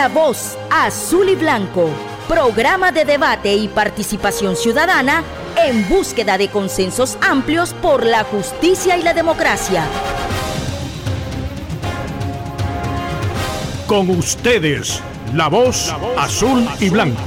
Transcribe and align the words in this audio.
La 0.00 0.08
voz 0.08 0.56
azul 0.70 1.28
y 1.28 1.34
blanco, 1.34 1.90
programa 2.26 2.90
de 2.90 3.04
debate 3.04 3.54
y 3.54 3.68
participación 3.68 4.56
ciudadana 4.56 5.22
en 5.62 5.86
búsqueda 5.90 6.38
de 6.38 6.48
consensos 6.48 7.18
amplios 7.20 7.74
por 7.74 8.06
la 8.06 8.24
justicia 8.24 8.96
y 8.96 9.02
la 9.02 9.12
democracia. 9.12 9.84
Con 13.86 14.08
ustedes, 14.08 15.02
la 15.34 15.48
voz, 15.48 15.94
azul, 16.16 16.66
y 16.80 16.88
blanco. 16.88 17.20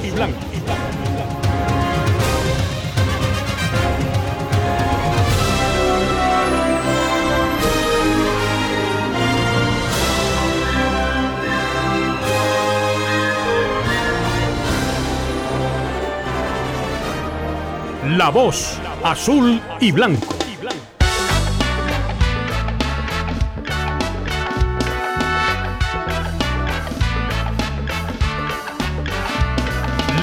La 18.23 18.29
voz 18.29 18.79
azul 19.03 19.61
y 19.81 19.91
blanco. 19.91 20.33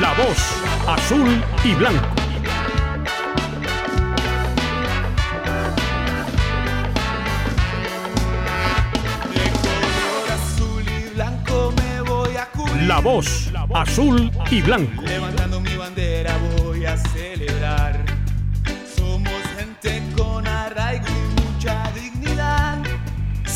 La 0.01 0.15
voz 0.15 0.63
azul 0.89 1.43
y 1.63 1.75
blanco. 1.75 2.09
La 12.87 13.01
voz 13.01 13.53
azul 13.75 14.31
y 14.51 14.63
blanco. 14.63 15.10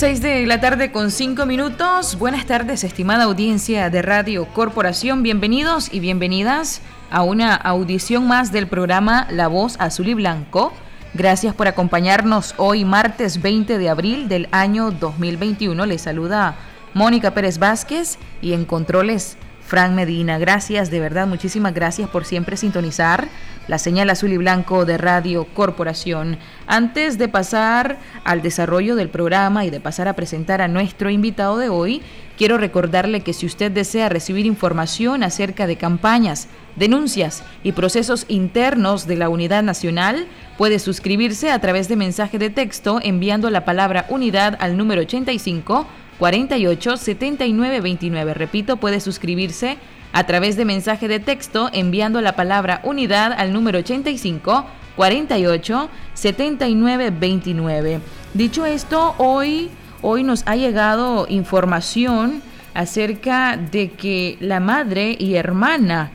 6 0.05 0.21
de 0.21 0.47
la 0.47 0.61
tarde 0.61 0.93
con 0.93 1.11
5 1.11 1.47
minutos. 1.47 2.19
Buenas 2.19 2.45
tardes, 2.45 2.85
estimada 2.85 3.25
audiencia 3.25 3.89
de 3.89 4.03
Radio 4.03 4.45
Corporación. 4.53 5.23
Bienvenidos 5.23 5.89
y 5.95 6.01
bienvenidas 6.01 6.83
a 7.11 7.23
una 7.23 7.55
audición 7.55 8.29
más 8.29 8.53
del 8.53 8.67
programa 8.67 9.27
La 9.31 9.49
Voz 9.49 9.77
Azul 9.81 10.09
y 10.09 10.13
Blanco. 10.13 10.75
Gracias 11.15 11.55
por 11.55 11.69
acompañarnos 11.69 12.55
hoy, 12.59 12.85
martes 12.85 13.41
20 13.41 13.79
de 13.79 13.89
abril 13.89 14.29
del 14.29 14.47
año 14.53 14.91
2021. 14.91 15.87
Les 15.87 16.03
saluda 16.03 16.57
Mónica 16.93 17.33
Pérez 17.33 17.57
Vázquez 17.57 18.19
y 18.43 18.53
en 18.53 18.67
controles 18.67 19.39
Fran 19.67 19.95
Medina. 19.95 20.39
Gracias, 20.39 20.91
de 20.91 21.01
verdad, 21.01 21.27
muchísimas 21.27 21.73
gracias 21.73 22.09
por 22.11 22.25
siempre 22.25 22.57
sintonizar 22.57 23.29
la 23.67 23.79
señal 23.79 24.11
azul 24.11 24.31
y 24.33 24.37
blanco 24.37 24.85
de 24.85 24.99
Radio 24.99 25.47
Corporación. 25.55 26.37
Antes 26.67 27.17
de 27.17 27.29
pasar 27.29 27.99
al 28.25 28.43
desarrollo 28.43 28.95
del 28.95 29.09
programa 29.09 29.65
y 29.65 29.71
de 29.71 29.81
pasar 29.81 30.07
a 30.07 30.13
presentar 30.13 30.61
a 30.61 30.69
nuestro 30.69 31.09
invitado 31.09 31.57
de 31.57 31.71
hoy, 31.71 32.03
quiero 32.37 32.59
recordarle 32.59 33.23
que 33.23 33.33
si 33.33 33.47
usted 33.47 33.73
desea 33.73 34.11
recibir 34.11 34.45
información 34.45 35.23
acerca 35.23 35.67
de 35.67 35.77
campañas, 35.77 36.49
denuncias 36.77 37.43
y 37.63 37.73
procesos 37.73 38.27
internos 38.29 39.07
de 39.07 39.17
la 39.17 39.31
Unidad 39.31 39.63
Nacional, 39.63 40.27
puede 40.59 40.79
suscribirse 40.79 41.51
a 41.51 41.59
través 41.61 41.89
de 41.89 41.97
mensaje 41.97 42.39
de 42.39 42.51
texto 42.51 43.01
enviando 43.03 43.49
la 43.49 43.65
palabra 43.65 44.05
unidad 44.11 44.59
al 44.61 44.77
número 44.77 45.01
85 45.01 45.87
48 46.19 46.97
79 46.97 47.81
29. 47.81 48.35
Repito, 48.35 48.77
puede 48.77 49.01
suscribirse 49.01 49.79
a 50.13 50.25
través 50.25 50.57
de 50.57 50.65
mensaje 50.65 51.09
de 51.09 51.21
texto 51.21 51.71
enviando 51.73 52.21
la 52.21 52.37
palabra 52.37 52.81
unidad 52.85 53.33
al 53.33 53.53
número 53.53 53.81
85 53.81 54.65
48 54.97 55.89
79 56.15 57.11
29. 57.11 58.01
Dicho 58.33 58.65
esto, 58.65 59.15
hoy, 59.19 59.71
hoy 60.03 60.23
nos 60.23 60.47
ha 60.47 60.57
llegado 60.57 61.27
información 61.29 62.43
acerca 62.75 63.57
de 63.57 63.91
que 63.91 64.37
la 64.41 64.61
madre 64.61 65.17
y 65.19 65.35
hermana 65.35 66.11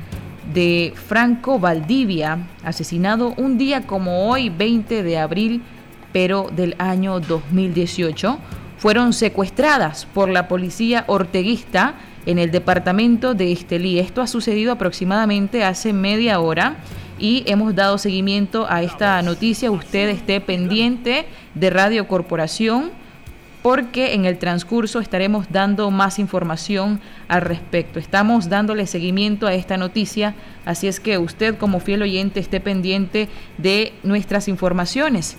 de 0.53 0.93
Franco 0.95 1.59
Valdivia, 1.59 2.39
asesinado 2.63 3.33
un 3.37 3.57
día 3.57 3.85
como 3.85 4.29
hoy, 4.29 4.49
20 4.49 5.03
de 5.03 5.17
abril, 5.17 5.61
pero 6.11 6.49
del 6.55 6.75
año 6.79 7.19
2018, 7.19 8.39
fueron 8.79 9.13
secuestradas 9.13 10.05
por 10.05 10.29
la 10.29 10.47
policía 10.47 11.03
orteguista 11.07 11.95
en 12.25 12.39
el 12.39 12.49
departamento 12.49 13.33
de 13.33 13.51
Estelí. 13.51 13.99
Esto 13.99 14.21
ha 14.21 14.27
sucedido 14.27 14.71
aproximadamente 14.71 15.63
hace 15.63 15.93
media 15.93 16.39
hora 16.39 16.77
y 17.19 17.43
hemos 17.45 17.75
dado 17.75 17.97
seguimiento 17.97 18.65
a 18.69 18.81
esta 18.81 19.21
noticia. 19.21 19.69
Usted 19.69 20.09
esté 20.09 20.39
pendiente 20.39 21.25
de 21.55 21.69
Radio 21.69 22.07
Corporación 22.07 22.91
porque 23.61 24.13
en 24.13 24.23
el 24.23 24.37
transcurso 24.37 25.01
estaremos 25.01 25.47
dando 25.51 25.91
más 25.91 26.17
información 26.17 27.01
al 27.27 27.41
respecto. 27.41 27.99
Estamos 27.99 28.47
dándole 28.47 28.87
seguimiento 28.87 29.47
a 29.47 29.53
esta 29.53 29.75
noticia, 29.75 30.35
así 30.63 30.87
es 30.87 31.01
que 31.01 31.17
usted 31.17 31.57
como 31.57 31.81
fiel 31.81 32.01
oyente 32.01 32.39
esté 32.39 32.61
pendiente 32.61 33.27
de 33.57 33.91
nuestras 34.03 34.47
informaciones. 34.47 35.35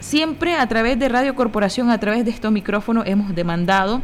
Siempre 0.00 0.54
a 0.54 0.66
través 0.68 0.98
de 0.98 1.08
Radio 1.08 1.34
Corporación, 1.34 1.90
a 1.90 1.98
través 1.98 2.24
de 2.24 2.30
estos 2.30 2.52
micrófonos, 2.52 3.06
hemos 3.06 3.34
demandado 3.34 4.00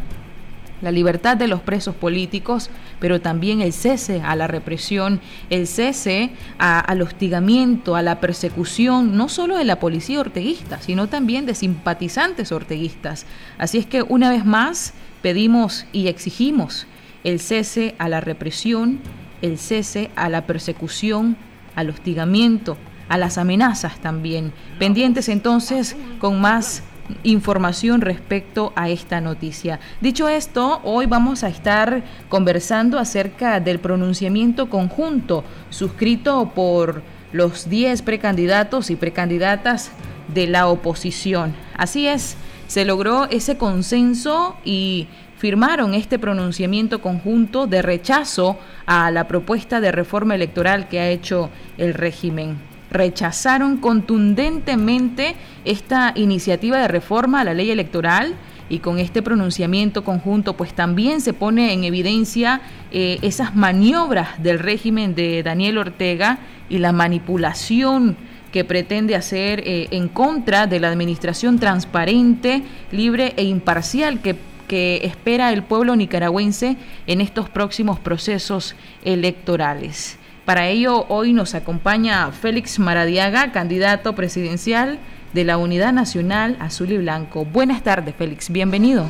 la 0.83 0.91
libertad 0.91 1.37
de 1.37 1.47
los 1.47 1.61
presos 1.61 1.95
políticos, 1.95 2.69
pero 2.99 3.21
también 3.21 3.61
el 3.61 3.73
cese 3.73 4.21
a 4.21 4.35
la 4.35 4.49
represión, 4.49 5.21
el 5.51 5.67
cese 5.69 6.33
al 6.59 7.01
hostigamiento, 7.01 7.95
a 7.95 8.03
la 8.03 8.21
persecución, 8.21 9.17
no 9.17 9.29
solo 9.29 9.57
de 9.57 9.65
la 9.65 9.79
policía 9.79 10.21
orteguista, 10.21 10.81
sino 10.81 11.09
también 11.09 11.47
de 11.47 11.55
simpatizantes 11.55 12.51
orteguistas. 12.51 13.25
Así 13.57 13.79
es 13.79 13.87
que 13.87 14.03
una 14.03 14.31
vez 14.31 14.45
más 14.45 14.95
pedimos 15.23 15.87
y 15.93 16.09
exigimos 16.09 16.87
el 17.23 17.39
cese 17.39 17.95
a 17.99 18.09
la 18.09 18.21
represión, 18.21 18.99
el 19.43 19.59
cese 19.59 20.11
a 20.17 20.29
la 20.29 20.45
persecución, 20.45 21.37
al 21.77 21.89
hostigamiento, 21.89 22.77
a 23.09 23.19
las 23.19 23.39
amenazas 23.39 23.99
también. 23.99 24.53
Pendientes 24.79 25.29
entonces 25.29 25.97
con 26.19 26.41
más 26.41 26.83
información 27.23 28.01
respecto 28.01 28.73
a 28.77 28.89
esta 28.89 29.21
noticia. 29.21 29.81
Dicho 30.01 30.29
esto, 30.29 30.81
hoy 30.85 31.07
vamos 31.07 31.45
a 31.45 31.49
estar 31.49 32.03
conversando 32.29 32.99
acerca 32.99 33.61
del 33.61 33.79
pronunciamiento 33.79 34.71
conjunto 34.71 35.45
suscrito 35.71 36.53
por 36.55 37.03
los 37.33 37.69
10 37.69 38.03
precandidatos 38.03 38.91
y 38.91 38.97
precandidatas 38.97 39.91
de 40.33 40.47
la 40.47 40.69
oposición. 40.69 41.55
Así 41.77 42.07
es, 42.07 42.37
se 42.69 42.85
logró 42.85 43.25
ese 43.31 43.59
consenso 43.59 44.57
y 44.65 45.09
firmaron 45.37 45.95
este 45.95 46.19
pronunciamiento 46.19 47.03
conjunto 47.03 47.67
de 47.67 47.83
rechazo 47.83 48.59
a 48.87 49.11
la 49.11 49.29
propuesta 49.29 49.81
de 49.81 49.93
reforma 49.93 50.35
electoral 50.35 50.89
que 50.89 51.01
ha 51.01 51.09
hecho 51.11 51.51
el 51.77 51.93
régimen 51.93 52.74
rechazaron 52.95 53.77
contundentemente 53.77 55.35
esta 55.65 56.13
iniciativa 56.15 56.79
de 56.79 56.89
reforma 56.89 57.41
a 57.41 57.45
la 57.45 57.53
ley 57.53 57.71
electoral 57.71 58.35
y 58.71 58.79
con 58.79 58.99
este 58.99 59.21
pronunciamiento 59.21 60.05
conjunto 60.05 60.57
pues 60.57 60.73
también 60.73 61.21
se 61.21 61.35
pone 61.35 61.73
en 61.73 61.85
evidencia 61.85 62.63
eh, 62.93 63.19
esas 63.21 63.55
maniobras 63.55 64.43
del 64.43 64.59
régimen 64.59 65.15
de 65.15 65.43
Daniel 65.43 65.79
Ortega 65.79 66.39
y 66.71 66.79
la 66.79 66.93
manipulación 66.93 68.17
que 68.53 68.65
pretende 68.65 69.17
hacer 69.17 69.61
eh, 69.67 69.89
en 69.91 70.09
contra 70.09 70.69
de 70.69 70.79
la 70.79 70.89
administración 70.89 71.59
transparente, 71.59 72.63
libre 72.93 73.35
e 73.37 73.43
imparcial 73.43 74.21
que, 74.21 74.37
que 74.69 75.01
espera 75.03 75.53
el 75.53 75.65
pueblo 75.65 75.97
nicaragüense 75.97 76.77
en 77.09 77.21
estos 77.21 77.51
próximos 77.51 77.99
procesos 77.99 78.77
electorales. 79.05 80.19
Para 80.45 80.69
ello, 80.69 81.07
hoy 81.09 81.33
nos 81.33 81.55
acompaña 81.55 82.31
Félix 82.31 82.79
Maradiaga, 82.79 83.51
candidato 83.51 84.15
presidencial 84.15 84.99
de 85.33 85.43
la 85.43 85.57
Unidad 85.57 85.95
Nacional 85.95 86.59
Azul 86.61 86.93
y 86.93 86.99
Blanco. 86.99 87.47
Buenas 87.47 87.83
tardes, 87.83 88.15
Félix, 88.15 88.51
bienvenido. 88.51 89.09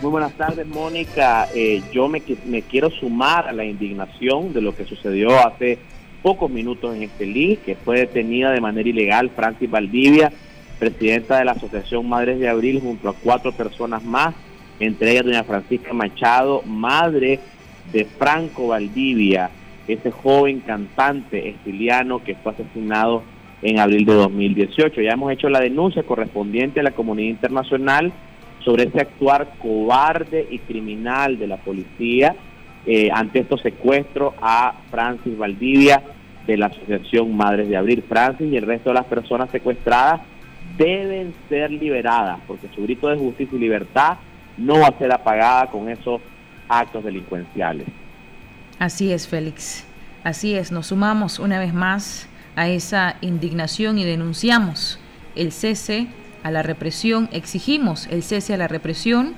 Muy 0.00 0.10
buenas 0.10 0.32
tardes, 0.32 0.66
Mónica. 0.66 1.46
Eh, 1.54 1.82
yo 1.92 2.08
me, 2.08 2.22
me, 2.46 2.62
quiero 2.62 2.88
sumar 2.88 3.48
a 3.48 3.52
la 3.52 3.66
indignación 3.66 4.54
de 4.54 4.62
lo 4.62 4.74
que 4.74 4.86
sucedió 4.86 5.46
hace 5.46 5.78
pocos 6.22 6.50
minutos 6.50 6.96
en 6.96 7.02
Estelí, 7.02 7.58
que 7.58 7.76
fue 7.76 7.98
detenida 7.98 8.50
de 8.50 8.62
manera 8.62 8.88
ilegal 8.88 9.28
Francis 9.36 9.70
Valdivia, 9.70 10.32
presidenta 10.78 11.36
de 11.36 11.44
la 11.44 11.52
Asociación 11.52 12.08
Madres 12.08 12.40
de 12.40 12.48
Abril, 12.48 12.80
junto 12.80 13.10
a 13.10 13.14
cuatro 13.14 13.52
personas 13.52 14.02
más, 14.02 14.34
entre 14.80 15.12
ellas 15.12 15.26
doña 15.26 15.44
Francisca 15.44 15.92
Machado, 15.92 16.62
madre 16.62 17.40
de 17.92 18.06
Franco 18.06 18.68
Valdivia 18.68 19.50
ese 19.92 20.10
joven 20.10 20.60
cantante 20.60 21.48
estiliano 21.48 22.22
que 22.22 22.34
fue 22.36 22.52
asesinado 22.52 23.22
en 23.62 23.78
abril 23.78 24.04
de 24.04 24.14
2018. 24.14 25.00
Ya 25.00 25.12
hemos 25.12 25.32
hecho 25.32 25.48
la 25.48 25.60
denuncia 25.60 26.02
correspondiente 26.02 26.80
a 26.80 26.82
la 26.82 26.90
comunidad 26.90 27.30
internacional 27.30 28.12
sobre 28.64 28.84
ese 28.84 29.00
actuar 29.00 29.54
cobarde 29.58 30.46
y 30.50 30.58
criminal 30.58 31.38
de 31.38 31.46
la 31.46 31.56
policía 31.56 32.34
eh, 32.86 33.10
ante 33.12 33.40
estos 33.40 33.60
secuestros 33.60 34.34
a 34.40 34.74
Francis 34.90 35.36
Valdivia 35.36 36.02
de 36.46 36.56
la 36.56 36.66
Asociación 36.66 37.36
Madres 37.36 37.68
de 37.68 37.76
Abril. 37.76 38.04
Francis 38.08 38.52
y 38.52 38.56
el 38.56 38.66
resto 38.66 38.90
de 38.90 38.94
las 38.94 39.06
personas 39.06 39.50
secuestradas 39.50 40.20
deben 40.76 41.34
ser 41.48 41.70
liberadas 41.70 42.40
porque 42.46 42.68
su 42.74 42.82
grito 42.82 43.08
de 43.08 43.18
justicia 43.18 43.56
y 43.56 43.60
libertad 43.60 44.16
no 44.56 44.80
va 44.80 44.88
a 44.88 44.98
ser 44.98 45.12
apagada 45.12 45.66
con 45.66 45.88
esos 45.88 46.20
actos 46.68 47.04
delincuenciales. 47.04 47.86
Así 48.78 49.12
es, 49.12 49.28
Félix. 49.28 49.84
Así 50.24 50.54
es, 50.54 50.70
nos 50.72 50.88
sumamos 50.88 51.38
una 51.38 51.58
vez 51.58 51.74
más 51.74 52.28
a 52.54 52.68
esa 52.68 53.16
indignación 53.20 53.98
y 53.98 54.04
denunciamos 54.04 54.98
el 55.34 55.52
cese 55.52 56.08
a 56.42 56.50
la 56.50 56.62
represión, 56.62 57.28
exigimos 57.32 58.06
el 58.08 58.22
cese 58.22 58.54
a 58.54 58.56
la 58.56 58.68
represión, 58.68 59.34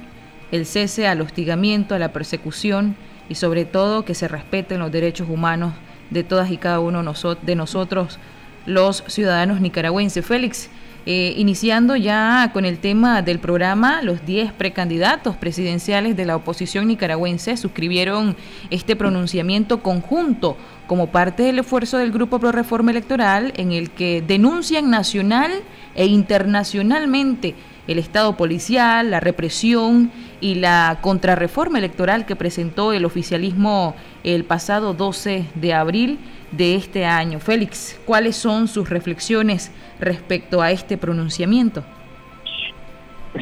el 0.50 0.66
cese 0.66 1.06
al 1.06 1.20
hostigamiento, 1.20 1.94
a 1.94 1.98
la 1.98 2.12
persecución 2.12 2.96
y 3.28 3.36
sobre 3.36 3.64
todo 3.64 4.04
que 4.04 4.14
se 4.14 4.28
respeten 4.28 4.78
los 4.78 4.92
derechos 4.92 5.28
humanos 5.28 5.74
de 6.10 6.24
todas 6.24 6.50
y 6.50 6.58
cada 6.58 6.80
uno 6.80 7.02
de 7.42 7.54
nosotros, 7.56 8.18
los 8.66 9.04
ciudadanos 9.06 9.60
nicaragüenses. 9.60 10.24
Félix, 10.24 10.68
eh, 11.06 11.34
iniciando 11.36 11.96
ya 11.96 12.50
con 12.54 12.64
el 12.64 12.78
tema 12.78 13.20
del 13.20 13.38
programa, 13.38 14.00
los 14.00 14.24
10 14.24 14.52
precandidatos 14.52 15.36
presidenciales 15.36 16.16
de 16.16 16.24
la 16.24 16.36
oposición 16.36 16.88
nicaragüense 16.88 17.58
suscribieron 17.58 18.36
este 18.70 18.96
pronunciamiento 18.96 19.82
conjunto 19.82 20.56
como 20.86 21.08
parte 21.08 21.42
del 21.42 21.58
esfuerzo 21.58 21.98
del 21.98 22.10
Grupo 22.10 22.38
Pro 22.38 22.52
Reforma 22.52 22.90
Electoral 22.90 23.52
en 23.56 23.72
el 23.72 23.90
que 23.90 24.22
denuncian 24.26 24.88
nacional 24.88 25.52
e 25.94 26.06
internacionalmente 26.06 27.54
el 27.86 27.98
Estado 27.98 28.36
policial, 28.36 29.10
la 29.10 29.20
represión 29.20 30.10
y 30.40 30.54
la 30.54 30.98
contrarreforma 31.02 31.78
electoral 31.78 32.24
que 32.24 32.34
presentó 32.34 32.94
el 32.94 33.04
oficialismo 33.04 33.94
el 34.24 34.44
pasado 34.44 34.94
12 34.94 35.44
de 35.54 35.74
abril 35.74 36.18
de 36.52 36.76
este 36.76 37.04
año. 37.04 37.40
Félix, 37.40 37.98
¿cuáles 38.06 38.36
son 38.36 38.68
sus 38.68 38.88
reflexiones 38.88 39.70
respecto 40.00 40.60
a 40.60 40.70
este 40.70 40.96
pronunciamiento? 40.96 41.84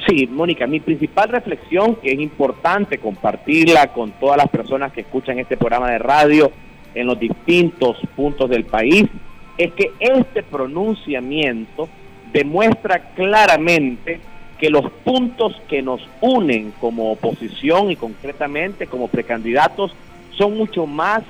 Sí, 0.08 0.26
Mónica, 0.26 0.66
mi 0.66 0.80
principal 0.80 1.28
reflexión, 1.28 1.96
que 1.96 2.12
es 2.12 2.20
importante 2.20 2.98
compartirla 2.98 3.88
con 3.88 4.12
todas 4.12 4.38
las 4.38 4.48
personas 4.48 4.92
que 4.92 5.02
escuchan 5.02 5.38
este 5.38 5.56
programa 5.56 5.90
de 5.90 5.98
radio 5.98 6.50
en 6.94 7.06
los 7.06 7.18
distintos 7.18 7.98
puntos 8.16 8.48
del 8.48 8.64
país, 8.64 9.04
es 9.58 9.72
que 9.72 9.92
este 10.00 10.42
pronunciamiento 10.42 11.88
demuestra 12.32 13.00
claramente 13.14 14.20
que 14.58 14.70
los 14.70 14.90
puntos 15.04 15.60
que 15.68 15.82
nos 15.82 16.00
unen 16.20 16.72
como 16.80 17.12
oposición 17.12 17.90
y 17.90 17.96
concretamente 17.96 18.86
como 18.86 19.08
precandidatos 19.08 19.92
son 20.30 20.56
mucho 20.56 20.86
más 20.86 21.22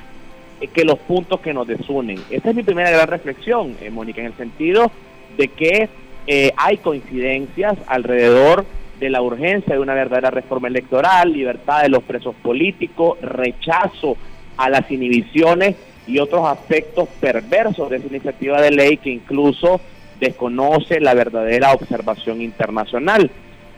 eh, 0.60 0.68
que 0.68 0.84
los 0.84 0.98
puntos 1.00 1.40
que 1.40 1.52
nos 1.52 1.66
desunen. 1.66 2.18
Esa 2.30 2.50
es 2.50 2.54
mi 2.54 2.62
primera 2.62 2.90
gran 2.90 3.08
reflexión, 3.08 3.74
eh, 3.80 3.90
Mónica, 3.90 4.20
en 4.20 4.28
el 4.28 4.36
sentido 4.36 4.92
de 5.36 5.48
que 5.48 5.88
eh, 6.26 6.52
hay 6.56 6.78
coincidencias 6.78 7.76
alrededor 7.86 8.64
de 9.00 9.10
la 9.10 9.20
urgencia 9.22 9.74
de 9.74 9.80
una 9.80 9.94
verdadera 9.94 10.30
reforma 10.30 10.68
electoral, 10.68 11.32
libertad 11.32 11.82
de 11.82 11.88
los 11.88 12.04
presos 12.04 12.34
políticos, 12.36 13.18
rechazo 13.20 14.16
a 14.56 14.70
las 14.70 14.88
inhibiciones 14.90 15.76
y 16.06 16.18
otros 16.18 16.46
aspectos 16.46 17.08
perversos 17.20 17.90
de 17.90 17.96
esa 17.96 18.06
iniciativa 18.06 18.60
de 18.60 18.70
ley 18.70 18.96
que 18.98 19.10
incluso 19.10 19.80
desconoce 20.20 21.00
la 21.00 21.14
verdadera 21.14 21.72
observación 21.72 22.40
internacional. 22.42 23.30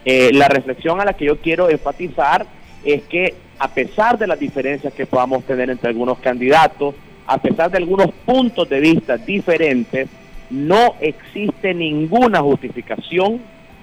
Eh, 0.05 0.31
la 0.35 0.49
reflexión 0.49 1.00
a 1.00 1.07
la 1.07 1.15
que 1.15 1.25
yo 1.25 1.39
quiero 1.39 1.71
enfatizar 1.71 2.47
es 2.85 3.03
que 3.05 3.35
a 3.59 3.69
pesar 3.69 4.19
de 4.19 4.27
las 4.27 4.39
diferencias 4.39 4.93
que 4.93 5.07
podamos 5.07 5.45
tener 5.45 5.71
entre 5.71 5.89
algunos 5.89 6.19
candidatos, 6.19 6.95
a 7.27 7.39
pesar 7.39 7.71
de 7.71 7.79
algunos 7.79 8.11
puntos 8.27 8.69
de 8.69 8.81
vista 8.81 9.17
diferentes, 9.17 10.09
no 10.50 10.94
existe 11.00 11.75
ninguna 11.75 12.41
justificación 12.41 13.41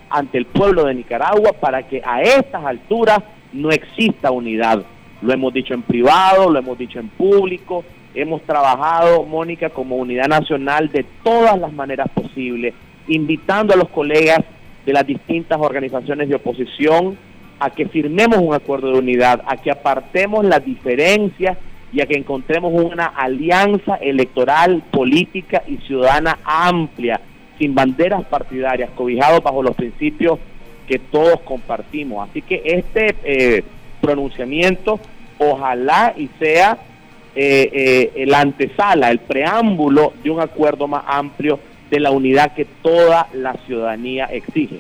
ante 0.10 0.38
el 0.38 0.46
pueblo 0.46 0.86
de 0.86 0.96
Nicaragua 0.96 1.54
para 1.54 1.84
que 1.84 2.02
a 2.06 2.22
estas 2.22 2.66
alturas 2.66 3.20
no 3.54 3.72
exista 3.72 4.32
unidad. 4.32 4.84
Lo 5.22 5.34
hemos 5.34 5.54
dicho 5.54 5.74
en 5.74 5.84
privado, 5.84 6.50
lo 6.50 6.60
hemos 6.60 6.78
dicho 6.78 7.00
en 7.00 7.10
público, 7.10 7.84
Hemos 8.14 8.42
trabajado, 8.42 9.24
Mónica, 9.24 9.70
como 9.70 9.96
unidad 9.96 10.28
nacional 10.28 10.90
de 10.90 11.06
todas 11.24 11.58
las 11.58 11.72
maneras 11.72 12.10
posibles, 12.10 12.74
invitando 13.08 13.74
a 13.74 13.78
los 13.78 13.88
colegas 13.88 14.42
de 14.86 14.92
las 14.92 15.08
distintas 15.08 15.58
organizaciones 15.62 16.28
de 16.28 16.36
oposición 16.36 17.18
a 17.60 17.70
que 17.70 17.88
firmemos 17.88 18.40
un 18.40 18.54
acuerdo 18.54 18.92
de 18.92 19.00
unidad, 19.00 19.42
a 19.48 19.56
que 19.56 19.72
apartemos 19.72 20.44
las 20.44 20.66
diferencias 20.66 21.58
y 21.94 22.02
a 22.02 22.06
que 22.06 22.18
encontremos 22.18 22.74
una 22.74 23.06
alianza 23.06 23.96
electoral, 23.96 24.82
política 24.92 25.64
y 25.68 25.78
ciudadana 25.78 26.40
amplia, 26.44 27.20
sin 27.58 27.76
banderas 27.76 28.24
partidarias, 28.26 28.90
cobijados 28.92 29.44
bajo 29.44 29.62
los 29.62 29.76
principios 29.76 30.40
que 30.88 31.00
todos 31.00 31.42
compartimos. 31.42 32.30
Así 32.30 32.42
que 32.42 32.62
este 32.66 33.16
eh, 33.24 33.64
pronunciamiento 34.00 35.00
ojalá 35.38 36.14
y 36.18 36.30
sea 36.40 36.78
eh, 37.36 38.12
eh, 38.16 38.26
la 38.26 38.42
antesala, 38.42 39.12
el 39.12 39.20
preámbulo 39.20 40.14
de 40.24 40.30
un 40.30 40.40
acuerdo 40.40 40.88
más 40.88 41.04
amplio 41.08 41.60
de 41.90 42.00
la 42.00 42.12
unidad 42.12 42.54
que 42.54 42.66
toda 42.66 43.28
la 43.34 43.54
ciudadanía 43.66 44.26
exige. 44.26 44.80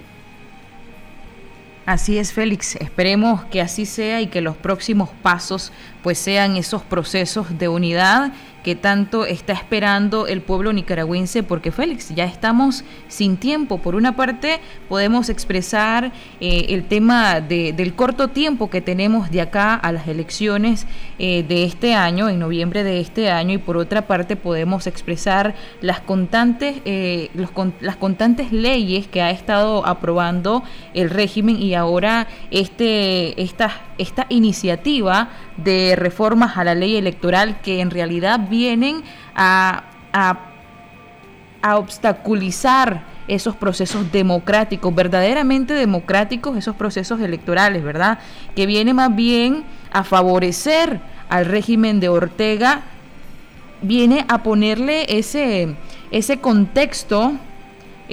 Así 1.86 2.20
es, 2.20 2.32
Félix. 2.32 2.76
Esperemos 2.76 3.44
que 3.46 3.60
así 3.60 3.86
sea 3.86 4.22
y 4.22 4.28
que 4.28 4.42
los 4.42 4.56
próximos 4.56 5.10
pasos 5.24 5.72
pues 6.04 6.20
sean 6.20 6.56
esos 6.56 6.84
procesos 6.84 7.58
de 7.58 7.68
unidad 7.68 8.32
que 8.64 8.76
tanto 8.76 9.26
está 9.26 9.54
esperando 9.54 10.28
el 10.28 10.42
pueblo 10.42 10.74
nicaragüense, 10.74 11.44
porque 11.44 11.72
Félix, 11.72 12.14
ya 12.14 12.26
estamos 12.26 12.84
sin 13.08 13.38
tiempo. 13.38 13.80
Por 13.80 13.96
una 13.96 14.16
parte, 14.16 14.60
podemos 14.88 15.30
expresar 15.30 16.12
eh, 16.40 16.68
el 16.70 16.86
tema 16.86 17.42
del 17.42 17.94
corto 17.96 18.28
tiempo 18.30 18.70
que 18.70 18.82
tenemos 18.82 19.32
de 19.32 19.42
acá 19.42 19.76
a 19.76 19.92
las 19.92 20.08
elecciones 20.08 20.86
eh, 21.20 21.44
de 21.44 21.64
este 21.64 21.94
año, 21.94 22.30
en 22.30 22.40
noviembre 22.40 22.84
de 22.84 23.00
este 23.00 23.32
año, 23.32 23.54
y 23.54 23.58
por 23.58 23.78
otra 23.78 24.08
parte 24.08 24.36
podemos 24.36 24.88
expresar 24.88 25.56
las 25.82 26.00
constantes, 26.00 26.78
eh, 26.86 27.30
las 27.82 27.98
constantes 27.98 28.52
leyes 28.52 29.08
que 29.08 29.22
ha 29.22 29.32
estado 29.32 29.86
aprobando 29.86 30.64
el 30.94 31.10
régimen 31.10 31.62
y 31.62 31.74
ahora 31.74 32.28
este, 32.52 33.42
esta, 33.42 33.72
esta 34.02 34.26
iniciativa 34.30 35.30
de 35.58 35.96
reformas 35.96 36.58
a 36.58 36.64
la 36.64 36.76
ley 36.76 36.96
electoral 36.96 37.62
que 37.62 37.82
en 37.82 37.92
realidad 37.92 38.40
vienen 38.50 39.04
a, 39.36 39.84
a, 40.12 40.48
obstaculizar 41.78 43.04
esos 43.28 43.56
procesos 43.56 44.12
democráticos, 44.12 44.94
verdaderamente 44.96 45.76
democráticos, 45.76 46.58
esos 46.58 46.76
procesos 46.76 47.22
electorales, 47.22 47.84
¿verdad? 47.84 48.18
Que 48.56 48.66
viene 48.66 48.96
más 48.96 49.16
bien 49.16 49.64
a 49.92 50.04
favorecer 50.04 51.00
al 51.30 51.46
régimen 51.46 52.00
de 52.00 52.10
Ortega, 52.10 52.82
viene 53.84 54.26
a 54.28 54.42
ponerle 54.42 55.06
ese, 55.18 55.76
ese 56.10 56.40
contexto 56.40 57.34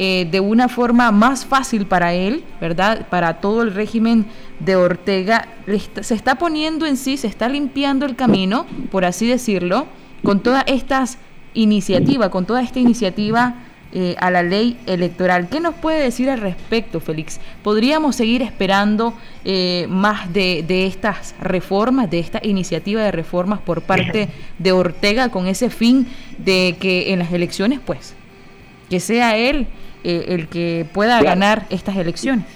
eh, 0.00 0.28
de 0.30 0.38
una 0.38 0.68
forma 0.68 1.10
más 1.10 1.44
fácil 1.44 1.84
para 1.84 2.14
él, 2.14 2.44
¿verdad? 2.60 3.08
Para 3.08 3.40
todo 3.40 3.62
el 3.62 3.74
régimen 3.74 4.26
de 4.60 4.76
Ortega. 4.76 5.48
Se 6.02 6.14
está 6.14 6.36
poniendo 6.36 6.86
en 6.86 6.96
sí, 6.96 7.16
se 7.16 7.26
está 7.26 7.48
limpiando 7.48 8.06
el 8.06 8.14
camino, 8.14 8.64
por 8.92 9.04
así 9.04 9.26
decirlo, 9.26 9.88
con 10.22 10.38
todas 10.38 10.62
estas 10.68 11.18
iniciativas, 11.52 12.28
con 12.28 12.46
toda 12.46 12.62
esta 12.62 12.78
iniciativa 12.78 13.56
eh, 13.90 14.14
a 14.20 14.30
la 14.30 14.44
ley 14.44 14.78
electoral. 14.86 15.48
¿Qué 15.48 15.58
nos 15.58 15.74
puede 15.74 16.00
decir 16.00 16.30
al 16.30 16.42
respecto, 16.42 17.00
Félix? 17.00 17.40
¿Podríamos 17.64 18.14
seguir 18.14 18.42
esperando 18.42 19.14
eh, 19.44 19.86
más 19.90 20.32
de, 20.32 20.64
de, 20.64 20.86
estas 20.86 21.34
reformas, 21.40 22.08
de 22.08 22.20
esta 22.20 22.38
iniciativa 22.44 23.02
de 23.02 23.10
reformas 23.10 23.58
por 23.58 23.82
parte 23.82 24.28
de 24.60 24.70
Ortega 24.70 25.30
con 25.30 25.48
ese 25.48 25.70
fin 25.70 26.06
de 26.38 26.76
que 26.78 27.12
en 27.12 27.18
las 27.18 27.32
elecciones, 27.32 27.80
pues, 27.84 28.14
que 28.88 29.00
sea 29.00 29.36
él 29.36 29.66
eh, 30.04 30.26
el 30.28 30.48
que 30.48 30.86
pueda 30.92 31.22
ganar 31.22 31.66
estas 31.70 31.96
elecciones. 31.96 32.46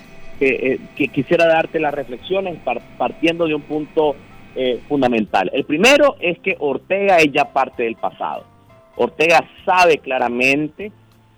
Eh, 0.41 0.81
que 0.97 1.09
quisiera 1.09 1.47
darte 1.47 1.79
las 1.79 1.95
reflexiones 1.95 2.59
partiendo 2.99 3.47
de 3.47 3.55
un 3.55 3.63
punto 3.63 4.17
eh, 4.57 4.81
fundamental. 4.89 5.51
El 5.53 5.65
primero 5.65 6.17
es 6.21 6.39
que 6.41 6.57
Ortega 6.59 7.19
es 7.19 7.33
ya 7.33 7.53
parte 7.53 7.85
del 7.85 7.97
pasado. 7.97 8.45
Ortega 8.97 9.45
sabe 9.65 9.99
claramente 9.99 10.91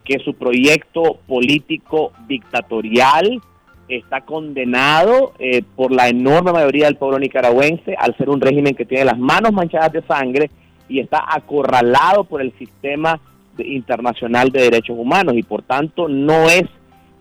que 0.05 0.19
su 0.21 0.35
proyecto 0.35 1.19
político 1.27 2.13
dictatorial 2.27 3.41
está 3.89 4.23
condenado 4.23 5.35
por 5.77 5.93
la 5.93 6.09
enorme 6.09 6.53
mayoría 6.53 6.87
del 6.87 6.97
pueblo 6.97 7.19
nicaragüense 7.19 7.95
al 7.99 8.17
ser 8.17 8.31
un 8.31 8.41
régimen 8.41 8.75
que 8.75 8.87
tiene 8.87 9.05
las 9.05 9.19
manos 9.19 9.53
manchadas 9.53 9.93
de 9.93 10.03
sangre 10.03 10.51
y 10.89 11.01
está 11.01 11.23
acorralado 11.27 12.25
por 12.25 12.41
el 12.41 12.53
sistema 12.59 13.21
internacional 13.59 14.51
de 14.51 14.63
derechos 14.63 14.97
humanos 14.99 15.35
y 15.37 15.43
por 15.43 15.63
tanto 15.63 16.09
no 16.09 16.49
es 16.49 16.65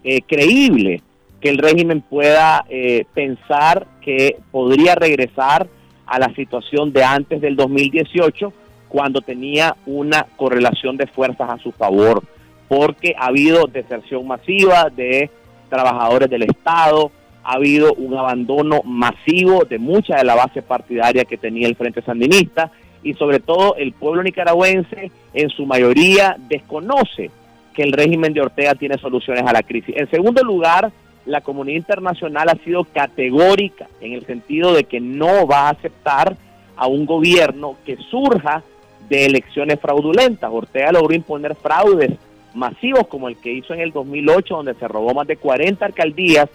eh, 0.03 0.21
creíble 0.27 1.01
que 1.39 1.49
el 1.49 1.57
régimen 1.57 2.01
pueda 2.01 2.65
eh, 2.69 3.05
pensar 3.13 3.85
que 4.01 4.37
podría 4.51 4.95
regresar 4.95 5.67
a 6.05 6.19
la 6.19 6.33
situación 6.35 6.93
de 6.93 7.03
antes 7.03 7.41
del 7.41 7.55
2018, 7.55 8.53
cuando 8.87 9.21
tenía 9.21 9.75
una 9.85 10.25
correlación 10.37 10.95
de 10.97 11.07
fuerzas 11.07 11.49
a 11.49 11.57
su 11.57 11.71
favor, 11.71 12.23
porque 12.67 13.15
ha 13.17 13.27
habido 13.27 13.65
deserción 13.67 14.27
masiva 14.27 14.89
de 14.89 15.29
trabajadores 15.69 16.29
del 16.29 16.43
Estado, 16.43 17.11
ha 17.43 17.53
habido 17.53 17.93
un 17.93 18.15
abandono 18.17 18.81
masivo 18.85 19.65
de 19.65 19.79
mucha 19.79 20.15
de 20.15 20.23
la 20.23 20.35
base 20.35 20.61
partidaria 20.61 21.25
que 21.25 21.37
tenía 21.37 21.67
el 21.67 21.75
Frente 21.75 22.01
Sandinista 22.01 22.71
y 23.03 23.13
sobre 23.15 23.39
todo 23.39 23.75
el 23.75 23.91
pueblo 23.93 24.23
nicaragüense 24.23 25.11
en 25.33 25.49
su 25.49 25.65
mayoría 25.65 26.37
desconoce 26.47 27.29
que 27.73 27.83
el 27.83 27.91
régimen 27.91 28.33
de 28.33 28.41
Ortega 28.41 28.75
tiene 28.75 28.97
soluciones 28.97 29.43
a 29.45 29.53
la 29.53 29.63
crisis. 29.63 29.95
En 29.97 30.09
segundo 30.09 30.43
lugar, 30.43 30.91
la 31.25 31.41
comunidad 31.41 31.77
internacional 31.77 32.49
ha 32.49 32.63
sido 32.63 32.83
categórica 32.85 33.87
en 34.01 34.13
el 34.13 34.25
sentido 34.25 34.73
de 34.73 34.83
que 34.83 34.99
no 34.99 35.47
va 35.47 35.67
a 35.67 35.71
aceptar 35.71 36.35
a 36.75 36.87
un 36.87 37.05
gobierno 37.05 37.75
que 37.85 37.97
surja 37.97 38.63
de 39.09 39.25
elecciones 39.25 39.79
fraudulentas. 39.79 40.49
Ortega 40.51 40.91
logró 40.91 41.13
imponer 41.13 41.55
fraudes 41.55 42.11
masivos 42.53 43.07
como 43.07 43.27
el 43.27 43.37
que 43.37 43.51
hizo 43.51 43.73
en 43.73 43.79
el 43.79 43.91
2008, 43.91 44.55
donde 44.55 44.75
se 44.75 44.87
robó 44.87 45.13
más 45.13 45.27
de 45.27 45.37
40 45.37 45.85
alcaldías, 45.85 46.49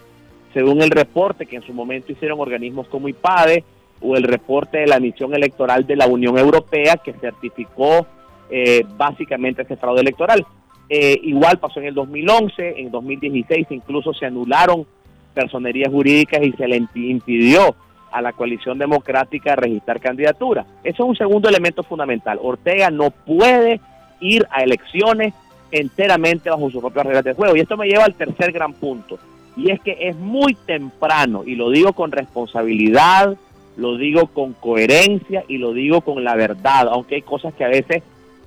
según 0.53 0.81
el 0.81 0.89
reporte 0.89 1.45
que 1.45 1.57
en 1.57 1.61
su 1.61 1.73
momento 1.73 2.11
hicieron 2.11 2.39
organismos 2.39 2.87
como 2.87 3.07
IPADE 3.07 3.63
o 4.01 4.15
el 4.15 4.23
reporte 4.23 4.79
de 4.79 4.87
la 4.87 4.99
misión 4.99 5.33
electoral 5.33 5.85
de 5.85 5.95
la 5.95 6.07
Unión 6.07 6.37
Europea 6.37 6.97
que 6.97 7.13
certificó 7.13 8.05
eh, 8.49 8.85
básicamente 8.97 9.63
ese 9.63 9.75
fraude 9.75 10.01
electoral. 10.01 10.45
Eh, 10.89 11.19
igual 11.23 11.59
pasó 11.59 11.79
en 11.79 11.87
el 11.87 11.93
2011, 11.93 12.79
en 12.79 12.89
2016 12.89 13.67
incluso 13.69 14.13
se 14.13 14.25
anularon 14.25 14.87
personerías 15.33 15.91
jurídicas 15.91 16.41
y 16.41 16.51
se 16.53 16.67
le 16.67 16.77
impidió 16.95 17.75
a 18.11 18.21
la 18.21 18.33
coalición 18.33 18.79
democrática 18.79 19.55
registrar 19.55 19.99
candidatura. 19.99 20.65
Eso 20.83 21.03
es 21.03 21.09
un 21.09 21.15
segundo 21.15 21.47
elemento 21.47 21.83
fundamental. 21.83 22.39
Ortega 22.41 22.89
no 22.89 23.11
puede 23.11 23.79
ir 24.19 24.47
a 24.49 24.63
elecciones 24.63 25.33
enteramente 25.71 26.49
bajo 26.49 26.69
sus 26.69 26.81
propias 26.81 27.05
reglas 27.05 27.23
de 27.23 27.33
juego. 27.33 27.55
Y 27.55 27.59
esto 27.59 27.77
me 27.77 27.87
lleva 27.87 28.05
al 28.05 28.15
tercer 28.15 28.51
gran 28.51 28.73
punto. 28.73 29.19
Y 29.55 29.71
es 29.71 29.79
que 29.81 29.97
es 29.99 30.15
muy 30.15 30.55
temprano, 30.55 31.43
y 31.45 31.55
lo 31.55 31.69
digo 31.69 31.93
con 31.93 32.11
responsabilidad, 32.11 33.35
lo 33.79 33.97
digo 33.97 34.27
con 34.27 34.53
coherencia 34.53 35.43
y 35.47 35.57
lo 35.57 35.73
digo 35.73 36.01
con 36.01 36.23
la 36.23 36.35
verdad, 36.35 36.89
aunque 36.91 37.15
hay 37.15 37.21
cosas 37.21 37.53
que 37.53 37.63
a 37.63 37.69
veces 37.69 38.03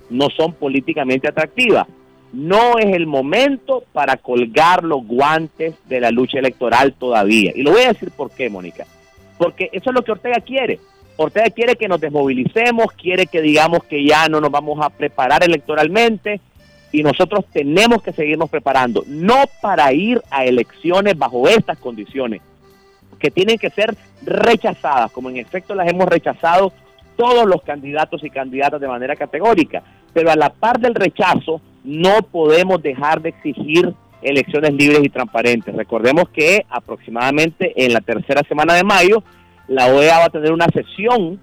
no 0.09 0.29
son 0.29 0.53
políticamente 0.53 1.27
atractivas. 1.27 1.87
No 2.31 2.77
es 2.77 2.95
el 2.95 3.07
momento 3.07 3.83
para 3.93 4.17
colgar 4.17 4.83
los 4.83 5.05
guantes 5.05 5.75
de 5.87 5.99
la 5.99 6.11
lucha 6.11 6.39
electoral 6.39 6.93
todavía. 6.93 7.51
Y 7.55 7.63
lo 7.63 7.71
voy 7.71 7.81
a 7.81 7.93
decir 7.93 8.11
por 8.11 8.31
qué, 8.31 8.49
Mónica. 8.49 8.85
Porque 9.37 9.69
eso 9.71 9.89
es 9.89 9.95
lo 9.95 10.03
que 10.03 10.11
Ortega 10.11 10.39
quiere. 10.39 10.79
Ortega 11.17 11.49
quiere 11.49 11.75
que 11.75 11.87
nos 11.87 11.99
desmovilicemos, 11.99 12.87
quiere 12.93 13.27
que 13.27 13.41
digamos 13.41 13.83
que 13.83 14.03
ya 14.05 14.27
no 14.29 14.39
nos 14.39 14.51
vamos 14.51 14.79
a 14.83 14.89
preparar 14.89 15.43
electoralmente, 15.43 16.41
y 16.91 17.01
nosotros 17.01 17.45
tenemos 17.51 18.03
que 18.03 18.13
seguirnos 18.13 18.49
preparando, 18.51 19.03
no 19.07 19.45
para 19.61 19.91
ir 19.93 20.21
a 20.29 20.45
elecciones 20.45 21.17
bajo 21.17 21.47
estas 21.47 21.79
condiciones, 21.79 22.41
que 23.23 23.31
tienen 23.31 23.57
que 23.57 23.69
ser 23.69 23.95
rechazadas, 24.25 25.11
como 25.11 25.29
en 25.29 25.37
efecto 25.37 25.73
las 25.73 25.89
hemos 25.89 26.07
rechazado 26.07 26.73
todos 27.15 27.45
los 27.45 27.61
candidatos 27.63 28.23
y 28.23 28.29
candidatas 28.29 28.81
de 28.81 28.87
manera 28.87 29.15
categórica, 29.15 29.81
pero 30.13 30.29
a 30.29 30.35
la 30.35 30.49
par 30.49 30.79
del 30.79 30.93
rechazo 30.93 31.61
no 31.85 32.21
podemos 32.21 32.83
dejar 32.83 33.21
de 33.21 33.29
exigir 33.29 33.93
elecciones 34.21 34.73
libres 34.73 35.01
y 35.03 35.09
transparentes. 35.09 35.73
Recordemos 35.73 36.29
que 36.29 36.65
aproximadamente 36.69 37.73
en 37.75 37.93
la 37.93 38.01
tercera 38.01 38.41
semana 38.47 38.73
de 38.73 38.83
mayo 38.83 39.23
la 39.69 39.87
OEA 39.87 40.19
va 40.19 40.25
a 40.25 40.29
tener 40.29 40.51
una 40.51 40.67
sesión 40.67 41.39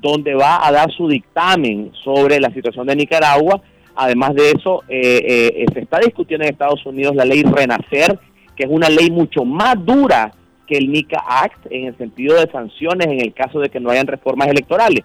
donde 0.00 0.34
va 0.34 0.66
a 0.66 0.70
dar 0.70 0.92
su 0.92 1.08
dictamen 1.08 1.92
sobre 2.04 2.40
la 2.40 2.52
situación 2.52 2.86
de 2.86 2.96
Nicaragua 2.96 3.62
Además 3.94 4.34
de 4.34 4.50
eso, 4.52 4.82
eh, 4.88 5.54
eh, 5.56 5.66
se 5.72 5.80
está 5.80 5.98
discutiendo 5.98 6.44
en 6.44 6.52
Estados 6.52 6.84
Unidos 6.86 7.14
la 7.14 7.24
ley 7.24 7.42
Renacer, 7.42 8.18
que 8.56 8.64
es 8.64 8.70
una 8.70 8.88
ley 8.88 9.10
mucho 9.10 9.44
más 9.44 9.74
dura 9.84 10.32
que 10.66 10.76
el 10.76 10.90
NICA 10.90 11.22
Act 11.26 11.66
en 11.70 11.86
el 11.86 11.96
sentido 11.96 12.36
de 12.36 12.50
sanciones 12.50 13.06
en 13.08 13.20
el 13.20 13.32
caso 13.32 13.60
de 13.60 13.68
que 13.68 13.80
no 13.80 13.90
hayan 13.90 14.06
reformas 14.06 14.48
electorales. 14.48 15.04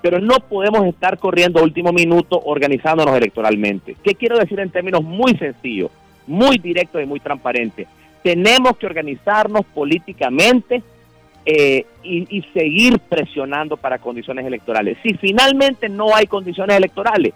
Pero 0.00 0.18
no 0.18 0.36
podemos 0.48 0.84
estar 0.86 1.18
corriendo 1.18 1.60
a 1.60 1.62
último 1.62 1.92
minuto 1.92 2.40
organizándonos 2.44 3.16
electoralmente. 3.16 3.96
¿Qué 4.02 4.14
quiero 4.14 4.38
decir 4.38 4.58
en 4.58 4.70
términos 4.70 5.02
muy 5.02 5.36
sencillos, 5.36 5.90
muy 6.26 6.58
directos 6.58 7.02
y 7.02 7.06
muy 7.06 7.20
transparentes? 7.20 7.86
Tenemos 8.22 8.76
que 8.78 8.86
organizarnos 8.86 9.64
políticamente 9.66 10.82
eh, 11.44 11.86
y, 12.02 12.36
y 12.36 12.42
seguir 12.52 12.98
presionando 13.00 13.76
para 13.76 13.98
condiciones 13.98 14.46
electorales. 14.46 14.98
Si 15.02 15.14
finalmente 15.14 15.88
no 15.88 16.14
hay 16.14 16.26
condiciones 16.26 16.76
electorales, 16.76 17.32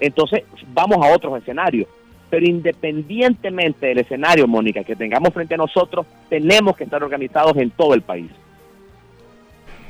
entonces 0.00 0.44
vamos 0.72 1.04
a 1.04 1.14
otros 1.14 1.38
escenarios. 1.38 1.88
Pero 2.30 2.46
independientemente 2.46 3.86
del 3.86 3.98
escenario, 3.98 4.46
Mónica, 4.46 4.84
que 4.84 4.96
tengamos 4.96 5.32
frente 5.32 5.54
a 5.54 5.58
nosotros, 5.58 6.06
tenemos 6.28 6.76
que 6.76 6.84
estar 6.84 7.02
organizados 7.02 7.56
en 7.56 7.70
todo 7.70 7.94
el 7.94 8.02
país. 8.02 8.30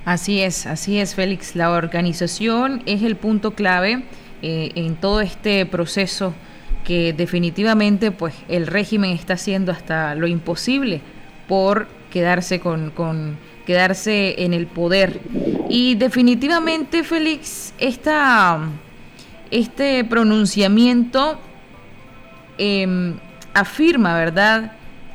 Así 0.05 0.41
es, 0.41 0.67
así 0.67 0.99
es, 0.99 1.15
Félix. 1.15 1.57
La 1.57 1.71
organización 1.71 2.83
es 2.87 3.03
el 3.03 3.17
punto 3.17 3.53
clave 3.53 4.05
eh, 4.43 4.73
en 4.75 4.97
todo 4.97 5.21
este 5.21 5.67
proceso 5.67 6.35
que 6.85 7.13
definitivamente 7.13 8.13
pues 8.13 8.35
el 8.49 8.67
régimen 8.67 9.11
está 9.11 9.35
haciendo 9.35 9.73
hasta 9.73 10.15
lo 10.15 10.27
imposible 10.27 11.03
por 11.47 11.89
quedarse 12.11 12.61
con, 12.61 12.91
con 12.91 13.37
quedarse 13.67 14.43
en 14.43 14.55
el 14.55 14.67
poder. 14.67 15.21
Y 15.69 15.97
definitivamente, 15.97 17.05
Félix, 17.05 17.75
esta 17.79 18.61
este 19.51 20.05
pronunciamiento 20.05 21.39
em, 22.59 23.15
afirma, 23.55 24.15
¿verdad? 24.15 24.73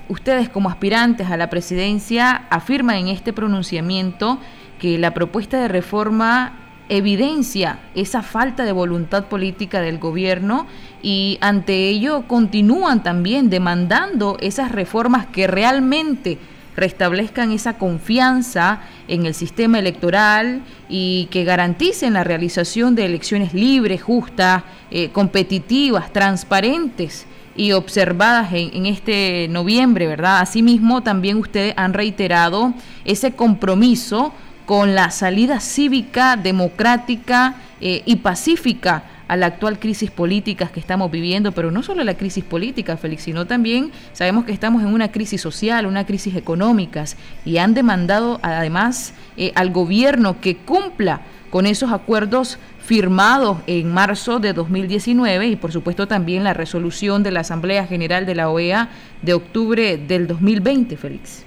Ustedes 0.09 0.49
como 0.49 0.69
aspirantes 0.69 1.29
a 1.29 1.37
la 1.37 1.49
presidencia 1.49 2.43
afirman 2.49 2.97
en 2.97 3.07
este 3.07 3.33
pronunciamiento 3.33 4.39
que 4.79 4.97
la 4.97 5.13
propuesta 5.13 5.61
de 5.61 5.67
reforma 5.67 6.53
evidencia 6.89 7.79
esa 7.95 8.21
falta 8.21 8.65
de 8.65 8.71
voluntad 8.71 9.25
política 9.25 9.81
del 9.81 9.99
gobierno 9.99 10.67
y 11.01 11.37
ante 11.41 11.87
ello 11.87 12.23
continúan 12.27 13.01
también 13.03 13.49
demandando 13.49 14.37
esas 14.41 14.71
reformas 14.71 15.25
que 15.27 15.47
realmente 15.47 16.37
restablezcan 16.75 17.51
esa 17.51 17.77
confianza 17.77 18.81
en 19.07 19.25
el 19.25 19.33
sistema 19.33 19.79
electoral 19.79 20.61
y 20.89 21.27
que 21.31 21.43
garanticen 21.43 22.13
la 22.13 22.23
realización 22.23 22.95
de 22.95 23.05
elecciones 23.05 23.53
libres, 23.53 24.01
justas, 24.01 24.63
eh, 24.91 25.09
competitivas, 25.09 26.11
transparentes 26.11 27.25
y 27.55 27.71
observadas 27.73 28.49
en, 28.53 28.85
este 28.85 29.47
noviembre, 29.49 30.07
¿verdad? 30.07 30.39
Asimismo, 30.39 31.03
también 31.03 31.37
ustedes 31.37 31.73
han 31.77 31.93
reiterado 31.93 32.73
ese 33.05 33.33
compromiso 33.33 34.33
con 34.65 34.95
la 34.95 35.11
salida 35.11 35.59
cívica, 35.59 36.35
democrática 36.35 37.55
eh, 37.79 38.01
y 38.05 38.15
pacífica 38.17 39.03
a 39.33 39.35
la 39.35 39.47
actual 39.47 39.79
crisis 39.79 40.11
política 40.11 40.67
que 40.71 40.79
estamos 40.79 41.09
viviendo, 41.09 41.53
pero 41.53 41.71
no 41.71 41.81
solo 41.81 42.03
la 42.03 42.13
crisis 42.13 42.43
política, 42.43 42.97
Félix, 42.97 43.23
sino 43.23 43.47
también 43.47 43.89
sabemos 44.11 44.45
que 44.45 44.51
estamos 44.51 44.83
en 44.83 44.89
una 44.89 45.11
crisis 45.11 45.41
social, 45.41 45.87
una 45.87 46.05
crisis 46.05 46.35
económica, 46.35 47.03
y 47.43 47.57
han 47.57 47.73
demandado 47.73 48.39
además 48.43 49.15
eh, 49.35 49.51
al 49.55 49.71
gobierno 49.71 50.39
que 50.39 50.57
cumpla 50.57 51.21
con 51.49 51.65
esos 51.65 51.91
acuerdos 51.91 52.59
firmados 52.77 53.57
en 53.65 53.91
marzo 53.91 54.39
de 54.39 54.53
2019 54.53 55.47
y 55.47 55.55
por 55.55 55.71
supuesto 55.71 56.07
también 56.07 56.43
la 56.43 56.53
resolución 56.53 57.23
de 57.23 57.31
la 57.31 57.39
Asamblea 57.39 57.87
General 57.87 58.27
de 58.27 58.35
la 58.35 58.51
OEA 58.51 58.89
de 59.23 59.33
octubre 59.33 59.97
del 59.97 60.27
2020, 60.27 60.95
Félix. 60.95 61.43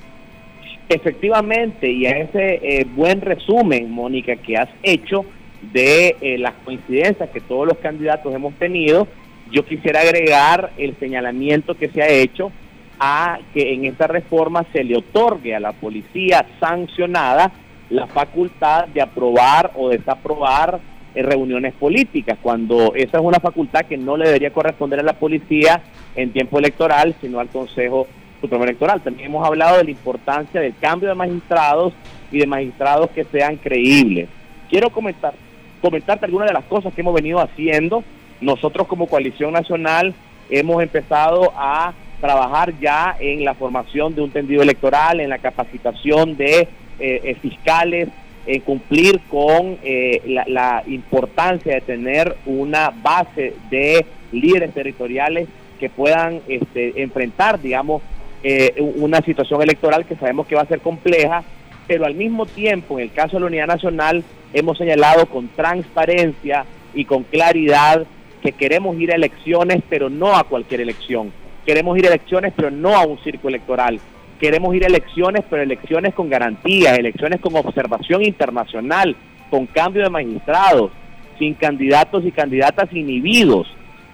Efectivamente, 0.89 1.89
y 1.89 2.07
a 2.07 2.19
ese 2.19 2.59
eh, 2.63 2.85
buen 2.97 3.21
resumen, 3.21 3.93
Mónica, 3.93 4.35
que 4.35 4.57
has 4.57 4.71
hecho, 4.83 5.25
de 5.61 6.17
eh, 6.21 6.39
las 6.39 6.55
coincidencias 6.65 7.31
que 7.31 7.41
todos 7.41 7.67
los 7.67 7.79
candidatos 7.79 8.35
hemos 8.35 8.55
tenido, 8.55 9.09
yo 9.51 9.65
quisiera 9.65 10.01
agregar 10.01 10.73
el 10.77 10.97
señalamiento 10.99 11.75
que 11.75 11.89
se 11.89 12.03
ha 12.03 12.09
hecho 12.09 12.51
a 12.99 13.39
que 13.53 13.75
en 13.75 13.85
esta 13.85 14.07
reforma 14.07 14.65
se 14.73 14.83
le 14.83 14.97
otorgue 14.97 15.55
a 15.55 15.61
la 15.61 15.73
policía 15.73 16.47
sancionada 16.61 17.53
la 17.91 18.07
facultad 18.07 18.89
de 18.89 19.01
aprobar 19.01 19.73
o 19.77 19.91
desaprobar 19.91 20.81
eh, 21.15 21.23
reuniones 21.23 21.73
políticas, 21.75 22.39
cuando 22.43 22.95
esa 22.95 23.19
es 23.19 23.25
una 23.25 23.39
facultad 23.39 23.85
que 23.87 23.97
no 23.97 24.17
le 24.17 24.27
debería 24.27 24.53
corresponder 24.53 25.01
a 25.01 25.05
la 25.05 25.13
policía 25.13 25.81
en 26.15 26.33
tiempo 26.33 26.59
electoral, 26.59 27.15
sino 27.21 27.39
al 27.39 27.49
Consejo 27.49 28.07
Supremo 28.41 28.65
Electoral. 28.65 29.01
También 29.03 29.31
hemos 29.31 29.47
hablado 29.47 29.79
de 29.79 29.85
la 29.85 29.91
importancia 29.91 30.61
del 30.61 30.75
cambio 30.79 31.09
de 31.09 31.15
magistrados 31.15 31.93
y 32.33 32.41
de 32.41 32.47
magistrados 32.47 33.11
que 33.11 33.25
sean 33.25 33.57
creíbles. 33.57 34.29
Quiero 34.69 34.91
comentar 34.91 35.35
comentarte 35.81 36.27
algunas 36.27 36.49
de 36.49 36.55
las 36.55 36.65
cosas 36.65 36.93
que 36.95 37.01
hemos 37.01 37.15
venido 37.15 37.41
haciendo. 37.41 38.05
Nosotros 38.41 38.87
como 38.87 39.07
coalición 39.07 39.53
nacional 39.53 40.15
hemos 40.51 40.83
empezado 40.83 41.53
a 41.57 41.93
trabajar 42.21 42.73
ya 42.81 43.17
en 43.19 43.45
la 43.45 43.55
formación 43.55 44.15
de 44.15 44.23
un 44.23 44.31
tendido 44.31 44.63
electoral, 44.63 45.21
en 45.21 45.31
la 45.31 45.39
capacitación 45.39 46.37
de 46.37 46.61
eh, 46.61 46.69
eh, 46.99 47.37
fiscales 47.41 48.09
en 48.47 48.61
cumplir 48.61 49.21
con 49.29 49.79
eh, 49.83 50.23
la, 50.47 50.83
importancia 50.87 51.75
de 51.75 51.81
tener 51.81 52.37
una 52.47 52.91
base 52.91 53.55
de 53.71 54.07
líderes 54.33 54.73
territoriales 54.73 55.49
que 55.81 55.91
puedan 55.91 56.41
este, 56.49 57.03
enfrentar, 57.03 57.61
digamos, 57.61 58.03
eh, 58.43 58.75
una 58.97 59.21
situación 59.23 59.63
electoral 59.63 60.07
que 60.07 60.15
sabemos 60.15 60.47
que 60.47 60.55
va 60.55 60.63
a 60.63 60.67
ser 60.67 60.81
compleja, 60.81 61.43
pero 61.89 62.07
al 62.07 62.15
mismo 62.15 62.47
tiempo, 62.47 62.99
en 62.99 63.05
el 63.05 63.13
caso 63.13 63.37
de 63.37 63.41
la 63.41 63.47
Unidad 63.47 63.67
Nacional, 63.67 64.25
hemos 64.53 64.79
señalado 64.79 65.27
con 65.27 65.49
transparencia 65.49 66.65
y 66.95 67.05
con 67.05 67.25
claridad 67.25 68.07
que 68.43 68.53
queremos 68.53 68.99
ir 68.99 69.13
a 69.13 69.17
elecciones, 69.17 69.83
pero 69.89 70.09
no 70.09 70.37
a 70.37 70.45
cualquier 70.45 70.81
elección. 70.81 71.33
Queremos 71.65 71.99
ir 71.99 72.05
a 72.07 72.09
elecciones, 72.09 72.53
pero 72.55 72.71
no 72.71 72.97
a 72.97 73.05
un 73.05 73.19
circo 73.19 73.49
electoral 73.49 74.01
queremos 74.39 74.75
ir 74.75 74.85
a 74.85 74.89
elecciones, 74.89 75.45
pero 75.49 75.63
elecciones 75.63 76.15
con 76.15 76.29
garantías, 76.29 76.99
elecciones 76.99 77.41
con 77.41 77.57
observación 77.57 78.23
internacional, 78.23 79.17
con 79.51 79.67
cambio 79.67 80.03
de 80.03 80.11
magistrados, 80.11 80.91
sin 81.39 81.55
candidatos 81.55 82.25
y 82.25 82.33
candidatas 82.33 82.93
inhibidos. 82.93 83.67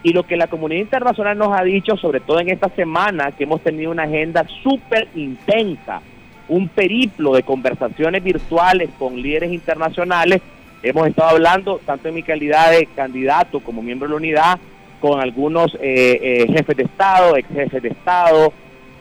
Y 0.04 0.12
lo 0.12 0.24
que 0.24 0.36
la 0.36 0.48
comunidad 0.48 0.80
internacional 0.80 1.38
nos 1.38 1.58
ha 1.58 1.62
dicho, 1.62 1.96
sobre 1.96 2.20
todo 2.20 2.40
en 2.40 2.50
esta 2.50 2.68
semana, 2.70 3.30
que 3.32 3.44
hemos 3.44 3.60
tenido 3.60 3.90
una 3.90 4.04
agenda 4.04 4.44
súper 4.62 5.08
intensa, 5.14 6.00
un 6.52 6.68
periplo 6.68 7.32
de 7.32 7.42
conversaciones 7.42 8.22
virtuales 8.22 8.90
con 8.98 9.20
líderes 9.20 9.52
internacionales. 9.52 10.42
Hemos 10.82 11.08
estado 11.08 11.30
hablando, 11.30 11.80
tanto 11.86 12.08
en 12.08 12.14
mi 12.14 12.22
calidad 12.22 12.72
de 12.72 12.86
candidato 12.94 13.60
como 13.60 13.82
miembro 13.82 14.06
de 14.06 14.10
la 14.10 14.16
unidad, 14.16 14.58
con 15.00 15.20
algunos 15.20 15.74
eh, 15.76 16.18
eh, 16.22 16.46
jefes 16.52 16.76
de 16.76 16.82
Estado, 16.82 17.36
ex 17.36 17.48
jefes 17.48 17.82
de 17.82 17.88
Estado, 17.88 18.52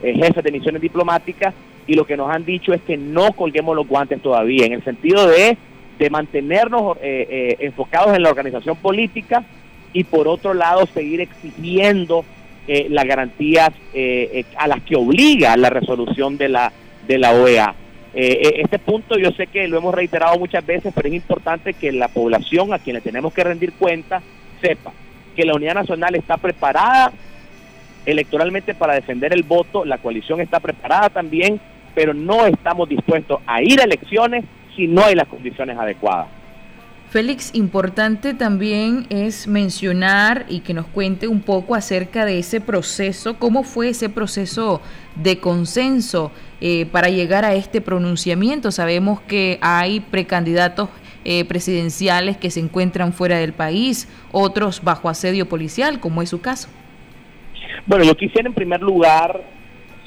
eh, 0.01 0.13
jefes 0.15 0.43
de 0.43 0.51
misiones 0.51 0.81
diplomáticas 0.81 1.53
y 1.85 1.93
lo 1.93 2.05
que 2.05 2.15
nos 2.15 2.33
han 2.33 2.45
dicho 2.45 2.73
es 2.73 2.81
que 2.81 2.95
no 2.95 3.33
colguemos 3.33 3.75
los 3.75 3.87
guantes 3.87 4.21
todavía, 4.21 4.65
en 4.65 4.73
el 4.73 4.83
sentido 4.83 5.27
de, 5.27 5.57
de 5.99 6.09
mantenernos 6.09 6.97
eh, 7.01 7.27
eh, 7.29 7.55
enfocados 7.59 8.15
en 8.15 8.23
la 8.23 8.29
organización 8.29 8.77
política 8.77 9.43
y 9.91 10.05
por 10.05 10.29
otro 10.29 10.53
lado 10.53 10.85
seguir 10.87 11.19
exigiendo 11.21 12.23
las 12.67 13.03
garantías 13.03 13.71
a 14.55 14.67
las 14.67 14.81
que 14.83 14.95
obliga 14.95 15.57
la 15.57 15.69
resolución 15.69 16.37
de 16.37 16.47
la, 16.47 16.71
de 17.11 17.17
la 17.17 17.33
OEA. 17.33 17.75
este 18.13 18.79
punto 18.79 19.17
yo 19.17 19.31
sé 19.31 19.47
que 19.47 19.67
lo 19.67 19.77
hemos 19.77 19.93
reiterado 19.93 20.37
muchas 20.39 20.65
veces, 20.65 20.93
pero 20.95 21.07
es 21.07 21.13
importante 21.13 21.73
que 21.73 21.91
la 21.91 22.07
población 22.07 22.73
a 22.73 22.79
quien 22.79 22.95
le 22.95 23.01
tenemos 23.01 23.33
que 23.33 23.43
rendir 23.43 23.73
cuenta 23.73 24.21
sepa 24.61 24.91
que 25.35 25.45
la 25.45 25.55
Unidad 25.55 25.75
Nacional 25.75 26.15
está 26.15 26.37
preparada 26.37 27.11
electoralmente 28.05 28.73
para 28.73 28.95
defender 28.95 29.33
el 29.33 29.43
voto, 29.43 29.85
la 29.85 29.97
coalición 29.97 30.41
está 30.41 30.59
preparada 30.59 31.09
también, 31.09 31.59
pero 31.93 32.13
no 32.13 32.45
estamos 32.45 32.89
dispuestos 32.89 33.39
a 33.45 33.61
ir 33.61 33.79
a 33.79 33.83
elecciones 33.83 34.45
si 34.75 34.87
no 34.87 35.03
hay 35.03 35.15
las 35.15 35.27
condiciones 35.27 35.77
adecuadas. 35.77 36.27
Félix, 37.11 37.53
importante 37.53 38.33
también 38.33 39.05
es 39.09 39.45
mencionar 39.45 40.45
y 40.47 40.61
que 40.61 40.73
nos 40.73 40.87
cuente 40.87 41.27
un 41.27 41.41
poco 41.41 41.75
acerca 41.75 42.23
de 42.23 42.39
ese 42.39 42.61
proceso, 42.61 43.37
cómo 43.37 43.63
fue 43.63 43.89
ese 43.89 44.07
proceso 44.07 44.79
de 45.15 45.37
consenso 45.37 46.31
eh, 46.61 46.85
para 46.85 47.09
llegar 47.09 47.43
a 47.43 47.53
este 47.53 47.81
pronunciamiento. 47.81 48.71
Sabemos 48.71 49.19
que 49.19 49.59
hay 49.61 49.99
precandidatos 49.99 50.87
eh, 51.25 51.43
presidenciales 51.43 52.37
que 52.37 52.49
se 52.49 52.61
encuentran 52.61 53.11
fuera 53.11 53.39
del 53.39 53.51
país, 53.51 54.07
otros 54.31 54.81
bajo 54.81 55.09
asedio 55.09 55.49
policial, 55.49 55.99
como 55.99 56.21
es 56.21 56.29
su 56.29 56.39
caso. 56.39 56.69
Bueno, 57.87 58.05
yo 58.05 58.15
quisiera 58.15 58.47
en 58.47 58.53
primer 58.53 58.81
lugar 58.81 59.43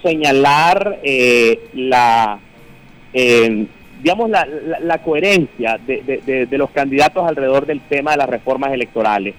señalar 0.02 1.00
eh, 1.02 1.68
la, 1.74 2.40
eh, 3.12 3.66
digamos, 4.04 4.28
la, 4.28 4.98
coherencia 4.98 5.80
de, 5.86 6.46
los 6.52 6.70
candidatos 6.70 7.26
alrededor 7.26 7.64
del 7.64 7.80
tema 7.80 8.10
de 8.10 8.18
las 8.18 8.28
reformas 8.28 8.72
electorales. 8.72 9.34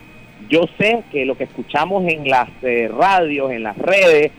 Yo 0.50 0.64
sé 0.80 1.04
que 1.12 1.24
lo 1.24 1.38
que 1.38 1.44
escuchamos 1.44 2.04
en 2.12 2.28
las 2.28 2.50
eh, 2.64 2.90
radios, 2.92 3.52
en 3.52 3.62
las 3.62 3.78
redes, 3.78 4.32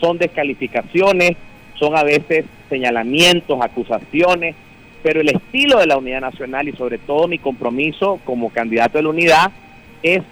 son 0.00 0.18
descalificaciones, 0.18 1.36
son 1.74 1.96
a 1.96 2.02
veces 2.02 2.44
señalamientos, 2.68 3.60
acusaciones, 3.62 4.56
pero 5.02 5.20
el 5.20 5.28
estilo 5.28 5.78
de 5.78 5.86
la 5.86 5.96
Unidad 5.96 6.22
Nacional 6.22 6.68
y 6.68 6.72
sobre 6.72 6.98
todo 6.98 7.28
mi 7.28 7.38
compromiso 7.38 8.20
como 8.24 8.50
candidato 8.50 8.98
de 8.98 9.04
la 9.04 9.10
unidad 9.10 9.52
es 10.02 10.22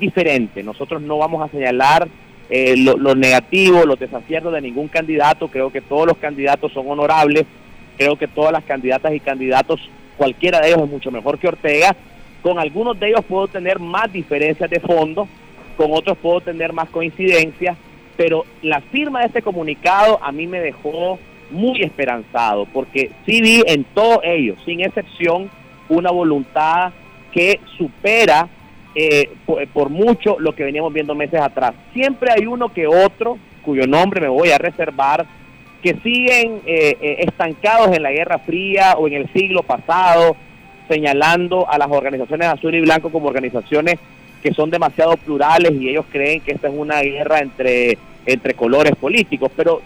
diferente. 0.00 0.64
Nosotros 0.64 1.00
no 1.02 1.18
vamos 1.18 1.48
a 1.48 1.52
señalar 1.52 2.08
eh, 2.50 2.76
lo, 2.78 3.14
negativo, 3.14 3.84
los 3.84 3.98
desaciertos 3.98 4.52
de 4.52 4.60
ningún 4.60 4.88
candidato. 4.88 5.48
Creo 5.48 5.70
que 5.70 5.82
todos 5.82 6.06
los 6.06 6.16
candidatos 6.16 6.72
son 6.72 6.90
honorables. 6.90 7.44
Creo 7.98 8.16
que 8.16 8.28
todas 8.28 8.52
las 8.52 8.64
candidatas 8.64 9.12
y 9.12 9.20
candidatos, 9.20 9.80
cualquiera 10.16 10.60
de 10.60 10.68
ellos 10.68 10.82
es 10.84 10.90
mucho 10.90 11.10
mejor 11.10 11.38
que 11.38 11.48
Ortega. 11.48 11.94
Con 12.42 12.58
algunos 12.58 12.98
de 12.98 13.08
ellos 13.08 13.24
puedo 13.28 13.48
tener 13.48 13.78
más 13.80 14.10
diferencias 14.12 14.70
de 14.70 14.80
fondo, 14.80 15.28
con 15.76 15.88
otros 15.92 16.16
puedo 16.16 16.40
tener 16.40 16.72
más 16.72 16.88
coincidencias, 16.88 17.76
pero 18.16 18.44
la 18.62 18.80
firma 18.80 19.20
de 19.20 19.26
este 19.26 19.42
comunicado 19.42 20.18
a 20.22 20.32
mí 20.32 20.46
me 20.46 20.60
dejó 20.60 21.18
muy 21.50 21.82
esperanzado, 21.82 22.66
porque 22.66 23.10
sí 23.26 23.40
vi 23.40 23.62
en 23.66 23.84
todos 23.84 24.20
ellos, 24.22 24.58
sin 24.64 24.80
excepción, 24.80 25.50
una 25.88 26.10
voluntad 26.10 26.92
que 27.32 27.60
supera 27.76 28.48
eh, 28.94 29.30
por, 29.72 29.90
mucho 29.90 30.38
lo 30.38 30.54
que 30.54 30.64
veníamos 30.64 30.92
viendo 30.92 31.14
meses 31.14 31.40
atrás. 31.40 31.74
Siempre 31.92 32.30
hay 32.32 32.46
uno 32.46 32.72
que 32.72 32.86
otro, 32.86 33.38
cuyo 33.62 33.86
nombre 33.86 34.20
me 34.20 34.28
voy 34.28 34.50
a 34.50 34.58
reservar, 34.58 35.26
que 35.82 35.94
siguen 36.02 36.60
eh, 36.66 36.96
eh, 37.00 37.16
estancados 37.20 37.96
en 37.96 38.02
la 38.02 38.10
Guerra 38.10 38.38
Fría 38.38 38.94
o 38.98 39.06
en 39.06 39.14
el 39.14 39.32
siglo 39.32 39.62
pasado, 39.62 40.36
señalando 40.88 41.68
a 41.68 41.78
las 41.78 41.88
organizaciones 41.90 42.48
azul 42.48 42.74
y 42.74 42.80
blanco 42.80 43.10
como 43.10 43.28
organizaciones 43.28 43.98
que 44.42 44.54
son 44.54 44.70
demasiado 44.70 45.16
plurales 45.16 45.72
y 45.72 45.88
ellos 45.88 46.06
creen 46.10 46.40
que 46.40 46.52
esta 46.52 46.68
es 46.68 46.74
una 46.76 47.00
guerra 47.00 47.40
entre, 47.40 47.98
entre 48.24 48.54
colores 48.54 48.94
políticos, 48.96 49.50
pero 49.56 49.82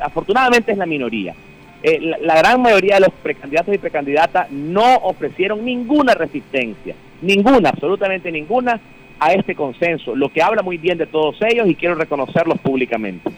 afortunadamente 0.00 0.72
es 0.72 0.78
la 0.78 0.86
minoría. 0.86 1.34
la, 1.82 2.18
la, 2.18 2.36
gran 2.36 2.60
mayoría 2.60 2.96
de 2.96 3.00
los 3.00 3.12
precandidatos 3.22 3.74
y 3.74 3.78
precandidatas 3.78 4.50
no 4.50 4.96
ofrecieron 4.96 5.64
ninguna 5.64 6.14
resistencia 6.14 6.94
ninguna, 7.22 7.70
absolutamente 7.70 8.30
ninguna, 8.30 8.78
a 9.18 9.32
este 9.32 9.54
consenso, 9.54 10.16
lo 10.16 10.28
que 10.30 10.42
habla 10.42 10.62
muy 10.62 10.78
bien 10.78 10.98
de 10.98 11.06
todos 11.06 11.36
ellos 11.42 11.68
y 11.68 11.76
quiero 11.76 11.94
reconocerlos 11.94 12.58
públicamente. 12.58 13.30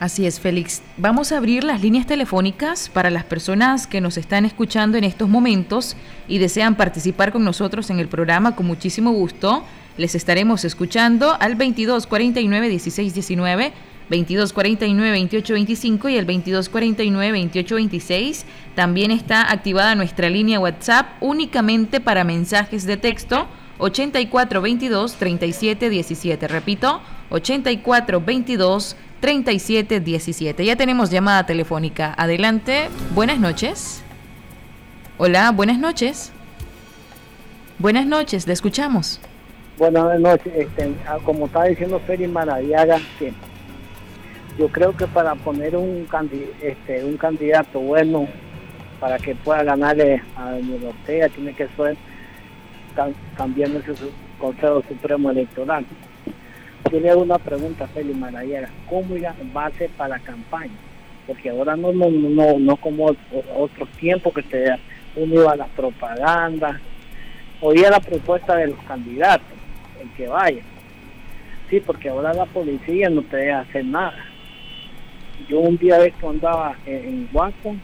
Así 0.00 0.26
es, 0.26 0.38
Félix. 0.38 0.82
Vamos 0.96 1.32
a 1.32 1.38
abrir 1.38 1.64
las 1.64 1.82
líneas 1.82 2.06
telefónicas 2.06 2.88
para 2.88 3.10
las 3.10 3.24
personas 3.24 3.88
que 3.88 4.00
nos 4.00 4.16
están 4.16 4.44
escuchando 4.44 4.96
en 4.96 5.02
estos 5.02 5.28
momentos 5.28 5.96
y 6.28 6.38
desean 6.38 6.76
participar 6.76 7.32
con 7.32 7.42
nosotros 7.42 7.90
en 7.90 7.98
el 7.98 8.06
programa 8.06 8.54
con 8.54 8.66
muchísimo 8.66 9.10
gusto. 9.10 9.64
Les 9.96 10.14
estaremos 10.14 10.64
escuchando 10.64 11.36
al 11.40 11.58
2249 11.58 12.68
1619 12.68 13.72
2249-2825 14.10 16.10
y 16.10 16.16
el 16.16 16.26
2249-2826. 16.26 18.44
También 18.74 19.10
está 19.10 19.52
activada 19.52 19.94
nuestra 19.94 20.30
línea 20.30 20.60
WhatsApp 20.60 21.08
únicamente 21.20 22.00
para 22.00 22.24
mensajes 22.24 22.86
de 22.86 22.96
texto 22.96 23.46
8422-3717. 23.78 26.48
Repito, 26.48 27.02
8422-3717. 29.22 30.64
Ya 30.64 30.76
tenemos 30.76 31.10
llamada 31.10 31.46
telefónica. 31.46 32.14
Adelante. 32.16 32.88
Buenas 33.14 33.38
noches. 33.38 34.02
Hola, 35.16 35.50
buenas 35.50 35.78
noches. 35.78 36.32
Buenas 37.78 38.06
noches, 38.06 38.46
le 38.46 38.52
escuchamos. 38.52 39.20
Buenas 39.76 40.18
noches. 40.20 40.52
Este, 40.54 40.92
ah, 41.06 41.18
como 41.24 41.46
estaba 41.46 41.66
diciendo 41.66 42.00
Félix 42.06 42.30
Maradiaga, 42.30 42.98
yo 44.58 44.68
creo 44.68 44.96
que 44.96 45.06
para 45.06 45.34
poner 45.36 45.76
un, 45.76 46.06
este, 46.60 47.04
un 47.04 47.16
candidato 47.16 47.78
bueno 47.78 48.26
para 48.98 49.18
que 49.18 49.34
pueda 49.36 49.62
ganarle 49.62 50.20
a 50.36 50.52
Daniel 50.52 50.86
Ortega 50.86 51.28
tiene 51.28 51.54
que 51.54 51.68
ser 51.76 51.96
cambiando 53.36 53.78
ese 53.78 53.94
Consejo 54.40 54.82
Supremo 54.88 55.30
Electoral. 55.30 55.84
Yo 56.90 57.00
le 57.00 57.10
hago 57.10 57.22
una 57.22 57.38
pregunta 57.38 57.84
a 57.84 57.88
Félix 57.88 58.16
Marayera, 58.16 58.70
¿cómo 58.88 59.16
ir 59.16 59.26
a 59.26 59.34
base 59.52 59.88
para 59.96 60.16
la 60.16 60.18
campaña? 60.20 60.72
Porque 61.26 61.50
ahora 61.50 61.76
no 61.76 61.92
no 61.92 62.10
no, 62.10 62.58
no 62.58 62.76
como 62.76 63.14
otros 63.56 63.88
tiempos 63.98 64.32
que 64.32 64.42
se 64.42 64.64
uno 65.16 65.34
iba 65.34 65.52
a 65.52 65.56
las 65.56 65.68
propagandas, 65.70 66.80
oía 67.60 67.90
la 67.90 68.00
propuesta 68.00 68.56
de 68.56 68.68
los 68.68 68.78
candidatos, 68.84 69.46
el 70.00 70.08
que 70.12 70.28
vaya. 70.28 70.62
Sí, 71.68 71.80
porque 71.80 72.08
ahora 72.08 72.32
la 72.32 72.46
policía 72.46 73.10
no 73.10 73.22
te 73.22 73.36
deja 73.36 73.60
hacer 73.60 73.84
nada 73.84 74.28
yo 75.48 75.60
un 75.60 75.76
día 75.78 75.98
de 75.98 76.08
esto 76.08 76.28
andaba 76.28 76.76
en, 76.84 77.28
Huaco, 77.32 77.76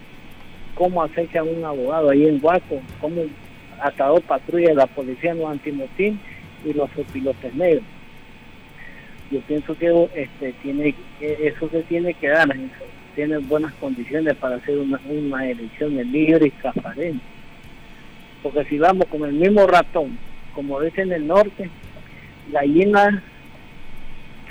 cómo 0.75 1.03
acerca 1.03 1.43
un 1.43 1.65
abogado 1.65 2.11
ahí 2.11 2.27
en 2.27 2.45
Huaco, 2.45 2.81
cómo 3.01 3.23
hasta 3.81 4.07
dos 4.07 4.21
patrullas 4.23 4.71
de 4.71 4.77
la 4.77 4.87
policía 4.87 5.35
no 5.35 5.49
antimotín 5.49 6.19
y 6.65 6.73
los 6.73 6.91
pilotes 7.13 7.55
negros. 7.55 7.85
Yo 9.31 9.41
pienso 9.41 9.77
que 9.77 10.09
este 10.15 10.53
tiene 10.63 10.95
eso 11.21 11.69
se 11.71 11.83
tiene 11.85 12.15
que 12.15 12.29
dar 12.29 12.49
tiene 13.15 13.39
buenas 13.39 13.73
condiciones 13.75 14.35
para 14.37 14.57
hacer 14.57 14.79
una, 14.79 15.01
una 15.09 15.49
elección 15.49 15.97
libre 16.11 16.47
y 16.47 16.51
transparente. 16.51 17.25
Porque 18.43 18.65
si 18.65 18.79
vamos 18.79 19.07
con 19.07 19.25
el 19.25 19.33
mismo 19.33 19.67
ratón, 19.67 20.19
como 20.55 20.81
dice 20.81 21.03
en 21.03 21.13
el 21.13 21.27
norte, 21.27 21.71
gallina 22.51 23.23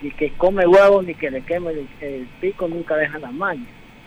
que, 0.02 0.12
que 0.12 0.32
come 0.32 0.66
huevos 0.66 1.06
ni 1.06 1.14
que 1.14 1.30
le 1.30 1.42
queme 1.42 1.72
el, 1.72 1.88
el 2.02 2.28
pico 2.42 2.68
nunca 2.68 2.96
deja 2.96 3.20
la 3.20 3.32
maña. 3.32 3.66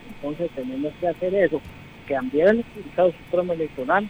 Entonces 0.09 0.51
tenemos 0.57 0.93
que 1.01 1.09
hacer 1.09 1.35
eso, 1.35 1.61
cambiar 2.09 2.49
el 2.49 2.65
Estado 2.89 3.13
Supremo 3.13 3.53
Electoral 3.53 4.09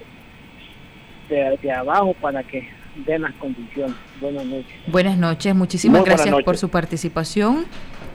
de, 1.29 1.59
de 1.61 1.73
abajo 1.73 2.15
para 2.21 2.43
que 2.43 2.69
den 3.05 3.23
las 3.23 3.35
condiciones. 3.35 3.95
Buenas 4.21 4.45
noches. 4.45 4.75
Buenas 4.87 5.19
noches, 5.19 5.55
muchísimas 5.55 6.01
Muy 6.01 6.09
gracias 6.09 6.35
por 6.45 6.57
su 6.57 6.69
participación. 6.69 7.67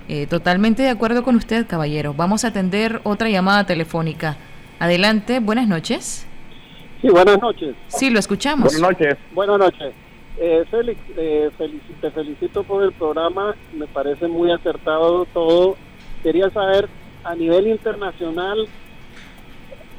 Eh, 0.08 0.28
totalmente 0.28 0.84
de 0.84 0.90
acuerdo 0.90 1.24
con 1.24 1.36
usted, 1.36 1.68
caballero. 1.68 2.14
Vamos 2.14 2.44
a 2.44 2.50
atender 2.50 3.02
otra 3.04 3.30
llamada 3.30 3.66
telefónica. 3.66 4.38
Adelante, 4.80 5.40
buenas 5.40 5.68
noches. 5.68 6.28
Sí, 7.02 7.10
buenas 7.10 7.42
noches. 7.42 7.76
Sí, 7.88 8.10
lo 8.10 8.20
escuchamos. 8.20 8.74
Buenas 8.74 8.82
noches. 8.82 9.18
Buenas 9.34 9.60
noches. 9.60 9.94
Eh, 10.38 10.66
Félix, 10.72 11.00
eh, 11.18 11.50
te 12.02 12.12
felicito 12.12 12.64
por 12.64 12.84
el 12.84 12.92
programa, 12.94 13.56
me 13.74 13.86
parece 13.88 14.28
muy 14.28 14.52
acertado 14.52 15.26
todo. 15.26 15.78
Quería 16.24 16.50
saber, 16.50 16.90
a 17.24 17.36
nivel 17.36 17.68
internacional, 17.68 18.68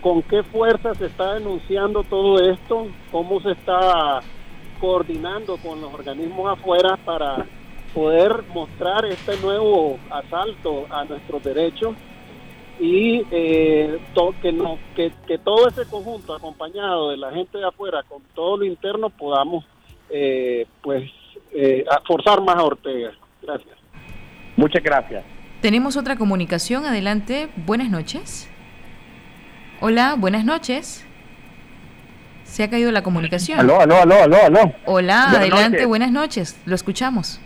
¿con 0.01 0.23
qué 0.23 0.43
fuerza 0.43 0.95
se 0.95 1.07
está 1.07 1.35
denunciando 1.35 2.03
todo 2.03 2.41
esto? 2.51 2.89
¿Cómo 3.11 3.41
se 3.41 3.53
está 3.53 4.21
coordinando 4.83 5.57
con 5.59 5.81
los 5.81 5.95
organismos 5.95 6.59
afuera 6.59 6.99
para 7.05 7.47
poder 7.95 8.43
mostrar 8.53 9.05
este 9.07 9.37
nuevo 9.39 9.97
asalto 10.11 10.87
a 10.91 11.05
nuestros 11.05 11.43
derechos? 11.45 11.95
y 12.81 13.23
eh, 13.31 14.01
to- 14.15 14.35
que, 14.43 14.51
no, 14.51 14.77
que, 14.97 15.13
que 15.29 15.39
todo 15.39 15.69
ese 15.69 15.85
conjunto 15.89 16.35
acompañado 16.35 17.11
de 17.11 17.17
la 17.19 17.31
gente 17.31 17.59
de 17.59 17.67
afuera 17.67 18.03
con 18.09 18.23
todo 18.35 18.57
lo 18.57 18.65
interno 18.65 19.09
podamos 19.11 19.65
eh, 20.11 20.67
pues 20.83 21.09
eh, 21.53 21.85
forzar 22.09 22.41
más 22.43 22.57
a 22.57 22.65
Ortega. 22.65 23.13
Gracias. 23.41 23.77
Muchas 24.57 24.83
gracias. 24.83 25.23
Tenemos 25.61 25.97
otra 25.97 26.17
comunicación. 26.17 26.85
Adelante, 26.85 27.51
buenas 27.57 27.89
noches. 27.91 28.51
Hola, 29.81 30.17
buenas 30.19 30.45
noches. 30.45 31.07
Se 32.53 32.65
ha 32.65 32.69
caído 32.69 32.93
la 32.93 33.03
comunicación. 33.03 33.59
Aló, 33.59 33.81
aló, 33.81 34.03
aló, 34.03 34.15
aló, 34.25 34.37
aló. 34.45 34.75
Hola, 34.85 35.29
Buenas 35.31 35.37
adelante, 35.37 35.71
noches. 35.71 35.87
buenas 35.87 36.13
noches. 36.13 36.61
Lo 36.67 36.75
escuchamos. 36.75 37.41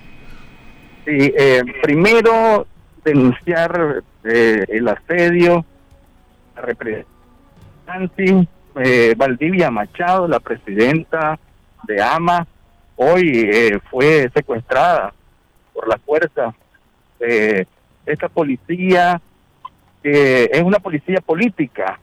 Sí, 1.04 1.32
eh, 1.38 1.62
primero 1.80 2.66
denunciar 3.04 4.02
eh, 4.24 4.64
el 4.66 4.88
asedio, 4.88 5.64
la 6.56 6.62
representante 6.62 8.48
eh, 8.82 9.14
Valdivia 9.16 9.70
Machado, 9.70 10.26
la 10.26 10.40
presidenta 10.40 11.38
de 11.86 12.02
AMA, 12.02 12.44
hoy 12.96 13.48
eh, 13.48 13.78
fue 13.88 14.28
secuestrada 14.34 15.14
por 15.72 15.86
la 15.86 15.98
fuerza 15.98 16.52
de 17.20 17.64
esta 18.04 18.28
policía, 18.28 19.20
que 20.02 20.50
es 20.52 20.62
una 20.62 20.80
policía 20.80 21.20
política, 21.20 22.00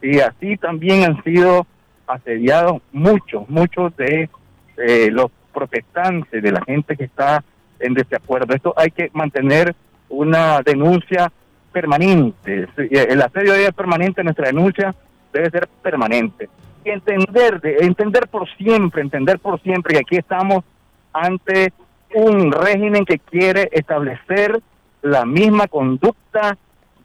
y 0.00 0.20
así 0.20 0.56
también 0.56 1.02
han 1.02 1.20
sido 1.24 1.66
asediados 2.06 2.82
muchos, 2.92 3.48
muchos 3.48 3.96
de 3.96 4.28
eh, 4.76 5.10
los 5.10 5.30
protestantes, 5.52 6.42
de 6.42 6.52
la 6.52 6.62
gente 6.64 6.96
que 6.96 7.04
está 7.04 7.42
en 7.80 7.94
desacuerdo. 7.94 8.54
Esto 8.54 8.74
hay 8.76 8.90
que 8.90 9.10
mantener 9.12 9.74
una 10.08 10.60
denuncia 10.62 11.30
permanente. 11.72 12.66
Sí, 12.76 12.88
El 12.92 13.20
asedio 13.22 13.52
ser 13.54 13.72
permanente, 13.74 14.22
nuestra 14.22 14.46
denuncia 14.46 14.94
debe 15.32 15.50
ser 15.50 15.68
permanente. 15.82 16.48
Entender, 16.84 17.60
de, 17.60 17.76
entender 17.80 18.28
por 18.28 18.48
siempre, 18.56 19.02
entender 19.02 19.38
por 19.38 19.60
siempre 19.62 19.94
que 19.94 20.00
aquí 20.00 20.16
estamos 20.16 20.64
ante 21.12 21.72
un 22.14 22.52
régimen 22.52 23.04
que 23.04 23.18
quiere 23.18 23.68
establecer 23.72 24.60
la 25.02 25.24
misma 25.24 25.66
conducta 25.66 26.56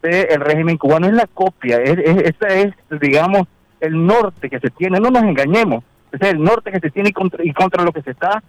del 0.02 0.40
régimen 0.42 0.78
cubano. 0.78 1.08
Es 1.08 1.14
la 1.14 1.28
copia, 1.28 1.78
es, 1.78 1.98
es- 1.98 2.36
esa 2.36 2.48
es, 2.56 2.74
digamos, 3.02 3.48
el 3.80 4.06
norte 4.06 4.50
que 4.50 4.60
se 4.60 4.70
tiene. 4.70 5.00
No 5.00 5.10
nos 5.10 5.24
engañemos, 5.24 5.84
es 6.12 6.22
el 6.22 6.42
norte 6.42 6.72
que 6.72 6.80
se 6.80 6.92
tiene 6.92 7.10
y 7.10 7.14
contra, 7.14 7.44
y 7.44 7.54
contra 7.54 7.84
lo 7.84 7.92
que 7.92 8.02
se 8.02 8.12
está 8.12 8.44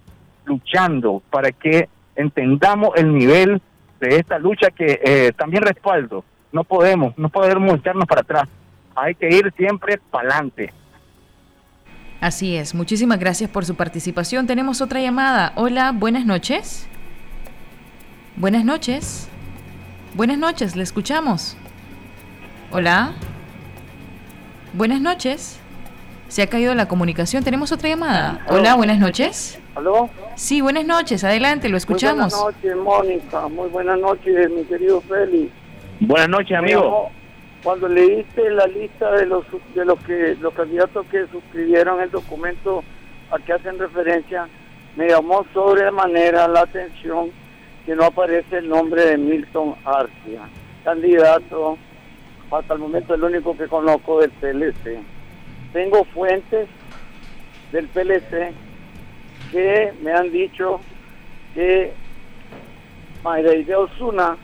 luchando 0.44 1.22
para 1.30 1.52
que 1.52 1.88
entendamos 2.16 2.90
el 2.96 3.14
nivel 3.14 3.60
de 4.00 4.16
esta 4.16 4.38
lucha 4.38 4.70
que 4.70 5.00
eh, 5.04 5.32
también 5.36 5.62
respaldo. 5.62 6.24
No 6.52 6.64
podemos, 6.64 7.16
no 7.16 7.28
podemos 7.28 7.78
echarnos 7.78 8.06
para 8.06 8.22
atrás. 8.22 8.48
Hay 8.94 9.14
que 9.14 9.28
ir 9.28 9.52
siempre 9.56 9.98
para 10.10 10.28
adelante. 10.28 10.72
Así 12.20 12.56
es. 12.56 12.74
Muchísimas 12.74 13.18
gracias 13.18 13.48
por 13.48 13.64
su 13.64 13.76
participación. 13.76 14.46
Tenemos 14.46 14.80
otra 14.80 15.00
llamada. 15.00 15.52
Hola, 15.56 15.92
buenas 15.92 16.26
noches. 16.26 16.86
Buenas 18.36 18.64
noches. 18.64 19.28
Buenas 20.14 20.38
noches, 20.38 20.76
le 20.76 20.82
escuchamos. 20.82 21.56
Hola. 22.72 23.14
Buenas 24.72 25.00
noches. 25.00 25.58
Se 26.28 26.42
ha 26.42 26.46
caído 26.46 26.74
la 26.76 26.86
comunicación. 26.86 27.42
Tenemos 27.42 27.72
otra 27.72 27.88
llamada. 27.88 28.46
Hola, 28.48 28.76
buenas 28.76 29.00
noches. 29.00 29.58
¿Aló? 29.74 30.08
Sí, 30.36 30.60
buenas 30.60 30.84
noches. 30.84 31.24
Adelante, 31.24 31.68
lo 31.68 31.76
escuchamos. 31.76 32.32
Muy 32.32 32.40
buenas 32.40 32.62
noches, 32.62 32.76
Mónica. 32.76 33.48
Muy 33.48 33.68
buenas 33.68 33.98
noches, 33.98 34.50
mi 34.50 34.62
querido 34.64 35.00
Félix. 35.00 35.52
Buenas 35.98 36.28
noches, 36.28 36.56
amigo. 36.56 37.10
Cuando 37.64 37.88
leíste 37.88 38.48
la 38.50 38.66
lista 38.68 39.10
de 39.10 39.26
los 39.26 39.44
de 39.74 39.84
los 39.84 39.98
que 40.04 40.36
los 40.40 40.54
candidatos 40.54 41.04
que 41.10 41.26
suscribieron 41.26 42.00
el 42.00 42.10
documento 42.10 42.84
a 43.32 43.38
que 43.38 43.52
hacen 43.52 43.78
referencia, 43.78 44.48
me 44.96 45.08
llamó 45.08 45.44
sobremanera 45.52 46.46
la 46.46 46.60
atención 46.60 47.30
que 47.84 47.96
no 47.96 48.04
aparece 48.04 48.58
el 48.58 48.68
nombre 48.68 49.04
de 49.04 49.18
Milton 49.18 49.74
Arcia, 49.84 50.42
candidato 50.84 51.76
hasta 52.50 52.74
el 52.74 52.80
momento 52.80 53.14
el 53.14 53.22
único 53.24 53.56
que 53.56 53.68
conozco 53.68 54.20
del 54.20 54.30
PLC. 54.30 54.98
Tengo 55.72 56.04
fuentes 56.06 56.68
del 57.72 57.88
PLC 57.88 58.52
que 59.52 59.92
me 60.02 60.12
han 60.12 60.30
dicho 60.32 60.80
que 61.54 61.92
Mayreide 63.22 63.74
Osuna 63.76 64.36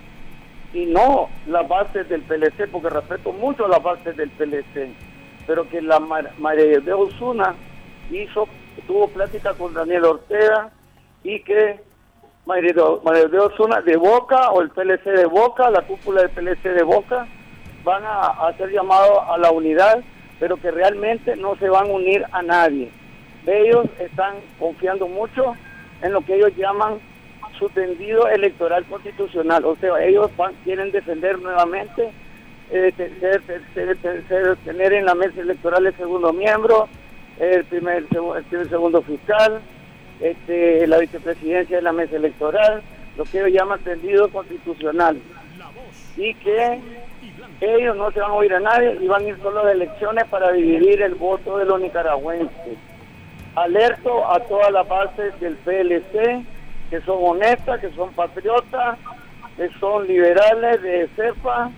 y 0.72 0.86
no 0.86 1.28
las 1.46 1.66
bases 1.68 2.08
del 2.08 2.22
PLC, 2.22 2.68
porque 2.70 2.90
respeto 2.90 3.32
mucho 3.32 3.66
las 3.66 3.82
bases 3.82 4.16
del 4.16 4.30
PLC, 4.30 4.90
pero 5.46 5.68
que 5.68 5.80
la 5.80 5.98
Mar- 6.00 6.32
María 6.38 6.80
de 6.80 6.92
Osuna 6.92 7.54
hizo, 8.10 8.48
tuvo 8.86 9.08
plática 9.08 9.54
con 9.54 9.72
Daniel 9.74 10.04
Ortega 10.04 10.70
y 11.24 11.40
que 11.40 11.80
María 12.44 12.72
de- 12.72 12.98
María 13.04 13.24
de 13.26 13.38
Osuna 13.38 13.80
de 13.80 13.96
Boca 13.96 14.50
o 14.50 14.60
el 14.60 14.70
PLC 14.70 15.10
de 15.10 15.26
Boca, 15.26 15.70
la 15.70 15.82
cúpula 15.82 16.22
del 16.22 16.30
PLC 16.30 16.68
de 16.68 16.82
Boca, 16.82 17.26
van 17.86 18.02
a 18.04 18.26
hacer 18.48 18.70
llamado 18.70 19.22
a 19.32 19.38
la 19.38 19.50
unidad, 19.52 20.02
pero 20.40 20.56
que 20.58 20.70
realmente 20.72 21.36
no 21.36 21.56
se 21.56 21.68
van 21.70 21.86
a 21.88 21.92
unir 21.94 22.24
a 22.32 22.42
nadie. 22.42 22.90
Ellos 23.46 23.86
están 24.00 24.34
confiando 24.58 25.06
mucho 25.06 25.54
en 26.02 26.12
lo 26.12 26.20
que 26.20 26.34
ellos 26.34 26.50
llaman 26.56 26.98
su 27.58 27.68
tendido 27.70 28.28
electoral 28.28 28.84
constitucional. 28.86 29.64
O 29.64 29.76
sea, 29.76 30.02
ellos 30.04 30.30
van- 30.36 30.52
quieren 30.64 30.90
defender 30.90 31.38
nuevamente, 31.38 32.10
eh, 32.72 32.92
tener 34.64 34.92
en 34.92 35.04
la 35.04 35.14
mesa 35.14 35.40
electoral 35.40 35.86
el 35.86 35.96
segundo 35.96 36.32
miembro, 36.32 36.88
el 37.38 37.64
primer, 37.64 38.04
el 38.50 38.68
segundo 38.68 39.00
fiscal, 39.02 39.60
este, 40.20 40.86
la 40.86 40.98
vicepresidencia 40.98 41.76
de 41.76 41.82
la 41.82 41.92
mesa 41.92 42.16
electoral, 42.16 42.82
lo 43.16 43.24
que 43.24 43.38
ellos 43.38 43.52
llaman 43.52 43.78
tendido 43.80 44.28
constitucional. 44.30 45.18
Y 46.16 46.34
que 46.34 46.80
ellos 47.60 47.96
no 47.96 48.10
se 48.10 48.20
van 48.20 48.30
a 48.30 48.34
oír 48.34 48.54
a 48.54 48.60
nadie 48.60 48.98
y 49.00 49.06
van 49.06 49.24
a 49.24 49.28
ir 49.28 49.38
solo 49.42 49.64
de 49.64 49.72
elecciones 49.72 50.24
para 50.28 50.52
dividir 50.52 51.02
el 51.02 51.14
voto 51.14 51.58
de 51.58 51.64
los 51.64 51.80
nicaragüenses. 51.80 52.78
Alerto 53.54 54.30
a 54.30 54.40
todas 54.40 54.70
las 54.72 54.86
bases 54.86 55.38
del 55.40 55.56
PLC 55.56 56.44
que 56.90 57.00
son 57.00 57.18
honestas, 57.20 57.80
que 57.80 57.90
son 57.92 58.12
patriotas, 58.12 58.98
que 59.56 59.68
son 59.80 60.06
liberales 60.06 60.82
de 60.82 61.08
CEPA, 61.16 61.70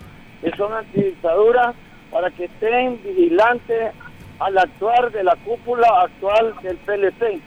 que 0.42 0.50
son 0.56 0.72
antidictadura, 0.72 1.74
para 2.10 2.30
que 2.30 2.44
estén 2.44 3.00
vigilantes 3.02 3.92
al 4.38 4.58
actuar 4.58 5.10
de 5.10 5.24
la 5.24 5.36
cúpula 5.36 5.86
actual 6.02 6.54
del 6.62 6.76
PLC. 6.78 7.40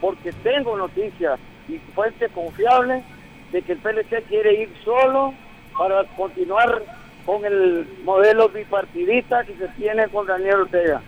Porque 0.00 0.32
tengo 0.42 0.76
noticias 0.76 1.38
y 1.68 1.78
fuentes 1.94 2.30
confiables 2.32 3.04
de 3.52 3.62
que 3.62 3.72
el 3.72 3.78
PLC 3.78 4.22
quiere 4.28 4.62
ir 4.62 4.74
solo 4.84 5.34
para 5.76 6.04
continuar 6.16 6.82
con 7.30 7.44
el 7.44 7.86
modelo 8.02 8.48
bipartidista 8.48 9.44
que 9.44 9.54
se 9.54 9.68
tiene 9.78 10.08
con 10.08 10.26
Daniel 10.26 10.62
Ortega. 10.62 11.00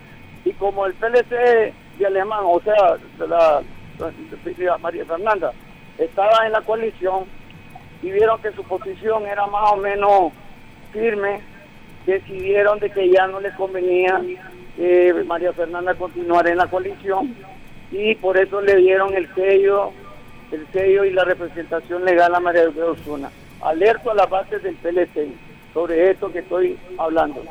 Y 0.45 0.53
como 0.53 0.85
el 0.85 0.93
PLC 0.93 1.73
de 1.99 2.05
Alemán, 2.05 2.39
o 2.43 2.61
sea, 2.61 2.95
la, 3.27 3.61
María 4.79 5.03
Fernanda, 5.03 5.51
estaba 5.97 6.45
en 6.45 6.53
la 6.53 6.61
coalición 6.61 7.25
y 8.01 8.09
vieron 8.09 8.41
que 8.41 8.53
su 8.53 8.63
posición 8.63 9.27
era 9.27 9.45
más 9.47 9.73
o 9.73 9.75
menos 9.75 10.31
firme, 10.93 11.41
decidieron 12.05 12.79
de 12.79 12.89
que 12.89 13.09
ya 13.09 13.27
no 13.27 13.41
les 13.41 13.53
convenía 13.55 14.21
María 15.25 15.51
Fernanda 15.51 15.93
continuar 15.95 16.47
en 16.47 16.57
la 16.57 16.67
coalición 16.67 17.35
y 17.91 18.15
por 18.15 18.37
eso 18.37 18.61
le 18.61 18.77
dieron 18.77 19.13
el 19.13 19.27
sello, 19.35 19.91
el 20.53 20.65
sello 20.71 21.03
y 21.03 21.11
la 21.11 21.25
representación 21.25 22.05
legal 22.05 22.33
a 22.33 22.39
María 22.39 22.67
de 22.67 22.81
Osuna. 22.81 23.29
Alerto 23.61 24.11
a 24.11 24.15
las 24.15 24.29
bases 24.29 24.63
del 24.63 24.75
PLC 24.75 25.27
sobre 25.73 26.11
esto 26.11 26.31
que 26.31 26.39
estoy 26.39 26.77
hablando. 26.97 27.43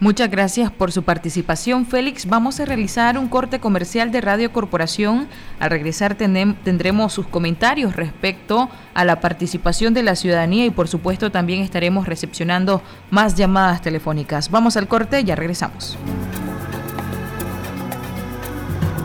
Muchas 0.00 0.28
gracias 0.28 0.70
por 0.70 0.92
su 0.92 1.02
participación, 1.02 1.86
Félix. 1.86 2.26
Vamos 2.26 2.58
a 2.60 2.64
realizar 2.64 3.16
un 3.16 3.28
corte 3.28 3.60
comercial 3.60 4.10
de 4.10 4.20
Radio 4.20 4.52
Corporación. 4.52 5.28
Al 5.60 5.70
regresar 5.70 6.14
tendremos 6.16 7.12
sus 7.12 7.26
comentarios 7.26 7.94
respecto 7.94 8.68
a 8.92 9.04
la 9.04 9.20
participación 9.20 9.94
de 9.94 10.02
la 10.02 10.16
ciudadanía 10.16 10.66
y 10.66 10.70
por 10.70 10.88
supuesto 10.88 11.30
también 11.30 11.62
estaremos 11.62 12.06
recepcionando 12.06 12.82
más 13.10 13.36
llamadas 13.36 13.82
telefónicas. 13.82 14.50
Vamos 14.50 14.76
al 14.76 14.88
corte, 14.88 15.20
y 15.20 15.24
ya 15.24 15.36
regresamos. 15.36 15.96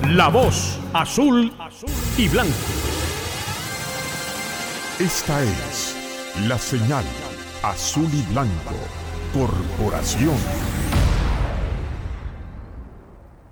La 0.10 0.28
voz 0.28 0.80
azul 0.92 1.54
y 2.18 2.28
blanco. 2.28 2.52
Esta 5.00 5.42
es 5.44 5.96
la 6.48 6.58
señal 6.58 7.06
azul 7.64 8.10
y 8.14 8.22
blanco. 8.32 8.76
Corporación. 9.34 10.36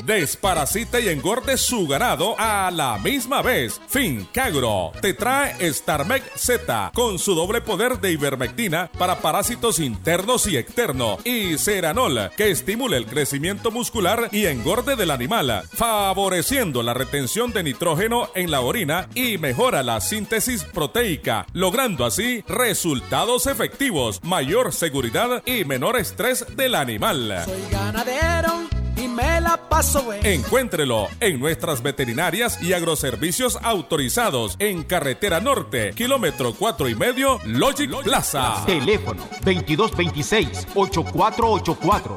Desparasite 0.06 1.00
y 1.00 1.08
engorde 1.08 1.56
su 1.58 1.88
ganado 1.88 2.36
a 2.38 2.70
la 2.70 2.96
misma 2.96 3.42
vez. 3.42 3.80
Fincagro 3.88 4.92
te 5.02 5.14
trae 5.14 5.72
Starmec 5.72 6.22
Z 6.36 6.92
con 6.94 7.18
su 7.18 7.34
doble 7.34 7.60
poder 7.60 7.98
de 7.98 8.12
ivermectina 8.12 8.88
para 8.96 9.18
parásitos 9.18 9.80
internos 9.80 10.46
y 10.46 10.56
externos 10.56 11.18
y 11.26 11.58
Ceranol 11.58 12.30
que 12.36 12.52
estimula 12.52 12.96
el 12.96 13.06
crecimiento 13.06 13.72
muscular 13.72 14.28
y 14.30 14.46
engorde 14.46 14.94
del 14.94 15.10
animal, 15.10 15.64
favoreciendo 15.72 16.84
la 16.84 16.94
retención 16.94 17.52
de 17.52 17.64
nitrógeno 17.64 18.28
en 18.36 18.52
la 18.52 18.60
orina 18.60 19.08
y 19.14 19.38
mejora 19.38 19.82
la 19.82 20.00
síntesis 20.00 20.62
proteica, 20.62 21.46
logrando 21.52 22.04
así 22.04 22.44
resultados 22.46 23.48
efectivos, 23.48 24.22
mayor 24.22 24.72
seguridad 24.72 25.42
y 25.44 25.64
menor 25.64 25.98
estrés 25.98 26.46
del 26.56 26.76
animal. 26.76 27.42
Soy 27.44 27.62
ganadero 27.72 28.85
me 29.16 29.40
la 29.40 29.56
paso 29.56 30.12
Encuéntrelo 30.22 31.08
en 31.20 31.40
nuestras 31.40 31.82
veterinarias 31.82 32.62
y 32.62 32.74
agroservicios 32.74 33.58
autorizados 33.62 34.56
en 34.58 34.82
Carretera 34.82 35.40
Norte, 35.40 35.92
kilómetro 35.94 36.52
4 36.54 36.90
y 36.90 36.94
medio, 36.94 37.40
Logic 37.44 37.90
Plaza. 38.02 38.62
Teléfono 38.66 39.22
2226-8484. 39.42 42.14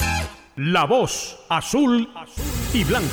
La 0.57 0.83
voz 0.85 1.39
azul 1.47 2.09
y 2.73 2.83
blanco. 2.83 3.07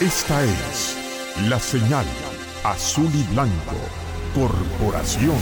Esta 0.00 0.44
es 0.44 0.96
la 1.48 1.58
señal 1.58 2.06
azul 2.62 3.10
y 3.12 3.24
blanco. 3.34 3.74
Corporación. 4.34 5.34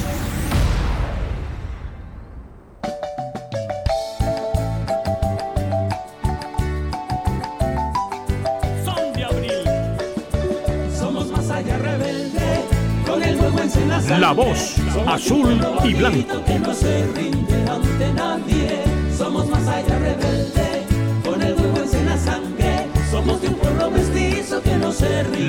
La 14.07 14.33
voz 14.33 14.77
azul 15.07 15.61
y 15.85 15.95
blanco. 15.95 16.43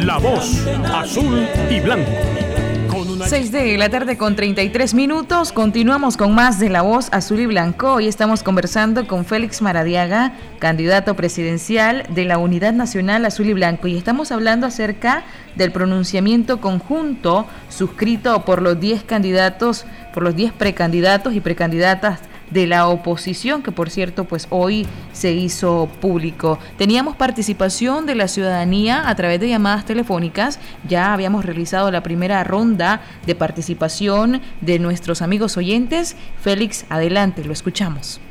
La. 0.03 0.17
La 0.17 0.17
voz 0.17 0.65
azul 0.91 1.47
y 1.69 1.79
blanco. 1.79 2.58
6 3.29 3.51
de 3.51 3.77
la 3.77 3.89
tarde 3.89 4.17
con 4.17 4.35
33 4.35 4.95
minutos. 4.95 5.53
Continuamos 5.53 6.17
con 6.17 6.33
más 6.33 6.59
de 6.59 6.67
La 6.67 6.81
Voz 6.81 7.09
Azul 7.11 7.39
y 7.41 7.45
Blanco. 7.45 7.93
Hoy 7.93 8.07
estamos 8.07 8.41
conversando 8.41 9.05
con 9.05 9.23
Félix 9.23 9.61
Maradiaga, 9.61 10.33
candidato 10.57 11.15
presidencial 11.15 12.07
de 12.09 12.25
la 12.25 12.39
Unidad 12.39 12.73
Nacional 12.73 13.23
Azul 13.25 13.45
y 13.45 13.53
Blanco. 13.53 13.87
Y 13.87 13.95
estamos 13.95 14.31
hablando 14.31 14.65
acerca 14.65 15.25
del 15.55 15.71
pronunciamiento 15.71 16.59
conjunto 16.59 17.45
suscrito 17.69 18.45
por 18.45 18.63
los 18.63 18.79
10 18.79 19.03
candidatos, 19.03 19.85
por 20.11 20.23
los 20.23 20.35
10 20.35 20.53
precandidatos 20.53 21.35
y 21.35 21.39
precandidatas 21.39 22.21
de 22.49 22.67
la 22.67 22.87
oposición, 22.87 23.63
que 23.63 23.71
por 23.71 23.89
cierto, 23.89 24.25
pues 24.25 24.47
hoy 24.49 24.87
se 25.11 25.31
hizo 25.33 25.89
público. 26.01 26.59
Teníamos 26.77 27.15
participación 27.15 28.05
de 28.05 28.15
la 28.15 28.27
ciudadanía 28.27 29.07
a 29.09 29.15
través 29.15 29.39
de 29.39 29.49
llamadas 29.49 29.85
telefónicas. 29.85 30.59
Ya 30.87 31.13
habíamos 31.13 31.45
realizado 31.45 31.91
la 31.91 32.03
primera 32.03 32.43
ronda 32.43 33.01
de 33.25 33.35
participación 33.35 34.41
de 34.61 34.79
nuestros 34.79 35.21
amigos 35.21 35.57
oyentes. 35.57 36.17
Félix, 36.41 36.85
adelante, 36.89 37.43
lo 37.43 37.53
escuchamos. 37.53 38.21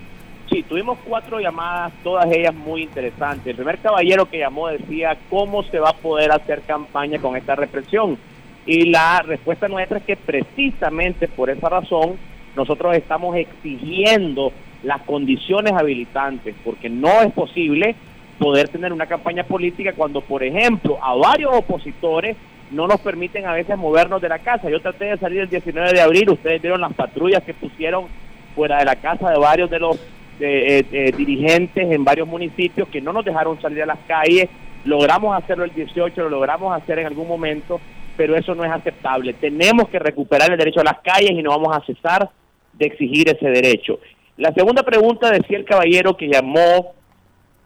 Sí, 0.50 0.62
tuvimos 0.62 0.98
cuatro 1.06 1.38
llamadas, 1.40 1.92
todas 2.02 2.26
ellas 2.32 2.54
muy 2.54 2.82
interesantes. 2.82 3.46
El 3.46 3.56
primer 3.56 3.78
caballero 3.78 4.30
que 4.30 4.38
llamó 4.38 4.68
decía 4.68 5.18
cómo 5.28 5.62
se 5.64 5.78
va 5.78 5.90
a 5.90 5.96
poder 5.96 6.32
hacer 6.32 6.62
campaña 6.62 7.18
con 7.18 7.36
esta 7.36 7.54
represión. 7.54 8.18
Y 8.64 8.86
la 8.86 9.20
respuesta 9.20 9.68
nuestra 9.68 9.98
es 9.98 10.04
que 10.04 10.16
precisamente 10.16 11.28
por 11.28 11.50
esa 11.50 11.68
razón 11.68 12.16
nosotros 12.58 12.96
estamos 12.96 13.36
exigiendo 13.36 14.52
las 14.82 15.00
condiciones 15.02 15.72
habilitantes, 15.72 16.54
porque 16.64 16.90
no 16.90 17.22
es 17.22 17.32
posible 17.32 17.94
poder 18.38 18.68
tener 18.68 18.92
una 18.92 19.06
campaña 19.06 19.44
política 19.44 19.92
cuando, 19.94 20.20
por 20.20 20.42
ejemplo, 20.42 20.98
a 21.02 21.14
varios 21.14 21.54
opositores 21.54 22.36
no 22.70 22.86
nos 22.86 23.00
permiten 23.00 23.46
a 23.46 23.52
veces 23.52 23.78
movernos 23.78 24.20
de 24.20 24.28
la 24.28 24.40
casa. 24.40 24.68
Yo 24.68 24.80
traté 24.80 25.06
de 25.06 25.18
salir 25.18 25.40
el 25.40 25.48
19 25.48 25.92
de 25.92 26.00
abril, 26.00 26.30
ustedes 26.30 26.60
vieron 26.60 26.80
las 26.80 26.92
patrullas 26.92 27.42
que 27.42 27.54
pusieron 27.54 28.06
fuera 28.54 28.78
de 28.78 28.84
la 28.84 28.96
casa 28.96 29.30
de 29.30 29.38
varios 29.38 29.70
de 29.70 29.78
los 29.78 29.96
eh, 30.40 30.84
eh, 30.92 31.12
dirigentes 31.16 31.90
en 31.90 32.04
varios 32.04 32.28
municipios 32.28 32.88
que 32.88 33.00
no 33.00 33.12
nos 33.12 33.24
dejaron 33.24 33.60
salir 33.60 33.82
a 33.82 33.86
las 33.86 33.98
calles. 34.06 34.48
Logramos 34.84 35.36
hacerlo 35.36 35.64
el 35.64 35.72
18, 35.72 36.22
lo 36.22 36.28
logramos 36.28 36.76
hacer 36.76 36.98
en 36.98 37.06
algún 37.06 37.26
momento, 37.26 37.80
pero 38.16 38.36
eso 38.36 38.54
no 38.54 38.64
es 38.64 38.70
aceptable. 38.70 39.32
Tenemos 39.32 39.88
que 39.88 39.98
recuperar 39.98 40.50
el 40.50 40.58
derecho 40.58 40.80
a 40.80 40.84
las 40.84 40.98
calles 41.00 41.30
y 41.30 41.42
no 41.42 41.50
vamos 41.50 41.76
a 41.76 41.84
cesar 41.84 42.30
de 42.74 42.86
exigir 42.86 43.28
ese 43.28 43.48
derecho. 43.48 43.98
La 44.36 44.52
segunda 44.52 44.82
pregunta 44.82 45.30
decía 45.30 45.58
el 45.58 45.64
caballero 45.64 46.16
que 46.16 46.28
llamó 46.28 46.92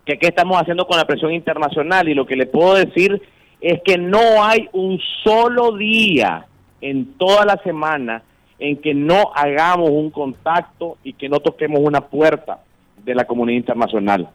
que 0.04 0.18
qué 0.18 0.28
estamos 0.28 0.60
haciendo 0.60 0.86
con 0.86 0.96
la 0.96 1.06
presión 1.06 1.32
internacional 1.32 2.08
y 2.08 2.14
lo 2.14 2.26
que 2.26 2.36
le 2.36 2.46
puedo 2.46 2.74
decir 2.74 3.20
es 3.60 3.80
que 3.84 3.98
no 3.98 4.42
hay 4.42 4.68
un 4.72 4.98
solo 5.22 5.76
día 5.76 6.46
en 6.80 7.14
toda 7.14 7.44
la 7.44 7.56
semana 7.58 8.22
en 8.58 8.76
que 8.76 8.94
no 8.94 9.32
hagamos 9.34 9.90
un 9.90 10.10
contacto 10.10 10.96
y 11.02 11.12
que 11.14 11.28
no 11.28 11.40
toquemos 11.40 11.80
una 11.80 12.00
puerta 12.00 12.60
de 13.04 13.14
la 13.14 13.24
comunidad 13.24 13.58
internacional. 13.58 14.28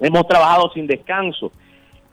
Hemos 0.00 0.26
trabajado 0.26 0.70
sin 0.72 0.86
descanso. 0.86 1.52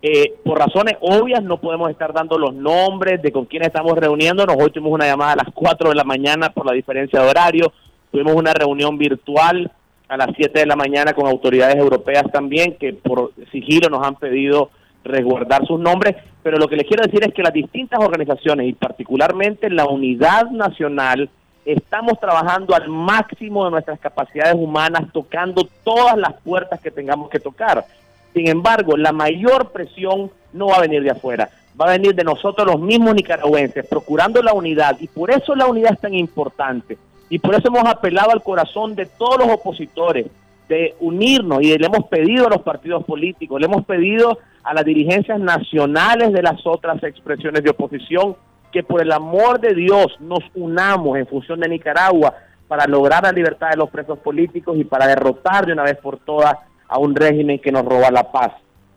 Eh, 0.01 0.35
por 0.45 0.57
razones 0.57 0.95
obvias 1.01 1.43
no 1.43 1.57
podemos 1.57 1.91
estar 1.91 2.13
dando 2.13 2.38
los 2.38 2.53
nombres 2.53 3.21
de 3.21 3.33
con 3.33 3.45
quién 3.45 3.63
estamos 3.63 3.97
reuniéndonos. 3.97 4.55
Hoy 4.57 4.71
tuvimos 4.71 4.93
una 4.93 5.05
llamada 5.05 5.33
a 5.33 5.43
las 5.43 5.53
4 5.53 5.89
de 5.89 5.95
la 5.95 6.05
mañana 6.05 6.49
por 6.51 6.65
la 6.65 6.73
diferencia 6.73 7.21
de 7.21 7.29
horario. 7.29 7.73
Tuvimos 8.12 8.33
una 8.35 8.53
reunión 8.53 8.97
virtual 8.97 9.71
a 10.07 10.17
las 10.17 10.29
7 10.35 10.59
de 10.59 10.65
la 10.65 10.75
mañana 10.75 11.13
con 11.13 11.27
autoridades 11.27 11.75
europeas 11.75 12.23
también 12.31 12.77
que 12.79 12.93
por 12.93 13.33
sigilo 13.51 13.89
nos 13.89 14.05
han 14.05 14.15
pedido 14.15 14.71
resguardar 15.03 15.65
sus 15.65 15.79
nombres, 15.79 16.15
pero 16.43 16.57
lo 16.57 16.67
que 16.67 16.75
les 16.75 16.88
quiero 16.88 17.03
decir 17.03 17.23
es 17.23 17.33
que 17.33 17.43
las 17.43 17.53
distintas 17.53 17.99
organizaciones 17.99 18.67
y 18.67 18.73
particularmente 18.73 19.69
la 19.69 19.85
unidad 19.85 20.49
nacional 20.49 21.29
estamos 21.65 22.19
trabajando 22.19 22.73
al 22.73 22.88
máximo 22.89 23.65
de 23.65 23.71
nuestras 23.71 23.99
capacidades 23.99 24.55
humanas, 24.55 25.12
tocando 25.13 25.67
todas 25.83 26.17
las 26.17 26.33
puertas 26.41 26.79
que 26.81 26.89
tengamos 26.89 27.29
que 27.29 27.39
tocar. 27.39 27.85
Sin 28.33 28.47
embargo, 28.47 28.95
la 28.97 29.11
mayor 29.11 29.71
presión 29.71 30.31
no 30.53 30.67
va 30.67 30.77
a 30.77 30.81
venir 30.81 31.03
de 31.03 31.11
afuera, 31.11 31.49
va 31.79 31.85
a 31.85 31.91
venir 31.91 32.13
de 32.15 32.23
nosotros 32.23 32.67
los 32.67 32.79
mismos 32.79 33.15
nicaragüenses, 33.15 33.85
procurando 33.87 34.41
la 34.41 34.53
unidad, 34.53 34.97
y 34.99 35.07
por 35.07 35.31
eso 35.31 35.55
la 35.55 35.67
unidad 35.67 35.93
es 35.93 35.99
tan 35.99 36.13
importante, 36.13 36.97
y 37.29 37.39
por 37.39 37.55
eso 37.55 37.67
hemos 37.67 37.85
apelado 37.85 38.31
al 38.31 38.43
corazón 38.43 38.95
de 38.95 39.05
todos 39.05 39.39
los 39.39 39.49
opositores, 39.49 40.27
de 40.67 40.95
unirnos, 40.99 41.61
y 41.61 41.77
le 41.77 41.85
hemos 41.85 42.05
pedido 42.07 42.45
a 42.45 42.49
los 42.49 42.61
partidos 42.61 43.03
políticos, 43.03 43.59
le 43.59 43.65
hemos 43.65 43.85
pedido 43.85 44.37
a 44.63 44.73
las 44.73 44.85
dirigencias 44.85 45.39
nacionales 45.39 46.31
de 46.31 46.43
las 46.43 46.65
otras 46.65 47.01
expresiones 47.03 47.63
de 47.63 47.71
oposición 47.71 48.35
que 48.71 48.83
por 48.83 49.01
el 49.01 49.11
amor 49.11 49.59
de 49.59 49.73
Dios 49.73 50.15
nos 50.19 50.41
unamos 50.53 51.17
en 51.17 51.25
función 51.25 51.59
de 51.59 51.69
Nicaragua 51.69 52.35
para 52.67 52.85
lograr 52.85 53.23
la 53.23 53.31
libertad 53.31 53.71
de 53.71 53.77
los 53.77 53.89
presos 53.89 54.19
políticos 54.19 54.77
y 54.77 54.83
para 54.83 55.07
derrotar 55.07 55.65
de 55.65 55.73
una 55.73 55.83
vez 55.83 55.97
por 55.97 56.19
todas 56.19 56.55
a 56.89 56.97
un 56.97 57.15
régimen 57.15 57.60
que 57.60 57.71
nos 57.71 57.86
roba 57.86 58.12
la 58.12 58.32
paz. 58.32 58.52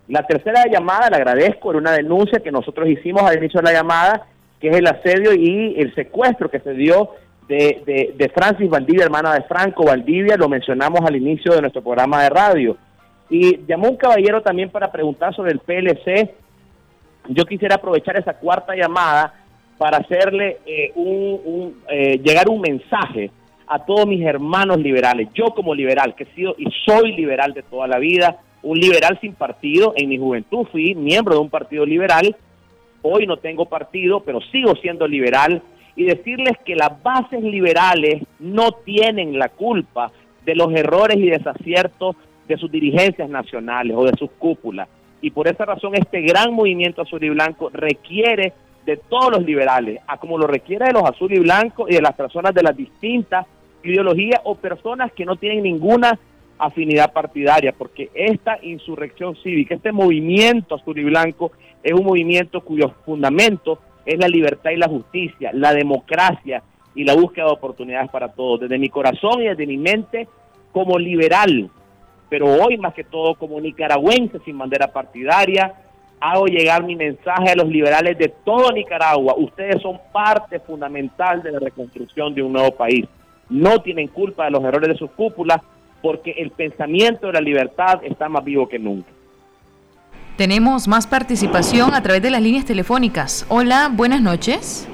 La 0.09 0.26
tercera 0.26 0.64
llamada, 0.66 1.09
le 1.11 1.16
agradezco, 1.16 1.70
era 1.70 1.78
una 1.78 1.92
denuncia 1.92 2.40
que 2.40 2.50
nosotros 2.50 2.88
hicimos 2.88 3.22
al 3.22 3.38
inicio 3.38 3.61
de 3.61 3.70
la 3.70 3.78
llamada, 3.78 4.26
que 4.61 4.70
es 4.70 4.76
el 4.76 4.87
asedio 4.87 5.33
y 5.35 5.74
el 5.78 5.94
secuestro 5.94 6.50
que 6.50 6.61
se 6.61 6.72
dio 6.72 7.11
de, 7.48 8.14
de, 8.16 8.28
Francis 8.31 8.68
Valdivia, 8.68 9.05
hermana 9.05 9.35
de 9.35 9.42
Franco 9.42 9.85
Valdivia, 9.85 10.37
lo 10.37 10.48
mencionamos 10.48 11.00
al 11.02 11.16
inicio 11.16 11.52
de 11.52 11.61
nuestro 11.61 11.83
programa 11.83 12.22
de 12.22 12.31
radio. 12.31 12.76
Y 13.28 13.64
llamó 13.66 13.88
un 13.88 13.96
caballero 13.96 14.42
también 14.42 14.70
para 14.70 14.90
preguntar 14.90 15.35
sobre 15.35 15.52
el 15.52 15.59
PLC. 15.59 16.35
Yo 17.28 17.44
quisiera 17.44 17.76
aprovechar 17.76 18.16
esa 18.16 18.35
cuarta 18.35 18.74
llamada 18.74 19.35
para 19.78 19.98
hacerle 19.98 20.59
eh, 20.66 20.92
un, 20.94 21.83
eh, 21.88 22.18
llegar 22.18 22.48
un 22.48 22.61
mensaje 22.61 23.31
a 23.66 23.85
todos 23.85 24.07
mis 24.07 24.25
hermanos 24.25 24.79
liberales. 24.79 25.29
Yo 25.35 25.46
como 25.55 25.75
liberal, 25.75 26.14
que 26.14 26.25
he 26.25 26.35
sido 26.35 26.55
y 26.59 26.66
soy 26.85 27.12
liberal 27.12 27.53
de 27.55 27.62
toda 27.62 27.87
la 27.87 27.98
vida, 27.98 28.38
un 28.62 28.79
liberal 28.79 29.18
sin 29.20 29.35
partido. 29.35 29.94
En 29.96 30.09
mi 30.09 30.18
juventud 30.18 30.66
fui 30.70 30.94
miembro 30.94 31.35
de 31.35 31.40
un 31.40 31.51
partido 31.51 31.85
liberal. 31.85 32.37
Hoy 33.03 33.27
no 33.27 33.37
tengo 33.37 33.66
partido, 33.66 34.20
pero 34.20 34.40
sigo 34.40 34.75
siendo 34.77 35.07
liberal. 35.07 35.62
Y 35.94 36.05
decirles 36.05 36.57
que 36.64 36.75
las 36.75 37.03
bases 37.03 37.42
liberales 37.42 38.22
no 38.38 38.72
tienen 38.72 39.38
la 39.38 39.48
culpa 39.51 40.11
de 40.44 40.55
los 40.55 40.72
errores 40.72 41.18
y 41.18 41.29
desaciertos 41.29 42.16
de 42.48 42.57
sus 42.57 42.70
dirigencias 42.70 43.29
nacionales 43.29 43.96
o 43.96 44.05
de 44.05 44.16
sus 44.18 44.31
cúpulas. 44.33 44.88
Y 45.20 45.31
por 45.31 45.48
esa 45.48 45.64
razón 45.64 45.94
este 45.94 46.20
gran 46.22 46.53
movimiento 46.53 47.03
azul 47.03 47.22
y 47.22 47.29
blanco 47.31 47.70
requiere 47.72 48.53
de 48.84 48.96
todos 48.96 49.30
los 49.30 49.44
liberales, 49.44 50.00
a 50.06 50.18
como 50.18 50.38
lo 50.38 50.46
requiere 50.46 50.86
de 50.86 50.92
los 50.92 51.04
azul 51.04 51.32
y 51.32 51.38
blancos 51.38 51.90
y 51.90 51.94
de 51.94 52.02
las 52.02 52.14
personas 52.14 52.52
de 52.54 52.62
las 52.62 52.76
distintas 52.76 53.46
ideologías 53.84 54.40
o 54.44 54.54
personas 54.54 55.12
que 55.12 55.24
no 55.24 55.36
tienen 55.36 55.62
ninguna 55.62 56.18
afinidad 56.58 57.12
partidaria, 57.12 57.72
porque 57.72 58.10
esta 58.14 58.58
insurrección 58.62 59.36
cívica, 59.42 59.74
este 59.74 59.92
movimiento 59.92 60.76
azul 60.76 60.98
y 60.98 61.04
blanco 61.04 61.52
es 61.82 61.92
un 61.92 62.04
movimiento 62.04 62.60
cuyo 62.60 62.92
fundamento 63.04 63.78
es 64.04 64.18
la 64.18 64.28
libertad 64.28 64.70
y 64.70 64.76
la 64.76 64.88
justicia, 64.88 65.50
la 65.52 65.72
democracia 65.74 66.62
y 66.94 67.04
la 67.04 67.14
búsqueda 67.14 67.46
de 67.46 67.52
oportunidades 67.52 68.10
para 68.10 68.28
todos. 68.32 68.60
Desde 68.60 68.78
mi 68.78 68.88
corazón 68.88 69.42
y 69.42 69.46
desde 69.46 69.66
mi 69.66 69.76
mente, 69.76 70.28
como 70.72 70.98
liberal, 70.98 71.68
pero 72.28 72.46
hoy 72.46 72.78
más 72.78 72.94
que 72.94 73.04
todo 73.04 73.34
como 73.34 73.60
nicaragüense 73.60 74.38
sin 74.44 74.56
bandera 74.56 74.92
partidaria, 74.92 75.74
hago 76.22 76.46
llegar 76.46 76.85
mi 76.85 76.94
mensaje 76.94 77.50
a 77.50 77.56
los 77.56 77.68
liberales 77.68 78.16
de 78.16 78.28
todo 78.28 78.70
Nicaragua. 78.70 79.35
Ustedes 79.37 79.82
son 79.82 80.00
parte 80.12 80.61
fundamental 80.61 81.42
de 81.42 81.50
la 81.50 81.58
reconstrucción 81.58 82.32
de 82.32 82.42
un 82.42 82.52
nuevo 82.52 82.70
país. 82.70 83.06
No 83.50 83.82
tienen 83.82 84.06
culpa 84.06 84.44
de 84.44 84.52
los 84.52 84.62
errores 84.62 84.88
de 84.88 84.96
sus 84.96 85.11
cúpulas 85.11 85.61
porque 86.00 86.30
el 86.38 86.52
pensamiento 86.52 87.26
de 87.26 87.32
la 87.32 87.40
libertad 87.40 88.00
está 88.04 88.28
más 88.28 88.44
vivo 88.44 88.68
que 88.68 88.78
nunca. 88.78 89.11
Tenemos 90.37 90.87
más 90.87 91.08
participación 91.08 91.92
a 91.92 92.02
través 92.02 92.22
de 92.22 92.30
las 92.30 92.40
líneas 92.40 92.64
telefónicas. 92.64 93.44
Hola, 93.48 93.90
buenas 93.92 94.22
noches. 94.22 94.88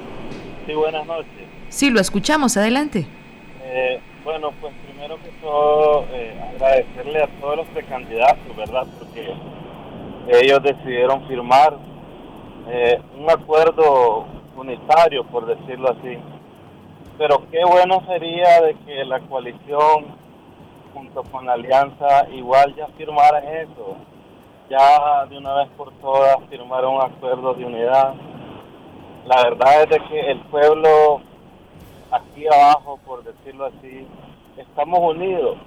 Sí, 0.65 0.73
buenas 0.73 1.05
noches. 1.05 1.31
Sí, 1.69 1.91
lo 1.91 1.99
escuchamos, 1.99 2.57
adelante. 2.57 3.05
Eh, 3.63 3.99
bueno, 4.23 4.51
pues 4.59 4.73
primero 4.87 5.17
que 5.17 5.29
todo, 5.41 6.05
eh, 6.11 6.33
agradecerle 6.55 7.21
a 7.21 7.27
todos 7.39 7.57
los 7.57 7.67
precandidatos, 7.67 8.55
¿verdad? 8.57 8.85
Porque 8.97 9.31
ellos 10.31 10.61
decidieron 10.61 11.27
firmar 11.27 11.75
eh, 12.67 13.01
un 13.17 13.29
acuerdo 13.29 14.25
unitario, 14.55 15.23
por 15.25 15.45
decirlo 15.45 15.89
así. 15.89 16.17
Pero 17.17 17.41
qué 17.49 17.65
bueno 17.65 18.03
sería 18.07 18.61
de 18.61 18.75
que 18.85 19.03
la 19.05 19.19
coalición, 19.21 20.05
junto 20.93 21.23
con 21.23 21.45
la 21.45 21.53
alianza, 21.53 22.29
igual 22.29 22.75
ya 22.75 22.87
firmaran 22.97 23.43
eso. 23.43 23.97
Ya 24.69 25.25
de 25.25 25.37
una 25.37 25.55
vez 25.55 25.69
por 25.75 25.91
todas 25.93 26.37
firmaron 26.49 26.95
un 26.95 27.01
acuerdo 27.01 27.55
de 27.55 27.65
unidad. 27.65 28.13
La 29.25 29.43
verdad 29.43 29.83
es 29.83 29.89
de 29.89 29.99
que 30.07 30.31
el 30.31 30.39
pueblo 30.41 31.21
aquí 32.11 32.45
abajo, 32.47 32.99
por 33.05 33.23
decirlo 33.23 33.65
así, 33.65 34.07
estamos 34.57 34.99
unidos. 34.99 35.57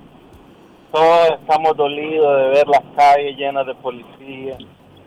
Todos 0.92 1.30
estamos 1.40 1.74
dolidos 1.74 2.36
de 2.36 2.48
ver 2.48 2.68
las 2.68 2.82
calles 2.94 3.34
llenas 3.38 3.66
de 3.66 3.74
policía, 3.76 4.58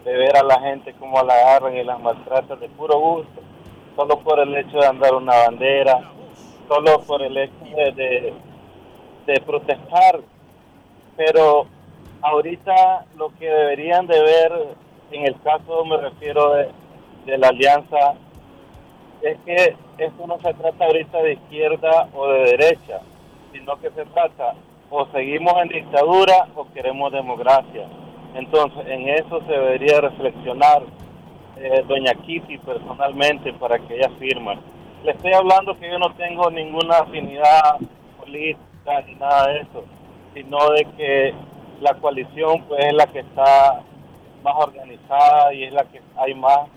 de 0.03 0.17
ver 0.17 0.35
a 0.35 0.41
la 0.41 0.59
gente 0.59 0.93
como 0.93 1.21
la 1.21 1.35
agarran 1.35 1.77
y 1.77 1.83
las 1.83 1.99
maltratan 1.99 2.59
de 2.59 2.69
puro 2.69 2.97
gusto, 2.97 3.41
solo 3.95 4.17
por 4.21 4.39
el 4.39 4.55
hecho 4.57 4.79
de 4.79 4.87
andar 4.87 5.13
una 5.13 5.35
bandera, 5.45 6.11
solo 6.67 7.01
por 7.01 7.21
el 7.21 7.37
hecho 7.37 7.53
de, 7.75 8.33
de, 9.27 9.41
protestar. 9.41 10.21
Pero 11.17 11.67
ahorita 12.23 13.05
lo 13.15 13.29
que 13.35 13.45
deberían 13.47 14.07
de 14.07 14.19
ver, 14.19 14.53
en 15.11 15.27
el 15.27 15.39
caso 15.41 15.85
me 15.85 15.97
refiero 15.97 16.51
de, 16.55 16.69
de 17.27 17.37
la 17.37 17.49
alianza, 17.49 18.15
es 19.21 19.37
que 19.45 19.77
esto 19.99 20.25
no 20.25 20.39
se 20.41 20.51
trata 20.55 20.85
ahorita 20.85 21.21
de 21.21 21.33
izquierda 21.33 22.09
o 22.15 22.27
de 22.29 22.39
derecha, 22.39 23.01
sino 23.53 23.79
que 23.79 23.91
se 23.91 24.03
trata 24.05 24.55
o 24.89 25.05
seguimos 25.07 25.53
en 25.61 25.69
dictadura 25.69 26.47
o 26.55 26.65
queremos 26.73 27.11
democracia. 27.11 27.87
Entonces, 28.35 28.85
en 28.87 29.09
eso 29.09 29.41
se 29.45 29.51
debería 29.51 30.01
reflexionar 30.01 30.83
eh, 31.57 31.83
doña 31.87 32.13
Kitty 32.13 32.57
personalmente 32.59 33.53
para 33.53 33.79
que 33.79 33.95
ella 33.95 34.09
firme. 34.19 34.57
Le 35.03 35.11
estoy 35.11 35.33
hablando 35.33 35.77
que 35.77 35.89
yo 35.89 35.97
no 35.97 36.13
tengo 36.15 36.49
ninguna 36.49 36.97
afinidad 36.97 37.77
política 38.19 39.01
ni 39.07 39.15
nada 39.15 39.47
de 39.47 39.59
eso, 39.61 39.83
sino 40.33 40.69
de 40.71 40.85
que 40.97 41.33
la 41.81 41.93
coalición 41.95 42.63
pues 42.67 42.85
es 42.85 42.93
la 42.93 43.07
que 43.07 43.19
está 43.19 43.81
más 44.43 44.55
organizada 44.57 45.53
y 45.53 45.63
es 45.63 45.73
la 45.73 45.83
que 45.85 46.01
hay 46.17 46.33
más 46.33 46.67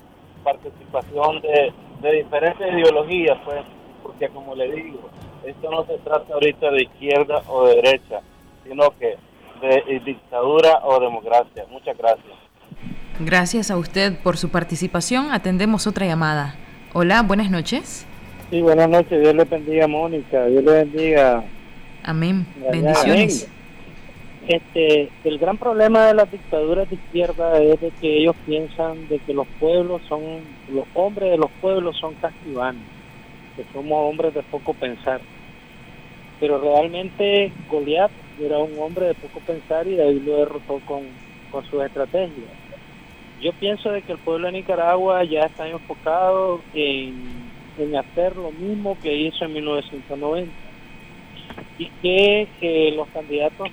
participación 0.44 1.40
de 1.40 1.72
de 2.00 2.12
diferentes 2.12 2.72
ideologías, 2.72 3.38
pues, 3.44 3.60
porque 4.02 4.28
como 4.28 4.54
le 4.54 4.70
digo, 4.70 5.00
esto 5.44 5.70
no 5.70 5.84
se 5.86 5.98
trata 5.98 6.34
ahorita 6.34 6.70
de 6.70 6.82
izquierda 6.82 7.42
o 7.48 7.66
de 7.66 7.76
derecha, 7.76 8.20
sino 8.64 8.90
que 8.98 9.16
de 9.60 10.00
dictadura 10.04 10.80
o 10.84 11.00
democracia. 11.00 11.64
Muchas 11.70 11.96
gracias. 11.96 12.36
Gracias 13.20 13.70
a 13.70 13.76
usted 13.76 14.18
por 14.22 14.36
su 14.36 14.50
participación. 14.50 15.32
Atendemos 15.32 15.86
otra 15.86 16.06
llamada. 16.06 16.54
Hola, 16.92 17.22
buenas 17.22 17.50
noches. 17.50 18.06
Sí, 18.50 18.62
buenas 18.62 18.88
noches. 18.88 19.20
Dios 19.20 19.34
le 19.34 19.44
bendiga, 19.44 19.88
Mónica. 19.88 20.46
Dios 20.46 20.62
le 20.62 20.72
bendiga. 20.72 21.44
Amén. 22.04 22.46
Bendiciones. 22.70 23.50
Este, 24.46 25.10
el 25.24 25.38
gran 25.38 25.58
problema 25.58 26.06
de 26.06 26.14
las 26.14 26.30
dictaduras 26.30 26.88
de 26.88 26.94
izquierda 26.94 27.60
es 27.60 27.78
de 27.82 27.90
que 28.00 28.20
ellos 28.20 28.34
piensan 28.46 29.06
de 29.08 29.18
que 29.18 29.34
los 29.34 29.46
pueblos 29.60 30.00
son, 30.08 30.22
los 30.72 30.86
hombres 30.94 31.32
de 31.32 31.36
los 31.36 31.50
pueblos 31.60 31.98
son 31.98 32.14
castiganos, 32.14 32.82
que 33.58 33.64
somos 33.72 34.08
hombres 34.08 34.32
de 34.34 34.42
poco 34.44 34.72
pensar. 34.72 35.20
Pero 36.38 36.60
realmente 36.60 37.50
Goliat 37.68 38.12
era 38.40 38.58
un 38.58 38.78
hombre 38.78 39.06
de 39.06 39.14
poco 39.14 39.40
pensar 39.40 39.88
y 39.88 39.98
ahí 39.98 40.20
lo 40.20 40.36
derrotó 40.36 40.80
con, 40.86 41.02
con 41.50 41.64
sus 41.66 41.82
estrategias. 41.82 42.52
Yo 43.40 43.52
pienso 43.54 43.90
de 43.90 44.02
que 44.02 44.12
el 44.12 44.18
pueblo 44.18 44.46
de 44.46 44.52
Nicaragua 44.52 45.24
ya 45.24 45.46
está 45.46 45.68
enfocado 45.68 46.60
en, 46.72 47.96
hacer 47.96 48.36
lo 48.36 48.52
mismo 48.52 48.96
que 49.02 49.12
hizo 49.14 49.44
en 49.44 49.54
1990 49.54 50.52
y 51.78 51.86
que 52.02 52.48
eh, 52.60 52.92
los 52.94 53.08
candidatos 53.08 53.68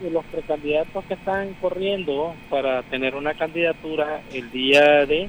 los 0.00 0.24
precandidatos 0.24 1.04
que 1.04 1.14
están 1.14 1.54
corriendo 1.60 2.34
para 2.50 2.82
tener 2.82 3.14
una 3.14 3.34
candidatura 3.34 4.20
el 4.32 4.50
día 4.50 5.06
de 5.06 5.28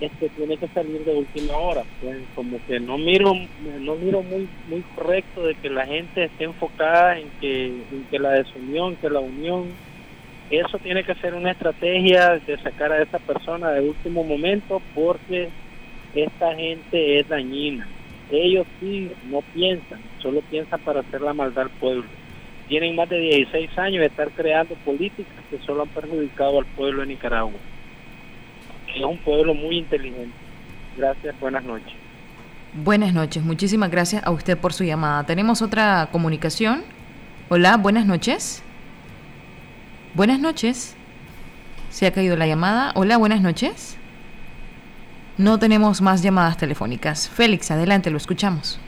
este 0.00 0.28
tiene 0.30 0.56
que 0.56 0.68
salir 0.68 1.04
de 1.04 1.14
última 1.14 1.56
hora 1.56 1.82
pues, 2.00 2.18
como 2.34 2.58
que 2.66 2.80
no 2.80 2.98
miro 2.98 3.32
no 3.80 3.94
miro 3.96 4.22
muy 4.22 4.48
muy 4.68 4.82
correcto 4.94 5.42
de 5.42 5.54
que 5.54 5.70
la 5.70 5.86
gente 5.86 6.24
esté 6.24 6.44
enfocada 6.44 7.18
en 7.18 7.28
que, 7.40 7.66
en 7.66 8.04
que 8.10 8.18
la 8.18 8.30
desunión 8.30 8.96
que 8.96 9.10
la 9.10 9.20
unión 9.20 9.68
eso 10.50 10.78
tiene 10.78 11.04
que 11.04 11.14
ser 11.16 11.34
una 11.34 11.52
estrategia 11.52 12.38
de 12.38 12.58
sacar 12.58 12.92
a 12.92 13.02
esa 13.02 13.18
persona 13.18 13.70
de 13.70 13.88
último 13.88 14.24
momento 14.24 14.82
porque 14.94 15.48
esta 16.14 16.54
gente 16.54 17.20
es 17.20 17.28
dañina 17.28 17.88
ellos 18.30 18.66
sí 18.80 19.10
no 19.30 19.42
piensan 19.52 20.00
solo 20.20 20.40
piensan 20.50 20.80
para 20.80 21.00
hacer 21.00 21.20
la 21.20 21.34
maldad 21.34 21.64
al 21.64 21.70
pueblo 21.70 22.04
tienen 22.68 22.96
más 22.96 23.08
de 23.08 23.18
16 23.18 23.78
años 23.78 24.00
de 24.00 24.06
estar 24.06 24.30
creando 24.30 24.74
políticas 24.76 25.44
que 25.50 25.58
solo 25.58 25.82
han 25.82 25.88
perjudicado 25.88 26.58
al 26.58 26.66
pueblo 26.66 27.02
de 27.02 27.08
Nicaragua. 27.08 27.52
Es 28.94 29.02
un 29.02 29.18
pueblo 29.18 29.54
muy 29.54 29.78
inteligente. 29.78 30.36
Gracias, 30.96 31.38
buenas 31.40 31.64
noches. 31.64 31.92
Buenas 32.74 33.14
noches, 33.14 33.42
muchísimas 33.44 33.90
gracias 33.90 34.24
a 34.24 34.30
usted 34.30 34.58
por 34.58 34.72
su 34.72 34.84
llamada. 34.84 35.24
Tenemos 35.24 35.62
otra 35.62 36.08
comunicación. 36.10 36.82
Hola, 37.48 37.76
buenas 37.76 38.06
noches. 38.06 38.62
Buenas 40.14 40.40
noches. 40.40 40.96
Se 41.90 42.06
ha 42.06 42.12
caído 42.12 42.36
la 42.36 42.46
llamada. 42.46 42.92
Hola, 42.94 43.16
buenas 43.16 43.40
noches. 43.40 43.96
No 45.38 45.58
tenemos 45.58 46.00
más 46.00 46.22
llamadas 46.22 46.56
telefónicas. 46.56 47.28
Félix, 47.28 47.70
adelante, 47.70 48.10
lo 48.10 48.16
escuchamos. 48.16 48.80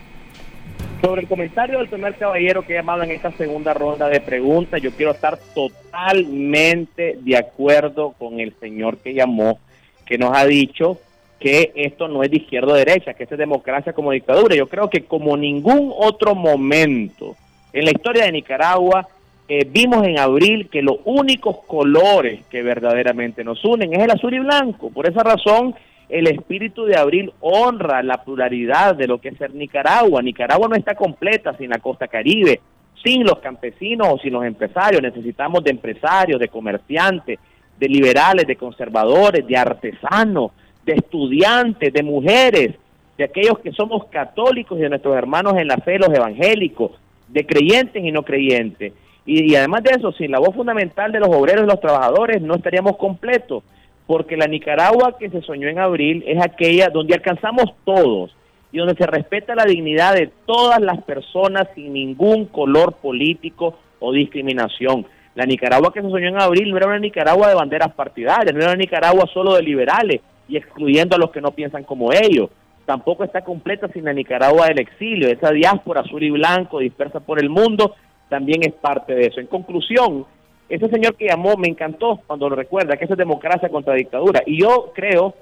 Sobre 1.01 1.23
el 1.23 1.29
comentario 1.29 1.79
del 1.79 1.89
primer 1.89 2.17
caballero 2.17 2.63
que 2.63 2.75
ha 2.75 2.81
llamado 2.81 3.03
en 3.03 3.11
esta 3.11 3.33
segunda 3.33 3.75
ronda 3.75 4.09
de 4.09 4.21
preguntas, 4.21 4.81
yo 4.81 4.91
quiero 4.93 5.13
estar 5.13 5.39
totalmente 5.55 7.19
de 7.21 7.37
acuerdo 7.37 8.13
con 8.19 8.41
el 8.41 8.55
señor 8.61 8.99
que 8.99 9.15
llamó, 9.15 9.59
que 10.07 10.17
nos 10.17 10.37
ha 10.37 10.47
dicho 10.47 10.99
que 11.39 11.73
esto 11.75 12.09
no 12.09 12.23
es 12.23 12.31
de 12.31 12.39
izquierda 12.39 12.73
o 12.73 12.77
derecha, 12.77 13.15
que 13.15 13.25
es 13.25 13.31
democracia 13.31 13.93
como 13.93 14.13
dictadura. 14.13 14.57
Yo 14.57 14.69
creo 14.69 14.89
que 14.89 15.05
como 15.05 15.37
ningún 15.37 15.93
otro 15.95 16.35
momento 16.35 17.37
en 17.73 17.85
la 17.85 17.91
historia 17.91 18.25
de 18.25 18.33
Nicaragua, 18.33 19.07
eh, 19.49 19.67
vimos 19.69 20.05
en 20.07 20.19
abril 20.19 20.69
que 20.71 20.83
los 20.83 20.97
únicos 21.05 21.59
colores 21.67 22.45
que 22.51 22.63
verdaderamente 22.63 23.45
nos 23.45 23.65
unen 23.65 23.93
es 23.93 24.01
el 24.01 24.11
azul 24.11 24.35
y 24.35 24.39
blanco. 24.39 24.91
Por 24.91 25.07
esa 25.07 25.23
razón, 25.23 25.75
el 26.09 26.27
espíritu 26.27 26.85
de 26.85 26.97
abril 26.97 27.33
honra 27.41 28.03
la 28.03 28.25
pluralidad 28.25 28.95
de 28.95 29.07
lo 29.07 29.19
que 29.19 29.29
es 29.29 29.39
ser 29.39 29.55
Nicaragua. 29.55 30.23
Nicaragua 30.23 30.69
no 30.69 30.77
está 30.77 30.95
completa 30.95 31.57
sin 31.57 31.71
la 31.71 31.79
costa 31.79 32.09
caribe, 32.09 32.61
sin 33.05 33.25
los 33.25 33.39
campesinos 33.41 34.09
o 34.11 34.19
sin 34.19 34.33
los 34.33 34.45
empresarios. 34.45 35.03
Necesitamos 35.03 35.63
de 35.63 35.71
empresarios, 35.71 36.41
de 36.41 36.49
comerciantes, 36.49 37.39
de 37.79 37.89
liberales, 37.89 38.47
de 38.47 38.57
conservadores, 38.57 39.47
de 39.47 39.57
artesanos, 39.57 40.53
de 40.85 40.95
estudiantes, 40.95 41.93
de 41.93 42.03
mujeres, 42.03 42.75
de 43.19 43.25
aquellos 43.25 43.59
que 43.59 43.73
somos 43.73 44.07
católicos 44.07 44.79
y 44.79 44.83
de 44.83 44.89
nuestros 44.89 45.17
hermanos 45.17 45.55
en 45.57 45.69
la 45.69 45.79
fe, 45.79 45.99
los 45.99 46.11
evangélicos, 46.11 46.93
de 47.29 47.47
creyentes 47.47 48.05
y 48.05 48.13
no 48.13 48.23
creyentes. 48.23 48.93
Y, 49.25 49.53
y 49.53 49.57
además 49.57 49.83
de 49.83 49.91
eso, 49.91 50.13
sin 50.13 50.31
la 50.31 50.39
voz 50.39 50.55
fundamental 50.55 51.13
de 51.13 51.21
los 51.21 51.29
obreros 51.29 51.65
y 51.65 51.67
los 51.67 51.81
trabajadores, 51.81 52.41
no 52.43 52.55
estaríamos 52.55 52.97
completos 52.97 53.63
porque 54.07 54.37
la 54.37 54.47
Nicaragua 54.47 55.17
que 55.19 55.31
se 55.31 55.43
soñó 55.43 55.69
en 55.69 55.79
abril 55.79 56.23
es 56.27 56.41
aquella 56.41 56.89
donde 56.91 57.15
alcanzamos 57.15 57.75
todos 57.85 58.35
y 58.73 58.79
donde 58.79 58.95
se 58.95 59.07
respeta 59.07 59.55
la 59.55 59.65
dignidad 59.65 60.15
de 60.15 60.31
todas 60.47 60.81
las 60.81 61.03
personas 61.03 61.67
sin 61.75 61.93
ningún 61.93 62.47
color 62.47 62.95
político 62.95 63.79
o 63.99 64.13
discriminación. 64.13 65.07
La 65.37 65.45
Nicaragua 65.45 65.93
que 65.93 66.01
se 66.01 66.09
soñó 66.09 66.29
en 66.29 66.41
abril 66.41 66.71
no 66.71 66.79
era 66.79 66.87
una 66.87 66.99
Nicaragua 66.99 67.49
de 67.49 67.55
banderas 67.55 67.93
partidarias, 67.93 68.55
no 68.55 68.61
era 68.61 68.71
una 68.71 68.79
Nicaragua 68.79 69.27
solo 69.33 69.55
de 69.55 69.63
liberales 69.63 70.23
y 70.49 70.57
excluyendo 70.57 71.15
a 71.15 71.19
los 71.19 71.31
que 71.31 71.43
no 71.43 71.51
piensan 71.51 71.85
como 71.85 72.11
ellos. 72.11 72.49
Tampoco 72.87 73.23
está 73.23 73.43
completa 73.43 73.87
sin 73.89 74.07
la 74.07 74.15
Nicaragua 74.15 74.69
del 74.69 74.79
exilio. 74.79 75.29
Esa 75.29 75.51
diáspora 75.51 76.01
azul 76.01 76.23
y 76.23 76.31
blanco 76.31 76.79
dispersa 76.79 77.21
por 77.21 77.39
el 77.39 77.51
mundo 77.51 77.95
también 78.31 78.63
es 78.63 78.73
parte 78.73 79.15
de 79.15 79.27
eso. 79.27 79.41
En 79.41 79.47
conclusión, 79.47 80.25
ese 80.71 80.89
señor 80.89 81.15
que 81.17 81.29
llamó 81.29 81.55
me 81.59 81.69
encantó 81.69 82.19
cuando 82.27 82.49
lo 82.49 82.57
recuerda, 82.57 82.97
que 82.97 83.05
eso 83.05 83.13
es 83.13 83.19
democracia 83.19 83.69
contra 83.69 83.93
dictadura. 83.93 84.43
Y 84.47 84.59
yo 84.63 84.91
creo 84.95 85.35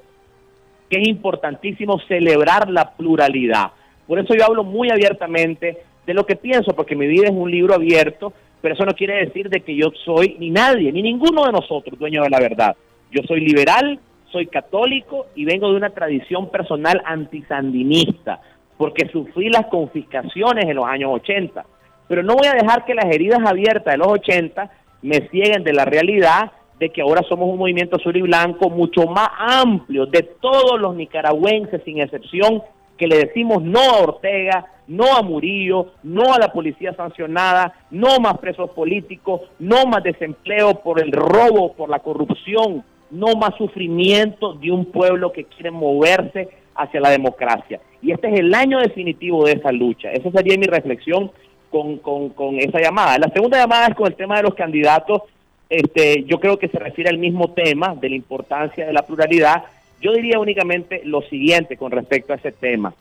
que 0.91 1.01
es 1.01 1.07
importantísimo 1.07 2.01
celebrar 2.09 2.69
la 2.69 2.91
pluralidad. 2.91 3.71
Por 4.09 4.19
eso 4.19 4.35
yo 4.35 4.45
hablo 4.45 4.65
muy 4.65 4.91
abiertamente 4.91 5.85
de 6.05 6.15
lo 6.15 6.27
que 6.27 6.35
pienso, 6.35 6.75
porque 6.75 6.97
mi 6.97 7.07
vida 7.07 7.29
es 7.29 7.33
un 7.33 7.51
libro 7.51 7.75
abierto, 7.75 8.33
pero 8.65 8.77
eso 8.77 8.87
no 8.87 8.95
quiere 8.95 9.27
decir 9.27 9.51
de 9.51 9.61
que 9.61 9.77
yo 9.77 9.89
soy 10.07 10.37
ni 10.39 10.49
nadie, 10.49 10.91
ni 10.91 11.03
ninguno 11.03 11.45
de 11.45 11.53
nosotros 11.53 11.99
dueño 11.99 12.23
de 12.23 12.31
la 12.31 12.41
verdad. 12.41 12.75
Yo 13.11 13.21
soy 13.29 13.41
liberal, 13.41 14.01
soy 14.33 14.47
católico 14.47 15.27
y 15.35 15.45
vengo 15.45 15.69
de 15.69 15.77
una 15.77 15.91
tradición 15.91 16.49
personal 16.49 17.03
antisandinista, 17.05 18.41
porque 18.79 19.07
sufrí 19.13 19.51
las 19.51 19.67
confiscaciones 19.67 20.65
en 20.65 20.77
los 20.77 20.87
años 20.87 21.11
80. 21.13 21.63
Pero 22.09 22.23
no 22.23 22.37
voy 22.37 22.47
a 22.47 22.55
dejar 22.55 22.87
que 22.87 22.95
las 22.95 23.05
heridas 23.05 23.41
abiertas 23.45 23.93
de 23.93 23.99
los 23.99 24.09
80 24.09 24.71
me 25.03 25.29
cieguen 25.29 25.63
de 25.63 25.75
la 25.75 25.85
realidad 25.85 26.51
de 26.81 26.89
que 26.89 27.03
ahora 27.03 27.21
somos 27.29 27.51
un 27.51 27.59
movimiento 27.59 27.97
azul 27.97 28.17
y 28.17 28.23
blanco 28.23 28.71
mucho 28.71 29.05
más 29.05 29.29
amplio 29.41 30.07
de 30.07 30.23
todos 30.41 30.81
los 30.81 30.97
nicaragüenses 30.97 31.83
sin 31.85 32.01
excepción 32.01 32.63
que 32.99 33.07
le 33.07 33.17
decimos 33.19 33.63
no 33.63 33.81
a 33.81 33.99
Ortega, 33.99 34.67
no 34.87 35.17
a 35.17 35.23
Murillo, 35.23 35.93
no 36.03 36.35
a 36.35 36.39
la 36.39 36.53
policía 36.53 36.95
sancionada, 36.95 37.75
no 37.91 38.19
más 38.21 38.39
presos 38.39 38.71
políticos, 38.71 39.43
no 39.59 39.87
más 39.87 40.03
desempleo 40.03 40.81
por 40.81 41.01
el 41.01 41.13
robo, 41.13 41.73
por 41.73 41.89
la 41.89 42.01
corrupción, 42.01 42.85
no 43.11 43.35
más 43.37 43.55
sufrimiento 43.57 44.55
de 44.55 44.71
un 44.71 44.87
pueblo 44.87 45.33
que 45.33 45.45
quiere 45.45 45.71
moverse 45.71 46.49
hacia 46.75 47.01
la 47.01 47.11
democracia. 47.11 47.81
Y 48.03 48.13
este 48.13 48.29
es 48.29 48.41
el 48.41 48.55
año 48.55 48.81
definitivo 48.81 49.45
de 49.47 49.53
esa 49.53 49.73
lucha. 49.73 50.11
Esa 50.13 50.31
sería 50.31 50.59
mi 50.59 50.67
reflexión 50.67 51.31
con, 51.71 51.99
con, 51.99 52.59
esa 52.59 52.81
llamada. 52.81 53.19
La 53.19 53.29
segunda 53.29 53.59
llamada 53.59 53.89
es 53.89 53.95
con 53.95 54.07
el 54.07 54.15
tema 54.15 54.37
de 54.37 54.45
los 54.45 54.55
candidatos. 54.55 55.23
Este, 55.69 56.25
yo 56.25 56.39
creo 56.39 56.59
que 56.59 56.69
se 56.69 56.79
refiere 56.79 57.11
al 57.11 57.19
mismo 57.19 57.51
tema 57.51 57.95
de 57.95 58.11
la 58.11 58.15
importancia 58.15 58.87
de 58.87 58.93
la 58.93 59.03
pluralidad. 59.03 59.65
Yo 60.05 60.13
diría 60.13 60.39
únicamente 60.39 61.01
lo 61.07 61.23
siguiente 61.23 61.79
con 61.79 61.91
respecto 61.91 62.35
a 62.35 62.37
ese 62.37 62.53
tema. 62.53 62.93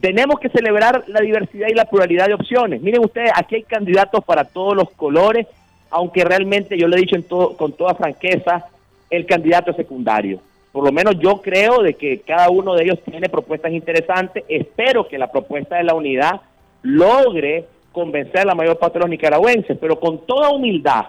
Tenemos 0.00 0.40
que 0.40 0.48
celebrar 0.48 1.04
la 1.06 1.20
diversidad 1.20 1.68
y 1.68 1.74
la 1.74 1.84
pluralidad 1.84 2.26
de 2.26 2.34
opciones. 2.34 2.82
Miren 2.82 3.04
ustedes, 3.04 3.30
aquí 3.32 3.54
hay 3.54 3.62
candidatos 3.62 4.24
para 4.24 4.42
todos 4.42 4.74
los 4.74 4.90
colores, 4.90 5.46
aunque 5.88 6.24
realmente 6.24 6.76
yo 6.76 6.88
lo 6.88 6.96
he 6.96 7.00
dicho 7.00 7.16
con 7.56 7.74
toda 7.74 7.94
franqueza, 7.94 8.66
el 9.08 9.24
candidato 9.24 9.70
es 9.70 9.76
secundario. 9.76 10.40
Por 10.72 10.84
lo 10.84 10.90
menos 10.90 11.16
yo 11.20 11.40
creo 11.40 11.80
de 11.80 11.94
que 11.94 12.18
cada 12.22 12.50
uno 12.50 12.74
de 12.74 12.84
ellos 12.86 12.98
tiene 13.08 13.28
propuestas 13.28 13.70
interesantes. 13.70 14.42
Espero 14.48 15.06
que 15.06 15.18
la 15.18 15.30
propuesta 15.30 15.76
de 15.76 15.84
la 15.84 15.94
unidad 15.94 16.40
logre 16.82 17.66
convencer 17.92 18.40
a 18.40 18.46
la 18.46 18.56
mayor 18.56 18.80
parte 18.80 18.98
de 18.98 19.04
los 19.04 19.10
nicaragüenses, 19.10 19.78
pero 19.78 20.00
con 20.00 20.26
toda 20.26 20.50
humildad, 20.50 21.04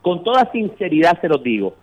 con 0.00 0.24
toda 0.24 0.50
sinceridad 0.52 1.20
se 1.20 1.28
los 1.28 1.42
digo, 1.42 1.74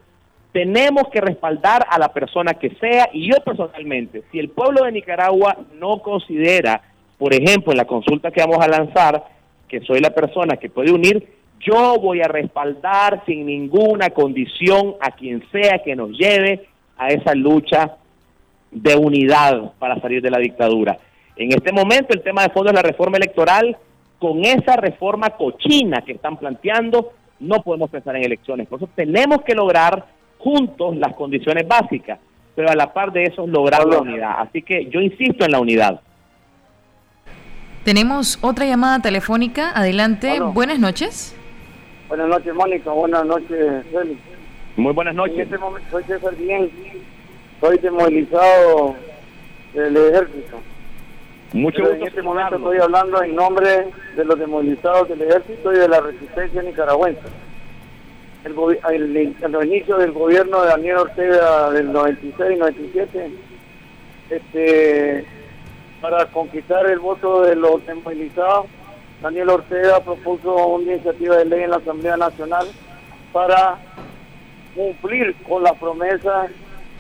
tenemos 0.52 1.04
que 1.12 1.22
respaldar 1.22 1.86
a 1.89 1.97
la 1.97 2.10
persona 2.10 2.54
que 2.56 2.72
sea 2.76 3.10
y 3.14 3.30
yo 3.32 3.38
personalmente, 3.43 4.24
si 4.32 4.39
el 4.39 4.49
pueblo 4.49 4.84
de 4.84 4.91
Nicaragua 4.91 5.58
no 5.80 5.99
considera, 5.99 6.82
por 7.18 7.34
ejemplo, 7.34 7.72
en 7.72 7.78
la 7.78 7.86
consulta 7.86 8.32
que 8.32 8.41
vamos 8.41 8.60
a 8.60 8.68
lanzar, 8.68 9.24
que 9.68 9.80
soy 9.82 10.02
la 10.02 10.10
persona 10.10 10.58
que 10.58 10.70
puede 10.70 10.91
unir, 10.91 11.26
yo 11.60 11.97
voy 11.99 12.22
a 12.22 12.28
respaldar 12.28 13.24
sin 13.26 13.45
ninguna 13.45 14.10
condición 14.10 14.95
a 14.99 15.12
quien 15.12 15.43
sea 15.52 15.80
que 15.84 15.95
nos 15.95 16.10
lleve 16.12 16.68
a 16.97 17.10
esa 17.10 17.34
lucha 17.34 17.97
de 18.72 18.95
unidad 18.95 19.74
para 19.80 19.99
salir 20.02 20.22
de 20.22 20.32
la 20.32 20.39
dictadura. 20.39 20.97
En 21.36 21.49
este 21.52 21.72
momento 21.72 22.14
el 22.14 22.24
tema 22.24 22.43
de 22.43 22.49
fondo 22.49 22.72
es 22.72 22.76
la 22.76 22.82
reforma 22.82 23.18
electoral 23.18 23.78
con 24.20 24.43
esa 24.43 24.76
reforma 24.76 25.32
cochina 25.32 26.02
que 26.02 26.14
están 26.14 26.38
planteando, 26.38 27.14
no 27.39 27.62
podemos 27.64 27.89
pensar 27.89 28.16
en 28.16 28.24
elecciones. 28.24 28.68
Por 28.68 28.80
eso 28.80 28.89
tenemos 28.93 29.41
que 29.41 29.56
lograr 29.56 30.06
juntos 30.44 30.98
las 30.98 31.16
condiciones 31.16 31.68
básicas, 31.68 32.20
pero 32.56 32.70
a 32.70 32.76
la 32.76 32.92
par 32.92 33.12
de 33.12 33.24
eso 33.24 33.46
lograr 33.46 33.86
la 33.86 34.00
unidad. 34.00 34.36
Así 34.39 34.62
que 34.62 34.86
yo 34.88 35.00
insisto 35.00 35.46
en 35.46 35.52
la 35.52 35.60
unidad. 35.60 36.02
Tenemos 37.84 38.38
otra 38.42 38.66
llamada 38.66 39.00
telefónica. 39.00 39.72
Adelante. 39.74 40.39
Buenas 40.39 40.80
noches. 40.80 41.36
Buenas 42.08 42.28
noches, 42.28 42.54
Mónica. 42.54 42.92
Buenas 42.92 43.26
noches, 43.26 43.86
Félix. 43.92 44.20
Muy 44.76 44.94
buenas 44.94 45.16
noches. 45.16 45.36
En 45.36 45.42
este 45.42 45.58
momento 45.58 45.88
soy 45.92 46.04
César 46.04 46.36
Bien. 46.36 46.70
Soy 47.60 47.78
desmovilizado 47.78 48.96
del 49.74 49.98
ejército. 49.98 50.60
Mucho 51.54 51.78
Pero 51.78 51.89
gusto 51.89 52.02
En 52.02 52.08
este 52.08 52.22
momento 52.22 52.56
estoy 52.56 52.78
hablando 52.80 53.24
en 53.24 53.36
nombre 53.36 53.88
de 54.16 54.26
los 54.26 54.39
desmovilizados 54.39 55.10
del 55.10 55.22
ejército 55.22 55.74
y 55.74 55.78
de 55.78 55.88
la 55.88 56.02
resistencia 56.02 56.62
nicaragüense. 56.62 57.22
El, 58.44 58.56
el, 58.89 59.36
el 59.42 59.88
del 59.98 60.12
gobierno 60.12 60.62
de 60.62 60.68
Daniel 60.70 60.98
Ortega 60.98 61.70
del 61.72 61.92
96-97, 61.94 63.32
este, 64.30 65.26
para 66.02 66.26
conquistar 66.28 66.86
el 66.88 67.00
voto 67.00 67.44
de 67.44 67.56
los 67.56 67.86
desmovilizados, 67.86 68.66
Daniel 69.22 69.50
Ortega 69.50 70.00
propuso 70.00 70.68
una 70.68 70.94
iniciativa 70.94 71.38
de 71.38 71.46
ley 71.46 71.64
en 71.64 71.70
la 71.70 71.78
Asamblea 71.78 72.18
Nacional 72.18 72.66
para 73.32 73.78
cumplir 74.76 75.36
con 75.48 75.64
las 75.64 75.74
promesas 75.74 76.50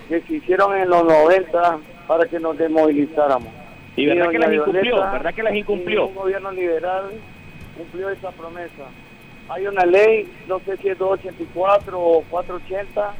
que 0.07 0.21
se 0.21 0.33
hicieron 0.35 0.75
en 0.77 0.89
los 0.89 1.03
90 1.03 1.79
para 2.07 2.25
que 2.25 2.39
nos 2.39 2.57
desmovilizáramos. 2.57 3.49
Y 3.95 4.05
verdad 4.05 4.29
que 4.29 4.39
las 4.39 4.53
incumplió, 4.53 4.97
verdad 4.97 5.33
que 5.33 5.43
las 5.43 5.55
incumplió. 5.55 6.01
ningún 6.01 6.15
gobierno 6.15 6.51
liberal 6.51 7.05
cumplió 7.77 8.09
esa 8.09 8.31
promesa. 8.31 8.83
Hay 9.51 9.67
una 9.67 9.85
ley, 9.85 10.31
no 10.47 10.59
sé 10.61 10.77
si 10.77 10.87
es 10.87 10.97
284 10.97 11.99
o 11.99 12.23
480, 12.29 13.13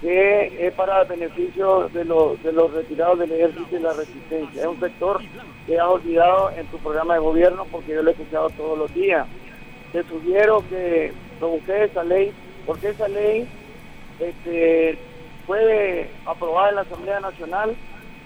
que 0.00 0.66
es 0.66 0.74
para 0.74 1.04
beneficio 1.04 1.88
de 1.90 2.04
los, 2.04 2.42
de 2.42 2.52
los 2.52 2.72
retirados 2.72 3.20
del 3.20 3.30
ejército 3.30 3.76
y 3.76 3.78
la 3.78 3.92
resistencia. 3.92 4.62
Es 4.62 4.66
un 4.66 4.80
sector 4.80 5.20
que 5.68 5.78
has 5.78 5.86
olvidado 5.86 6.50
en 6.56 6.66
tu 6.66 6.78
programa 6.78 7.14
de 7.14 7.20
gobierno 7.20 7.66
porque 7.70 7.92
yo 7.92 8.02
lo 8.02 8.10
he 8.10 8.14
escuchado 8.14 8.50
todos 8.50 8.76
los 8.76 8.92
días. 8.94 9.28
Te 9.92 10.02
sugiero 10.02 10.64
que 10.68 11.12
busques 11.40 11.90
esa 11.90 12.02
ley, 12.02 12.32
porque 12.66 12.88
esa 12.88 13.06
ley 13.06 13.46
este, 14.18 14.98
fue 15.46 16.10
aprobada 16.26 16.70
en 16.70 16.74
la 16.74 16.80
Asamblea 16.80 17.20
Nacional, 17.20 17.76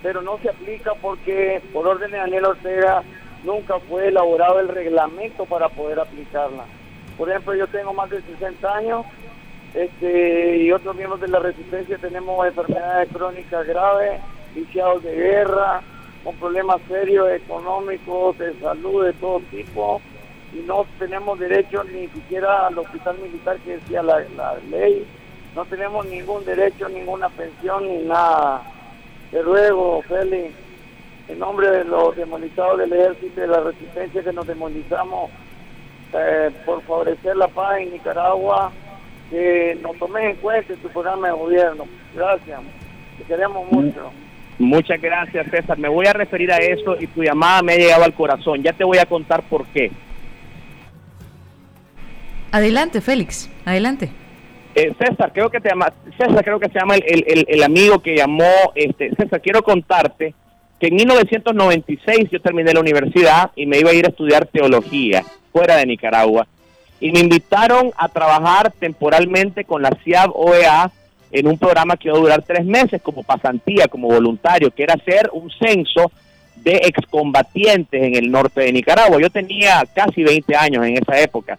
pero 0.03 0.23
no 0.23 0.39
se 0.39 0.49
aplica 0.49 0.95
porque 0.95 1.61
por 1.75 1.87
orden 1.87 2.11
de 2.11 2.17
Daniel 2.17 2.47
Ortega 2.47 3.03
nunca 3.45 3.79
fue 3.81 4.09
elaborado 4.09 4.61
el 4.61 4.69
reglamento 4.69 5.45
para 5.45 5.69
poder 5.69 6.01
aplicarla. 6.01 6.65
Por 7.17 7.31
ejemplo, 7.31 7.55
yo 7.55 7.67
tengo 7.69 7.93
más 7.93 8.11
de 8.11 8.21
60 8.23 8.75
años 8.75 9.07
este, 9.75 10.59
y 10.59 10.73
otros 10.73 10.95
miembros 10.95 11.21
de 11.21 11.29
la 11.29 11.41
resistencia 11.41 11.99
tenemos 11.99 12.47
enfermedades 12.47 13.09
crónicas 13.13 13.67
graves, 13.67 14.21
viciados 14.55 15.03
de 15.03 15.15
guerra, 15.15 15.83
con 16.23 16.37
problemas 16.37 16.81
serios 16.89 17.31
económicos, 17.33 18.39
de 18.39 18.55
salud 18.61 19.05
de 19.05 19.13
todo 19.15 19.41
tipo, 19.51 20.01
y 20.53 20.59
no 20.59 20.87
tenemos 20.99 21.39
derecho 21.39 21.83
ni 21.85 22.07
siquiera 22.09 22.69
al 22.69 22.79
hospital 22.79 23.19
militar 23.19 23.59
que 23.59 23.79
decía 23.79 24.03
la, 24.03 24.21
la 24.37 24.57
ley, 24.71 25.05
no 25.55 25.65
tenemos 25.65 26.07
ningún 26.07 26.45
derecho, 26.45 26.89
ninguna 26.89 27.29
pensión 27.29 27.89
ni 27.89 28.05
nada. 28.05 28.63
Te 29.31 29.43
ruego, 29.43 30.03
Félix, 30.03 30.55
en 31.29 31.39
nombre 31.39 31.71
de 31.71 31.85
los 31.85 32.17
demolizados 32.17 32.79
del 32.79 32.93
ejército 32.93 33.33
y 33.37 33.41
de 33.41 33.47
la 33.47 33.61
resistencia 33.61 34.23
que 34.23 34.33
nos 34.33 34.47
demolizamos, 34.47 35.31
eh, 36.15 36.51
por 36.65 36.83
favorecer 36.83 37.37
la 37.37 37.49
paz 37.49 37.79
en 37.81 37.93
Nicaragua, 37.93 38.73
que 39.31 39.77
nos 39.83 39.97
tomes 39.99 40.25
en 40.25 40.37
cuenta 40.37 40.73
en 40.73 40.79
tu 40.79 40.89
programa 40.89 41.29
de 41.29 41.35
gobierno. 41.35 41.85
Gracias, 42.15 42.61
te 43.19 43.25
queremos 43.25 43.71
mucho. 43.71 44.11
Muchas 44.59 45.01
gracias, 45.03 45.47
César. 45.51 45.77
Me 45.79 45.89
voy 45.89 46.07
a 46.07 46.13
referir 46.13 46.53
a 46.53 46.59
eso 46.59 46.97
y 47.01 47.07
tu 47.09 47.23
llamada 47.25 47.61
me 47.63 47.73
ha 47.73 47.77
llegado 47.77 48.05
al 48.05 48.15
corazón. 48.15 48.63
Ya 48.63 48.73
te 48.73 48.85
voy 48.85 48.99
a 48.99 49.07
contar 49.07 49.43
por 49.43 49.67
qué. 49.67 49.91
Adelante, 52.53 53.01
Félix. 53.01 53.51
Adelante. 53.65 54.11
Eh, 54.77 54.93
César, 54.99 55.33
creo 55.33 55.51
que 55.51 55.61
te 55.61 55.69
llama, 55.69 55.93
César, 56.19 56.45
creo 56.45 56.59
que 56.61 56.69
se 56.69 56.79
llama 56.79 56.95
el, 56.97 57.03
el- 57.07 57.25
el- 57.27 57.45
el 57.49 57.63
amigo 57.63 58.01
que 58.01 58.17
llamó. 58.17 58.45
Este, 58.75 59.11
César, 59.17 59.41
quiero 59.41 59.63
contarte 59.63 60.35
que 60.85 60.89
en 60.89 60.97
1996 60.97 62.29
yo 62.31 62.43
terminé 62.43 62.75
la 62.75 62.81
universidad 62.81 63.53
y 63.57 63.65
me 63.65 63.79
iba 63.79 63.89
a 63.89 63.95
ir 63.95 64.05
a 64.05 64.11
estudiar 64.11 64.45
teología 64.45 65.25
fuera 65.51 65.77
de 65.77 65.87
Nicaragua. 65.87 66.47
Y 67.01 67.11
me 67.11 67.21
invitaron 67.21 67.91
a 67.97 68.07
trabajar 68.11 68.71
temporalmente 68.79 69.65
con 69.65 69.81
la 69.81 69.97
CIAB 70.05 70.33
OEA 70.35 70.91
en 71.33 71.47
un 71.47 71.57
programa 71.57 71.97
que 71.97 72.09
iba 72.09 72.19
a 72.19 72.21
durar 72.21 72.43
tres 72.43 72.67
meses 72.67 73.01
como 73.01 73.23
pasantía, 73.23 73.89
como 73.89 74.09
voluntario, 74.09 74.71
que 74.71 74.83
era 74.83 74.93
hacer 74.93 75.31
un 75.33 75.51
censo 75.51 76.13
de 76.57 76.77
excombatientes 76.85 78.03
en 78.03 78.15
el 78.17 78.31
norte 78.31 78.61
de 78.61 78.73
Nicaragua. 78.73 79.19
Yo 79.19 79.31
tenía 79.31 79.85
casi 79.95 80.23
20 80.23 80.55
años 80.55 80.85
en 80.85 80.99
esa 80.99 81.19
época. 81.19 81.59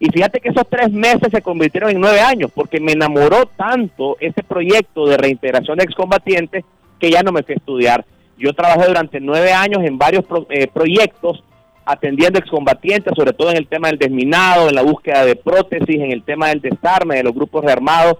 Y 0.00 0.06
fíjate 0.10 0.40
que 0.40 0.48
esos 0.48 0.68
tres 0.68 0.90
meses 0.90 1.28
se 1.30 1.40
convirtieron 1.40 1.90
en 1.90 2.00
nueve 2.00 2.20
años, 2.20 2.50
porque 2.52 2.80
me 2.80 2.92
enamoró 2.92 3.46
tanto 3.46 4.16
ese 4.18 4.42
proyecto 4.42 5.06
de 5.06 5.18
reintegración 5.18 5.78
de 5.78 5.84
excombatientes 5.84 6.64
que 6.98 7.12
ya 7.12 7.22
no 7.22 7.30
me 7.30 7.44
fui 7.44 7.54
a 7.54 7.58
estudiar. 7.58 8.04
Yo 8.38 8.52
trabajé 8.52 8.86
durante 8.86 9.20
nueve 9.20 9.52
años 9.52 9.82
en 9.84 9.96
varios 9.98 10.24
pro- 10.24 10.46
eh, 10.50 10.66
proyectos 10.66 11.42
atendiendo 11.84 12.38
excombatientes, 12.38 13.12
sobre 13.16 13.32
todo 13.32 13.50
en 13.50 13.56
el 13.56 13.68
tema 13.68 13.88
del 13.88 13.98
desminado, 13.98 14.68
en 14.68 14.74
la 14.74 14.82
búsqueda 14.82 15.24
de 15.24 15.36
prótesis, 15.36 15.96
en 16.00 16.10
el 16.10 16.22
tema 16.24 16.48
del 16.48 16.60
desarme 16.60 17.16
de 17.16 17.22
los 17.22 17.32
grupos 17.34 17.64
rearmados. 17.64 18.16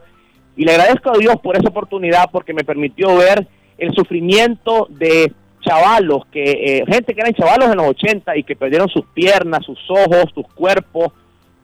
Y 0.56 0.64
le 0.64 0.72
agradezco 0.72 1.10
a 1.10 1.18
Dios 1.18 1.36
por 1.42 1.56
esa 1.56 1.68
oportunidad, 1.68 2.30
porque 2.30 2.54
me 2.54 2.64
permitió 2.64 3.14
ver 3.16 3.46
el 3.76 3.92
sufrimiento 3.94 4.86
de 4.88 5.32
chavalos, 5.60 6.22
que 6.30 6.44
eh, 6.44 6.84
gente 6.88 7.12
que 7.12 7.20
eran 7.20 7.34
chavalos 7.34 7.70
en 7.70 7.76
los 7.76 7.88
80 7.88 8.36
y 8.36 8.44
que 8.44 8.54
perdieron 8.54 8.88
sus 8.88 9.04
piernas, 9.12 9.64
sus 9.66 9.80
ojos, 9.90 10.26
sus 10.32 10.46
cuerpos, 10.54 11.08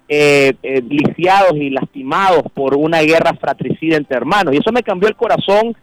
eh, 0.09 0.53
eh, 0.62 0.82
lisiados 0.82 1.55
y 1.55 1.70
lastimados 1.70 2.42
por 2.53 2.74
una 2.76 3.00
guerra 3.03 3.32
fratricida 3.40 3.96
entre 3.96 4.16
hermanos. 4.16 4.53
Y 4.55 4.59
eso 4.59 4.72
me 4.72 4.82
cambió 4.82 5.09
el 5.09 5.14
corazón, 5.16 5.74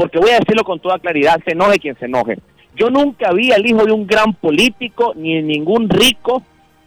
porque 0.00 0.18
voy 0.18 0.30
a 0.30 0.38
decirlo 0.38 0.64
con 0.64 0.80
toda 0.80 0.98
claridad, 0.98 1.38
se 1.44 1.52
enoje 1.52 1.78
quien 1.78 1.94
se 1.98 2.06
enoje. 2.06 2.38
Yo 2.74 2.88
nunca 2.88 3.32
vi 3.32 3.52
al 3.52 3.66
hijo 3.66 3.84
de 3.84 3.92
un 3.92 4.06
gran 4.06 4.32
político 4.32 5.12
ni 5.14 5.34
de 5.34 5.42
ningún 5.42 5.90
rico 5.90 6.42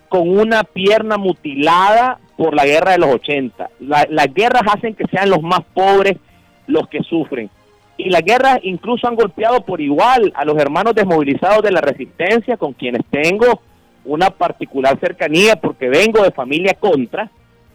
con 0.10 0.28
una 0.30 0.64
pierna 0.64 1.18
mutilada 1.18 2.18
por 2.38 2.56
la 2.56 2.66
guerra 2.66 2.94
de 2.94 2.98
los 2.98 3.10
80. 3.14 3.70
La- 3.82 4.08
las 4.10 4.34
guerras 4.34 4.64
hacen 4.74 4.96
que 4.96 5.06
sean 5.12 5.30
los 5.30 5.42
más 5.44 5.60
pobres 5.76 6.18
los 6.66 6.88
que 6.88 7.04
sufren. 7.04 7.50
Y 7.98 8.10
las 8.10 8.24
guerras 8.24 8.60
incluso 8.64 9.08
han 9.08 9.16
golpeado 9.16 9.62
por 9.62 9.80
igual 9.80 10.32
a 10.36 10.44
los 10.46 10.58
hermanos 10.58 10.96
desmovilizados 10.96 11.62
de 11.62 11.72
la 11.72 11.82
resistencia, 11.82 12.58
con 12.58 12.74
quienes 12.74 13.04
tengo 13.12 13.62
una 14.06 14.32
particular 14.32 14.98
cercanía 15.00 15.56
porque 15.58 15.88
vengo 15.90 16.24
de 16.24 16.32
familia 16.32 16.74
contra, 16.74 17.30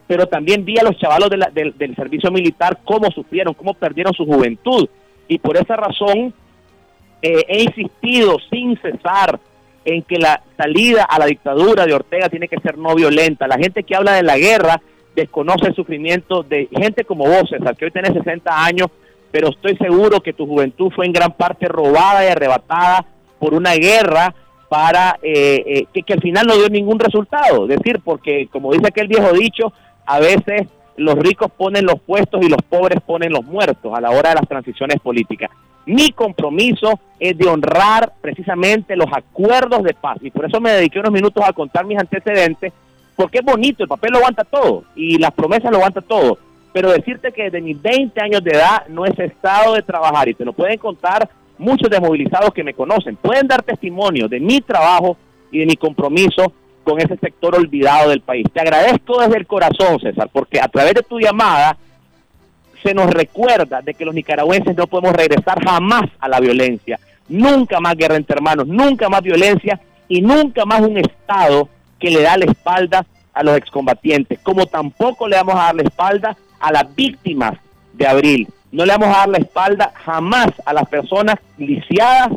pero 0.09 0.27
también 0.27 0.65
vi 0.65 0.79
a 0.79 0.83
los 0.83 0.97
chavalos 0.99 1.31
de 1.31 1.37
la- 1.37 1.51
del, 1.51 1.77
del 1.79 1.95
servicio 1.95 2.31
militar 2.33 2.79
cómo 2.85 3.11
sufrieron, 3.13 3.55
cómo 3.55 3.75
perdieron 3.75 4.13
su 4.15 4.25
juventud. 4.27 4.89
Y 5.29 5.39
por 5.39 5.57
esa 5.57 5.77
razón 5.77 6.33
eh, 7.23 7.45
he 7.49 7.63
insistido 7.63 8.39
sin 8.51 8.77
cesar 8.81 9.39
en 9.85 10.03
que 10.03 10.19
la 10.19 10.43
salida 10.57 11.05
a 11.05 11.19
la 11.19 11.27
dictadura 11.27 11.87
de 11.87 11.95
Ortega 11.95 12.29
tiene 12.29 12.49
que 12.49 12.61
ser 12.61 12.77
no 12.79 12.95
violenta. 12.95 13.47
La 13.47 13.57
gente 13.57 13.83
que 13.83 13.95
habla 13.95 14.15
de 14.15 14.23
la 14.23 14.37
guerra 14.39 14.81
desconoce 15.15 15.67
el 15.67 15.75
sufrimiento 15.75 16.43
de 16.43 16.69
gente 16.71 17.05
como 17.05 17.25
vos, 17.25 17.49
César, 17.51 17.77
que 17.77 17.87
hoy 17.87 17.91
tenés 17.91 18.13
60 18.13 18.65
años, 18.65 18.89
pero 19.31 19.49
estoy 19.49 19.77
seguro 19.77 20.21
que 20.21 20.33
tu 20.33 20.47
juventud 20.47 20.93
fue 20.95 21.07
en 21.07 21.13
gran 21.13 21.33
parte 21.33 21.67
robada 21.69 22.25
y 22.25 22.29
arrebatada 22.29 23.05
por 23.39 23.55
una 23.55 23.75
guerra 23.75 24.35
para 24.69 25.19
eh, 25.23 25.63
eh, 25.67 25.85
que, 25.93 26.03
que 26.03 26.13
al 26.13 26.21
final 26.21 26.47
no 26.47 26.57
dio 26.57 26.69
ningún 26.69 26.99
resultado. 26.99 27.65
Es 27.69 27.79
decir, 27.79 28.01
porque 28.05 28.49
como 28.53 28.73
dice 28.73 28.89
aquel 28.89 29.09
viejo 29.09 29.33
dicho, 29.33 29.73
a 30.07 30.21
veces 30.21 30.69
los 30.99 31.15
ricos 31.15 31.51
ponen 31.57 31.87
los 31.87 32.01
puestos 32.01 32.45
y 32.45 32.49
los 32.49 32.61
pobres 32.63 33.01
ponen 33.01 33.33
los 33.33 33.45
muertos 33.45 33.93
a 33.95 34.01
la 34.01 34.11
hora 34.11 34.31
de 34.31 34.37
las 34.37 34.49
transiciones 34.49 35.01
políticas. 35.01 35.51
Mi 35.87 36.11
compromiso 36.11 37.01
es 37.19 37.39
de 37.39 37.49
honrar 37.49 38.13
precisamente 38.21 38.97
los 38.97 39.07
acuerdos 39.11 39.83
de 39.85 39.95
paz. 39.95 40.19
Y 40.21 40.31
por 40.31 40.45
eso 40.45 40.61
me 40.61 40.73
dediqué 40.73 40.99
unos 41.01 41.13
minutos 41.13 41.43
a 41.47 41.53
contar 41.53 41.87
mis 41.87 41.99
antecedentes, 41.99 42.73
porque 43.17 43.39
es 43.39 43.45
bonito, 43.45 43.83
el 43.83 43.89
papel 43.89 44.13
lo 44.13 44.19
aguanta 44.19 44.45
todo 44.45 44.85
y 44.95 45.19
las 45.19 45.33
promesas 45.33 45.71
lo 45.71 45.79
aguanta 45.79 46.03
todo, 46.03 46.39
pero 46.73 46.93
decirte 46.93 47.33
que 47.33 47.45
desde 47.45 47.61
mis 47.61 47.81
20 47.81 48.21
años 48.21 48.45
de 48.45 48.51
edad 48.51 48.87
no 48.89 49.07
he 49.07 49.15
cesado 49.15 49.75
de 49.75 49.83
trabajar 49.83 50.29
y 50.29 50.35
te 50.35 50.45
lo 50.45 50.53
pueden 50.53 50.79
contar 50.79 51.29
muchos 51.57 51.91
desmovilizados 51.91 52.53
que 52.53 52.63
me 52.63 52.75
conocen, 52.75 53.17
pueden 53.17 53.49
dar 53.49 53.63
testimonio 53.63 54.29
de 54.29 54.41
mi 54.41 54.61
trabajo 54.61 55.17
y 55.51 55.59
de 55.59 55.67
mi 55.67 55.77
compromiso 55.77 56.53
con 56.89 56.99
ese 57.01 57.19
sector 57.19 57.55
olvidado 57.55 58.09
del 58.09 58.23
país. 58.23 58.47
Te 58.51 58.61
agradezco 58.61 59.21
desde 59.21 59.37
el 59.37 59.47
corazón, 59.47 60.01
César, 60.01 60.31
porque 60.33 60.59
a 60.59 60.69
través 60.69 60.95
de 60.95 61.03
tu 61.03 61.21
llamada 61.21 61.77
se 62.83 62.95
nos 62.95 63.11
recuerda 63.11 63.83
de 63.83 63.93
que 63.93 64.07
los 64.07 64.15
nicaragüenses 64.15 64.75
no 64.75 64.87
podemos 64.87 65.15
regresar 65.15 65.63
jamás 65.63 66.05
a 66.19 66.29
la 66.29 66.41
violencia. 66.41 66.99
Nunca 67.29 67.79
más 67.79 67.95
guerra 67.95 68.17
entre 68.17 68.37
hermanos, 68.37 68.67
nunca 68.67 69.11
más 69.11 69.21
violencia 69.21 69.79
y 70.09 70.23
nunca 70.23 70.65
más 70.65 70.81
un 70.81 70.97
Estado 70.97 71.69
que 71.99 72.11
le 72.11 72.23
da 72.23 72.39
la 72.39 72.47
espalda 72.47 73.05
a 73.35 73.43
los 73.43 73.59
excombatientes, 73.59 74.39
como 74.43 74.65
tampoco 74.65 75.29
le 75.29 75.37
vamos 75.37 75.57
a 75.57 75.65
dar 75.65 75.75
la 75.75 75.83
espalda 75.83 76.37
a 76.59 76.73
las 76.73 76.95
víctimas 76.95 77.59
de 77.93 78.07
abril. 78.07 78.49
No 78.73 78.87
le 78.87 78.93
vamos 78.97 79.15
a 79.15 79.19
dar 79.19 79.29
la 79.29 79.39
espalda 79.39 79.93
jamás 79.95 80.49
a 80.65 80.73
las 80.73 80.89
personas 80.89 81.37
lisiadas 81.59 82.31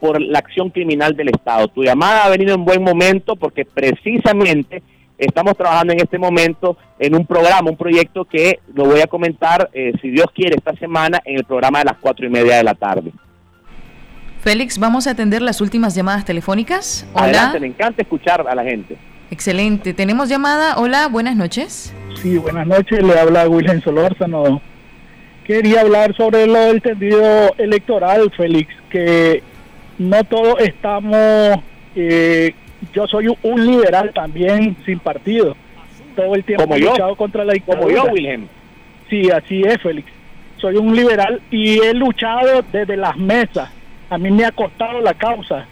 por 0.00 0.20
la 0.20 0.38
acción 0.38 0.70
criminal 0.70 1.16
del 1.16 1.28
Estado. 1.28 1.68
Tu 1.68 1.82
llamada 1.82 2.24
ha 2.24 2.28
venido 2.28 2.54
en 2.54 2.64
buen 2.64 2.82
momento 2.82 3.36
porque 3.36 3.64
precisamente 3.64 4.82
estamos 5.18 5.56
trabajando 5.56 5.92
en 5.92 6.00
este 6.00 6.18
momento 6.18 6.76
en 6.98 7.14
un 7.14 7.26
programa, 7.26 7.70
un 7.70 7.76
proyecto 7.76 8.24
que 8.24 8.60
lo 8.74 8.84
voy 8.84 9.00
a 9.00 9.06
comentar, 9.06 9.70
eh, 9.72 9.92
si 10.00 10.10
Dios 10.10 10.26
quiere, 10.34 10.56
esta 10.56 10.74
semana 10.76 11.20
en 11.24 11.36
el 11.36 11.44
programa 11.44 11.80
de 11.80 11.84
las 11.86 11.96
cuatro 11.98 12.26
y 12.26 12.30
media 12.30 12.56
de 12.56 12.64
la 12.64 12.74
tarde. 12.74 13.12
Félix, 14.40 14.78
vamos 14.78 15.06
a 15.06 15.12
atender 15.12 15.40
las 15.40 15.60
últimas 15.60 15.94
llamadas 15.94 16.24
telefónicas. 16.24 17.06
Hola. 17.14 17.24
Adelante, 17.24 17.60
me 17.60 17.66
encanta 17.68 18.02
escuchar 18.02 18.46
a 18.46 18.54
la 18.54 18.62
gente. 18.62 18.98
Excelente. 19.30 19.94
¿Tenemos 19.94 20.28
llamada? 20.28 20.76
Hola, 20.76 21.08
buenas 21.08 21.34
noches. 21.34 21.94
Sí, 22.20 22.36
buenas 22.36 22.66
noches. 22.66 23.02
Le 23.02 23.18
habla 23.18 23.48
Wilhelm 23.48 23.80
Solórzano. 23.80 24.60
Quería 25.44 25.80
hablar 25.80 26.14
sobre 26.16 26.46
lo 26.46 26.58
del 26.58 26.82
tendido 26.82 27.54
electoral, 27.58 28.30
Félix, 28.36 28.72
que 28.90 29.42
no 29.98 30.24
todos 30.24 30.60
estamos... 30.60 31.60
Eh, 31.96 32.54
yo 32.92 33.06
soy 33.06 33.28
un 33.42 33.66
liberal 33.66 34.12
también 34.14 34.76
sin 34.84 34.98
partido. 34.98 35.56
Todo 36.16 36.34
el 36.34 36.44
tiempo 36.44 36.74
he 36.74 36.80
luchado 36.80 37.16
contra 37.16 37.44
la 37.44 37.54
dictadura. 37.54 38.00
Como 38.00 38.08
yo, 38.08 38.12
Wilhelm. 38.12 38.48
Sí, 39.08 39.30
así 39.30 39.62
es, 39.62 39.80
Félix. 39.80 40.08
Soy 40.58 40.76
un 40.76 40.94
liberal 40.94 41.40
y 41.50 41.78
he 41.80 41.94
luchado 41.94 42.62
desde 42.72 42.96
las 42.96 43.16
mesas 43.16 43.70
a 44.10 44.18
mí 44.18 44.30
me 44.30 44.44
ha 44.44 44.52
costado 44.52 45.00
la 45.00 45.14
causa. 45.14 45.66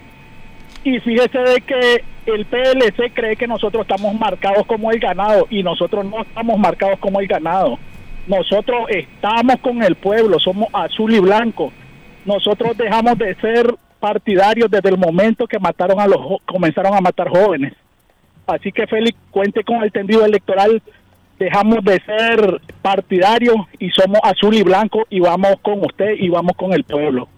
Y 0.85 0.99
fíjese 1.01 1.39
de 1.39 1.61
que 1.61 2.05
el 2.27 2.45
PLC 2.45 3.12
cree 3.14 3.37
que 3.37 3.47
nosotros 3.47 3.83
estamos 3.83 4.18
marcados 4.18 4.66
como 4.66 4.91
el 4.91 4.99
ganado 4.99 5.47
y 5.49 5.62
nosotros 5.62 6.05
no 6.05 6.23
estamos 6.23 6.59
marcados 6.59 6.99
como 6.99 7.20
el 7.20 7.27
ganado. 7.27 7.79
Nosotros 8.27 8.87
estamos 8.89 9.57
con 9.61 9.83
el 9.83 9.95
pueblo, 9.95 10.39
somos 10.41 10.68
azul 10.73 11.12
y 11.14 11.20
blanco. 11.20 11.73
Nosotros 12.25 12.77
dejamos 12.77 13.18
de 13.18 13.35
ser 13.37 13.75
partidarios 14.03 14.68
desde 14.68 14.88
el 14.88 14.98
momento 14.98 15.46
que 15.46 15.61
mataron 15.61 16.00
a 16.00 16.09
los 16.09 16.40
comenzaron 16.44 16.92
a 16.92 17.00
matar 17.00 17.28
jóvenes. 17.28 17.72
Así 18.48 18.72
que 18.72 18.88
Félix, 18.88 19.16
cuente 19.30 19.62
con 19.62 19.80
el 19.84 19.92
tendido 19.92 20.24
electoral. 20.24 20.82
Dejamos 21.38 21.84
de 21.84 22.03
ser 22.05 22.61
partidarios 22.82 23.55
y 23.78 23.90
somos 23.90 24.18
azul 24.24 24.55
y 24.55 24.64
blanco 24.64 25.07
y 25.09 25.20
vamos 25.20 25.55
con 25.62 25.84
usted 25.84 26.16
y 26.18 26.28
vamos 26.28 26.57
con 26.57 26.72
el 26.72 26.82
pueblo. 26.82 27.28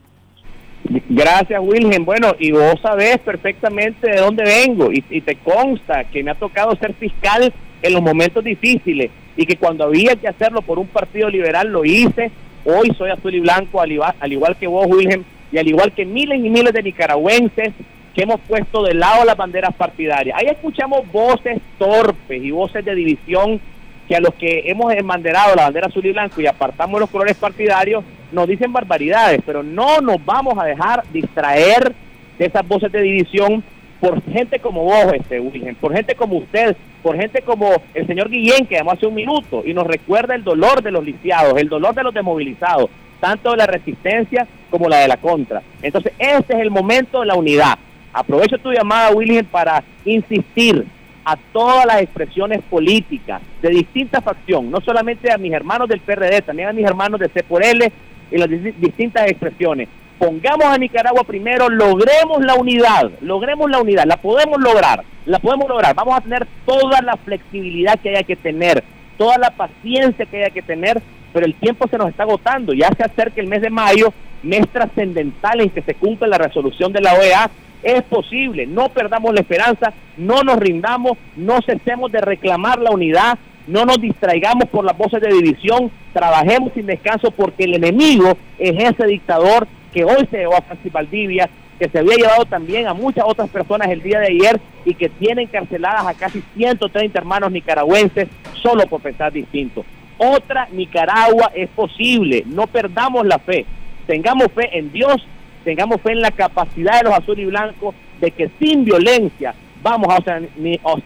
Gracias, 1.10 1.60
Wilhelm. 1.62 2.06
Bueno, 2.06 2.34
y 2.38 2.50
vos 2.50 2.76
sabés 2.80 3.18
perfectamente 3.18 4.10
de 4.10 4.20
dónde 4.20 4.44
vengo 4.44 4.90
y, 4.90 5.20
te 5.20 5.36
consta 5.36 6.04
que 6.04 6.22
me 6.22 6.30
ha 6.30 6.34
tocado 6.34 6.74
ser 6.76 6.94
fiscal 6.94 7.52
en 7.82 7.92
los 7.92 8.00
momentos 8.00 8.42
difíciles 8.42 9.10
y 9.36 9.44
que 9.44 9.56
cuando 9.56 9.84
había 9.84 10.16
que 10.16 10.28
hacerlo 10.28 10.62
por 10.62 10.78
un 10.78 10.86
partido 10.86 11.28
liberal 11.28 11.68
lo 11.68 11.84
hice. 11.84 12.30
Hoy 12.64 12.90
soy 12.96 13.10
azul 13.10 13.34
y 13.34 13.40
blanco, 13.40 13.82
al 13.82 13.92
igual, 13.92 14.14
al 14.18 14.32
igual 14.32 14.56
que 14.56 14.66
vos, 14.66 14.86
Wilhelm, 14.86 15.24
y 15.54 15.58
al 15.58 15.68
igual 15.68 15.92
que 15.92 16.04
miles 16.04 16.40
y 16.44 16.50
miles 16.50 16.72
de 16.72 16.82
nicaragüenses 16.82 17.72
que 18.12 18.22
hemos 18.22 18.40
puesto 18.40 18.82
de 18.82 18.92
lado 18.92 19.24
las 19.24 19.36
banderas 19.36 19.72
partidarias. 19.74 20.36
Ahí 20.36 20.48
escuchamos 20.48 21.10
voces 21.12 21.60
torpes 21.78 22.42
y 22.42 22.50
voces 22.50 22.84
de 22.84 22.92
división 22.92 23.60
que 24.08 24.16
a 24.16 24.20
los 24.20 24.34
que 24.34 24.64
hemos 24.66 24.92
embanderado 24.92 25.54
la 25.54 25.62
bandera 25.62 25.86
azul 25.86 26.04
y 26.04 26.10
blanco 26.10 26.40
y 26.40 26.46
apartamos 26.48 26.98
los 26.98 27.08
colores 27.08 27.36
partidarios, 27.36 28.02
nos 28.32 28.48
dicen 28.48 28.72
barbaridades, 28.72 29.42
pero 29.46 29.62
no 29.62 30.00
nos 30.00 30.22
vamos 30.24 30.58
a 30.58 30.64
dejar 30.64 31.04
distraer 31.12 31.94
de 32.36 32.46
esas 32.46 32.66
voces 32.66 32.90
de 32.90 33.00
división 33.00 33.62
por 34.00 34.20
gente 34.24 34.58
como 34.58 34.82
vos, 34.82 35.12
este 35.14 35.40
por 35.80 35.94
gente 35.94 36.16
como 36.16 36.38
usted, 36.38 36.76
por 37.00 37.16
gente 37.16 37.42
como 37.42 37.70
el 37.94 38.06
señor 38.08 38.28
Guillén, 38.28 38.66
que 38.66 38.74
llamó 38.74 38.90
hace 38.90 39.06
un 39.06 39.14
minuto 39.14 39.62
y 39.64 39.72
nos 39.72 39.86
recuerda 39.86 40.34
el 40.34 40.42
dolor 40.42 40.82
de 40.82 40.90
los 40.90 41.04
lisiados, 41.04 41.54
el 41.58 41.68
dolor 41.68 41.94
de 41.94 42.02
los 42.02 42.12
desmovilizados, 42.12 42.90
tanto 43.20 43.52
de 43.52 43.56
la 43.56 43.66
resistencia 43.66 44.48
como 44.74 44.88
la 44.88 44.96
de 44.96 45.06
la 45.06 45.18
contra. 45.18 45.62
Entonces, 45.82 46.12
este 46.18 46.52
es 46.52 46.58
el 46.58 46.68
momento 46.72 47.20
de 47.20 47.26
la 47.26 47.36
unidad. 47.36 47.78
Aprovecho 48.12 48.58
tu 48.58 48.72
llamada, 48.72 49.12
Wilhelm, 49.12 49.46
para 49.46 49.84
insistir 50.04 50.84
a 51.24 51.36
todas 51.52 51.86
las 51.86 52.02
expresiones 52.02 52.60
políticas 52.68 53.40
de 53.62 53.70
distinta 53.70 54.20
facción, 54.20 54.72
no 54.72 54.80
solamente 54.80 55.30
a 55.30 55.38
mis 55.38 55.52
hermanos 55.52 55.88
del 55.88 56.00
PRD, 56.00 56.42
también 56.42 56.70
a 56.70 56.72
mis 56.72 56.84
hermanos 56.84 57.20
de 57.20 57.28
C 57.28 57.44
por 57.44 57.64
L 57.64 57.92
y 58.32 58.36
las 58.36 58.50
distintas 58.50 59.30
expresiones. 59.30 59.88
Pongamos 60.18 60.64
a 60.64 60.76
Nicaragua 60.76 61.22
primero, 61.22 61.68
logremos 61.68 62.44
la 62.44 62.56
unidad, 62.56 63.12
logremos 63.20 63.70
la 63.70 63.80
unidad, 63.80 64.06
la 64.06 64.16
podemos 64.16 64.60
lograr, 64.60 65.04
la 65.24 65.38
podemos 65.38 65.68
lograr. 65.68 65.94
Vamos 65.94 66.18
a 66.18 66.20
tener 66.20 66.48
toda 66.66 67.00
la 67.00 67.16
flexibilidad 67.18 67.96
que 68.00 68.08
haya 68.08 68.24
que 68.24 68.34
tener, 68.34 68.82
toda 69.16 69.38
la 69.38 69.50
paciencia 69.50 70.26
que 70.26 70.38
haya 70.38 70.50
que 70.50 70.62
tener, 70.62 71.00
pero 71.32 71.46
el 71.46 71.54
tiempo 71.54 71.86
se 71.86 71.96
nos 71.96 72.08
está 72.08 72.24
agotando. 72.24 72.72
Ya 72.72 72.88
se 72.96 73.04
acerca 73.04 73.40
el 73.40 73.46
mes 73.46 73.62
de 73.62 73.70
mayo, 73.70 74.12
mes 74.44 74.68
trascendental 74.68 75.60
en 75.60 75.70
que 75.70 75.82
se 75.82 75.94
cumple 75.94 76.28
la 76.28 76.38
resolución 76.38 76.92
de 76.92 77.00
la 77.00 77.14
OEA 77.14 77.50
es 77.82 78.02
posible, 78.04 78.66
no 78.66 78.88
perdamos 78.88 79.34
la 79.34 79.40
esperanza, 79.40 79.92
no 80.16 80.42
nos 80.42 80.56
rindamos, 80.56 81.18
no 81.36 81.60
cesemos 81.60 82.10
de 82.10 82.20
reclamar 82.20 82.78
la 82.78 82.90
unidad, 82.90 83.38
no 83.66 83.84
nos 83.84 84.00
distraigamos 84.00 84.68
por 84.70 84.84
las 84.84 84.96
voces 84.96 85.20
de 85.20 85.28
división, 85.28 85.90
trabajemos 86.12 86.72
sin 86.72 86.86
descanso 86.86 87.30
porque 87.30 87.64
el 87.64 87.74
enemigo 87.74 88.36
es 88.58 88.72
ese 88.82 89.06
dictador 89.06 89.68
que 89.92 90.04
hoy 90.04 90.26
se 90.30 90.38
llevó 90.38 90.56
a 90.56 90.62
Francis 90.62 90.92
Valdivia, 90.92 91.48
que 91.78 91.88
se 91.88 91.98
había 91.98 92.16
llevado 92.16 92.44
también 92.46 92.86
a 92.86 92.94
muchas 92.94 93.24
otras 93.26 93.50
personas 93.50 93.88
el 93.88 94.02
día 94.02 94.20
de 94.20 94.28
ayer 94.28 94.60
y 94.84 94.94
que 94.94 95.08
tienen 95.08 95.48
encarceladas 95.48 96.06
a 96.06 96.14
casi 96.14 96.42
130 96.56 97.18
hermanos 97.18 97.52
nicaragüenses 97.52 98.28
solo 98.54 98.86
por 98.86 99.00
pensar 99.00 99.32
distinto. 99.32 99.84
Otra 100.16 100.68
Nicaragua 100.70 101.50
es 101.54 101.68
posible, 101.70 102.44
no 102.46 102.66
perdamos 102.68 103.26
la 103.26 103.38
fe, 103.38 103.66
tengamos 104.06 104.48
fe 104.54 104.78
en 104.78 104.92
Dios 104.92 105.26
tengamos 105.64 106.00
fe 106.02 106.12
en 106.12 106.20
la 106.20 106.30
capacidad 106.30 107.00
de 107.00 107.08
los 107.08 107.18
azules 107.18 107.44
y 107.44 107.46
blancos 107.46 107.94
de 108.20 108.30
que 108.30 108.50
sin 108.60 108.84
violencia 108.84 109.54
vamos 109.82 110.08
a 110.08 110.16
hacer, 110.16 110.48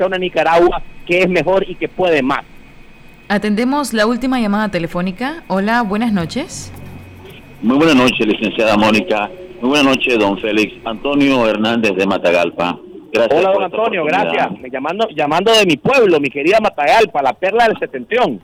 una 0.06 0.18
Nicaragua 0.18 0.82
que 1.06 1.22
es 1.22 1.28
mejor 1.28 1.64
y 1.68 1.74
que 1.74 1.88
puede 1.88 2.22
más. 2.22 2.44
Atendemos 3.28 3.92
la 3.92 4.06
última 4.06 4.40
llamada 4.40 4.70
telefónica. 4.70 5.42
Hola, 5.48 5.82
buenas 5.82 6.12
noches. 6.12 6.72
Muy 7.62 7.76
buenas 7.76 7.96
noches, 7.96 8.26
licenciada 8.26 8.76
Mónica. 8.76 9.30
Muy 9.60 9.70
buenas 9.70 9.96
noches, 9.96 10.18
don 10.18 10.38
Félix. 10.38 10.74
Antonio 10.84 11.46
Hernández 11.46 11.92
de 11.96 12.06
Matagalpa. 12.06 12.78
Gracias 13.12 13.40
Hola, 13.40 13.52
don 13.52 13.64
Antonio, 13.64 14.04
gracias. 14.04 14.48
Llamando, 14.70 15.08
llamando 15.14 15.52
de 15.52 15.66
mi 15.66 15.76
pueblo, 15.76 16.20
mi 16.20 16.28
querida 16.28 16.58
Matagalpa, 16.60 17.22
la 17.22 17.32
perla 17.32 17.66
del 17.68 17.78
setentrión. 17.78 18.40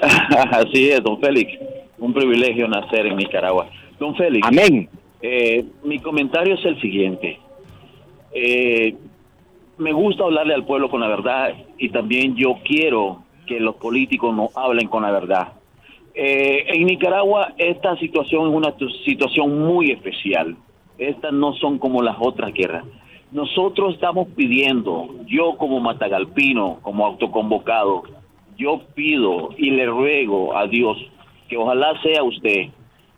Así 0.50 0.90
es, 0.90 1.02
don 1.02 1.20
Félix. 1.20 1.52
Un 1.98 2.12
privilegio 2.12 2.68
nacer 2.68 3.06
en 3.06 3.16
Nicaragua. 3.16 3.68
Don 3.98 4.14
Félix. 4.14 4.46
Amén. 4.46 4.88
Eh, 5.20 5.64
mi 5.82 5.98
comentario 5.98 6.54
es 6.54 6.64
el 6.64 6.80
siguiente. 6.80 7.38
Eh, 8.32 8.94
me 9.78 9.92
gusta 9.92 10.24
hablarle 10.24 10.54
al 10.54 10.64
pueblo 10.64 10.88
con 10.90 11.00
la 11.00 11.08
verdad 11.08 11.54
y 11.76 11.88
también 11.88 12.36
yo 12.36 12.58
quiero 12.64 13.22
que 13.46 13.58
los 13.60 13.76
políticos 13.76 14.34
no 14.34 14.50
hablen 14.54 14.88
con 14.88 15.02
la 15.02 15.10
verdad. 15.10 15.52
Eh, 16.14 16.64
en 16.68 16.86
Nicaragua 16.86 17.54
esta 17.58 17.96
situación 17.96 18.48
es 18.48 18.54
una 18.54 18.74
situación 19.04 19.58
muy 19.60 19.90
especial. 19.90 20.56
Estas 20.98 21.32
no 21.32 21.54
son 21.54 21.78
como 21.78 22.02
las 22.02 22.16
otras 22.18 22.52
guerras. 22.52 22.84
Nosotros 23.30 23.94
estamos 23.94 24.28
pidiendo, 24.34 25.14
yo 25.26 25.56
como 25.56 25.80
matagalpino, 25.80 26.78
como 26.82 27.06
autoconvocado, 27.06 28.02
yo 28.56 28.80
pido 28.94 29.50
y 29.56 29.70
le 29.70 29.86
ruego 29.86 30.56
a 30.56 30.66
Dios 30.66 30.98
que 31.48 31.56
ojalá 31.56 32.00
sea 32.02 32.22
usted 32.22 32.68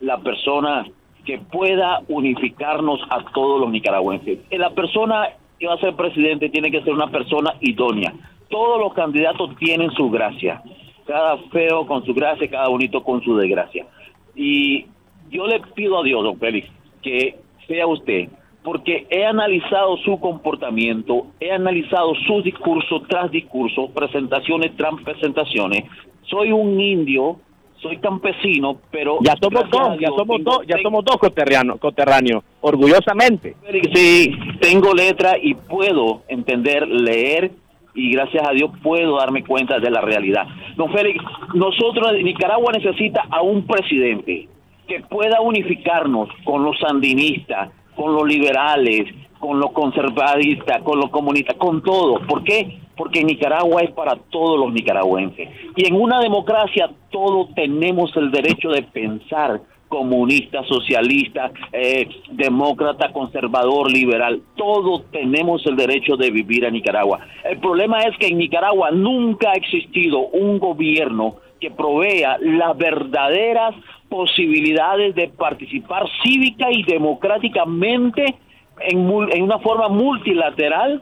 la 0.00 0.18
persona 0.18 0.86
que 1.24 1.38
pueda 1.38 2.00
unificarnos 2.08 3.00
a 3.10 3.24
todos 3.32 3.60
los 3.60 3.70
nicaragüenses. 3.70 4.38
La 4.50 4.70
persona 4.70 5.28
que 5.58 5.66
va 5.66 5.74
a 5.74 5.78
ser 5.80 5.94
presidente 5.94 6.48
tiene 6.48 6.70
que 6.70 6.82
ser 6.82 6.92
una 6.92 7.10
persona 7.10 7.54
idónea. 7.60 8.14
Todos 8.48 8.80
los 8.80 8.94
candidatos 8.94 9.54
tienen 9.56 9.90
su 9.92 10.10
gracia. 10.10 10.62
Cada 11.06 11.36
feo 11.52 11.86
con 11.86 12.04
su 12.04 12.14
gracia, 12.14 12.48
cada 12.48 12.68
bonito 12.68 13.02
con 13.02 13.22
su 13.22 13.36
desgracia. 13.36 13.86
Y 14.34 14.86
yo 15.30 15.46
le 15.46 15.60
pido 15.74 16.00
a 16.00 16.02
Dios, 16.02 16.22
don 16.22 16.38
Félix, 16.38 16.68
que 17.02 17.36
sea 17.66 17.86
usted, 17.86 18.28
porque 18.62 19.06
he 19.10 19.24
analizado 19.24 19.96
su 19.98 20.18
comportamiento, 20.18 21.26
he 21.40 21.52
analizado 21.52 22.14
su 22.26 22.42
discurso 22.42 23.02
tras 23.08 23.30
discurso, 23.30 23.90
presentaciones 23.90 24.76
tras 24.76 24.94
presentaciones. 25.02 25.84
Soy 26.22 26.52
un 26.52 26.80
indio 26.80 27.38
soy 27.80 27.98
campesino, 27.98 28.78
pero 28.90 29.18
ya 29.22 29.34
somos 29.40 29.68
dos, 29.70 29.98
ya 29.98 30.08
somos 30.08 30.44
dos, 30.44 30.66
ya 30.66 30.76
somos 30.82 31.04
dos 31.04 31.16
coterráneos, 31.16 32.44
orgullosamente. 32.60 33.56
Sí, 33.94 34.36
tengo 34.60 34.94
letra 34.94 35.36
y 35.40 35.54
puedo 35.54 36.22
entender, 36.28 36.86
leer 36.86 37.52
y 37.94 38.12
gracias 38.12 38.46
a 38.46 38.52
Dios 38.52 38.70
puedo 38.82 39.16
darme 39.18 39.44
cuenta 39.44 39.78
de 39.78 39.90
la 39.90 40.00
realidad. 40.00 40.46
Don 40.76 40.92
Félix, 40.92 41.22
nosotros 41.54 42.12
Nicaragua 42.22 42.72
necesita 42.72 43.24
a 43.30 43.42
un 43.42 43.66
presidente 43.66 44.48
que 44.86 45.00
pueda 45.00 45.40
unificarnos 45.40 46.28
con 46.44 46.64
los 46.64 46.78
sandinistas, 46.78 47.70
con 47.96 48.12
los 48.12 48.26
liberales, 48.26 49.06
con 49.38 49.58
los 49.58 49.72
conservadistas, 49.72 50.82
con 50.82 50.98
los 50.98 51.10
comunistas, 51.10 51.56
con 51.56 51.82
todo. 51.82 52.20
¿Por 52.26 52.44
qué? 52.44 52.78
Porque 53.00 53.24
Nicaragua 53.24 53.80
es 53.80 53.90
para 53.92 54.14
todos 54.28 54.60
los 54.60 54.74
nicaragüenses. 54.74 55.48
Y 55.74 55.88
en 55.88 55.94
una 55.94 56.20
democracia 56.20 56.90
todos 57.08 57.48
tenemos 57.54 58.14
el 58.14 58.30
derecho 58.30 58.68
de 58.68 58.82
pensar, 58.82 59.58
comunista, 59.88 60.62
socialista, 60.64 61.50
eh, 61.72 62.06
demócrata, 62.30 63.10
conservador, 63.10 63.90
liberal. 63.90 64.42
Todos 64.54 65.10
tenemos 65.12 65.64
el 65.64 65.76
derecho 65.76 66.18
de 66.18 66.30
vivir 66.30 66.66
en 66.66 66.74
Nicaragua. 66.74 67.20
El 67.42 67.58
problema 67.58 68.02
es 68.02 68.14
que 68.18 68.26
en 68.26 68.36
Nicaragua 68.36 68.90
nunca 68.90 69.52
ha 69.52 69.54
existido 69.54 70.18
un 70.18 70.58
gobierno 70.58 71.36
que 71.58 71.70
provea 71.70 72.36
las 72.38 72.76
verdaderas 72.76 73.74
posibilidades 74.10 75.14
de 75.14 75.28
participar 75.28 76.04
cívica 76.22 76.66
y 76.70 76.82
democráticamente 76.82 78.34
en, 78.78 79.10
en 79.32 79.42
una 79.42 79.58
forma 79.60 79.88
multilateral 79.88 81.00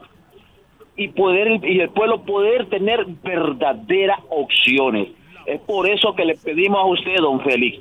y 0.99 1.07
poder 1.07 1.63
y 1.63 1.79
el 1.79 1.89
pueblo 1.89 2.21
poder 2.23 2.65
tener 2.67 3.05
verdaderas 3.23 4.19
opciones. 4.29 5.07
Es 5.45 5.61
por 5.61 5.89
eso 5.89 6.13
que 6.13 6.25
le 6.25 6.35
pedimos 6.35 6.77
a 6.77 6.85
usted, 6.85 7.15
don 7.21 7.39
Félix, 7.41 7.79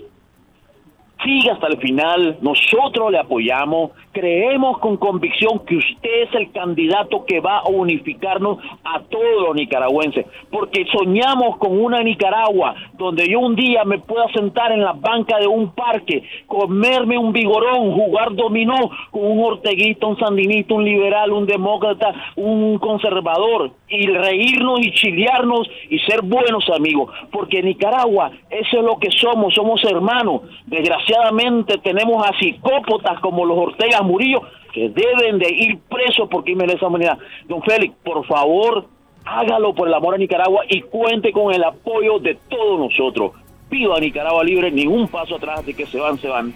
siga 1.24 1.54
hasta 1.54 1.66
el 1.66 1.78
final, 1.78 2.38
nosotros 2.40 3.10
le 3.10 3.18
apoyamos, 3.18 3.90
creemos 4.12 4.78
con 4.78 4.96
convicción 4.96 5.60
que 5.66 5.76
usted 5.76 6.22
es 6.22 6.34
el 6.34 6.52
candidato 6.52 7.24
que 7.24 7.40
va 7.40 7.58
a 7.58 7.68
unificarnos 7.68 8.58
a 8.84 9.00
todos 9.00 9.42
los 9.46 9.54
nicaragüenses, 9.56 10.26
porque 10.50 10.86
soñamos 10.92 11.56
con 11.58 11.78
una 11.78 12.02
Nicaragua 12.02 12.74
donde 12.94 13.28
yo 13.28 13.40
un 13.40 13.56
día 13.56 13.84
me 13.84 13.98
pueda 13.98 14.28
sentar 14.32 14.72
en 14.72 14.82
la 14.82 14.92
banca 14.92 15.38
de 15.38 15.46
un 15.46 15.70
parque, 15.70 16.22
comerme 16.46 17.18
un 17.18 17.32
vigorón, 17.32 17.92
jugar 17.92 18.34
dominó 18.34 18.90
con 19.10 19.24
un 19.24 19.44
orteguista, 19.44 20.06
un 20.06 20.18
sandinista, 20.18 20.74
un 20.74 20.84
liberal, 20.84 21.32
un 21.32 21.46
demócrata, 21.46 22.14
un 22.36 22.78
conservador, 22.78 23.72
y 23.88 24.06
reírnos 24.06 24.80
y 24.80 24.92
chilearnos 24.92 25.68
y 25.88 25.98
ser 26.00 26.20
buenos 26.22 26.68
amigos, 26.70 27.10
porque 27.32 27.62
Nicaragua, 27.62 28.30
eso 28.50 28.78
es 28.78 28.84
lo 28.84 28.98
que 28.98 29.10
somos, 29.10 29.54
somos 29.54 29.82
hermanos, 29.84 30.42
desgraciadamente 30.66 31.07
tenemos 31.78 32.26
a 32.26 32.38
psicópatas 32.38 33.20
como 33.20 33.44
los 33.44 33.58
Ortega 33.58 34.02
Murillo 34.02 34.42
que 34.72 34.90
deben 34.90 35.38
de 35.38 35.50
ir 35.50 35.78
presos 35.88 36.28
porque 36.30 36.52
esa 36.70 36.88
manera. 36.88 37.18
Don 37.46 37.62
Félix, 37.62 37.94
por 38.04 38.24
favor, 38.26 38.86
hágalo 39.24 39.74
por 39.74 39.88
el 39.88 39.94
amor 39.94 40.14
a 40.14 40.18
Nicaragua 40.18 40.64
y 40.68 40.82
cuente 40.82 41.32
con 41.32 41.52
el 41.52 41.64
apoyo 41.64 42.18
de 42.18 42.36
todos 42.48 42.78
nosotros. 42.78 43.32
Pido 43.68 43.94
a 43.94 44.00
Nicaragua 44.00 44.44
libre, 44.44 44.70
ningún 44.70 45.08
paso 45.08 45.36
atrás, 45.36 45.64
de 45.66 45.74
que 45.74 45.86
se 45.86 45.98
van, 45.98 46.18
se 46.18 46.28
van. 46.28 46.54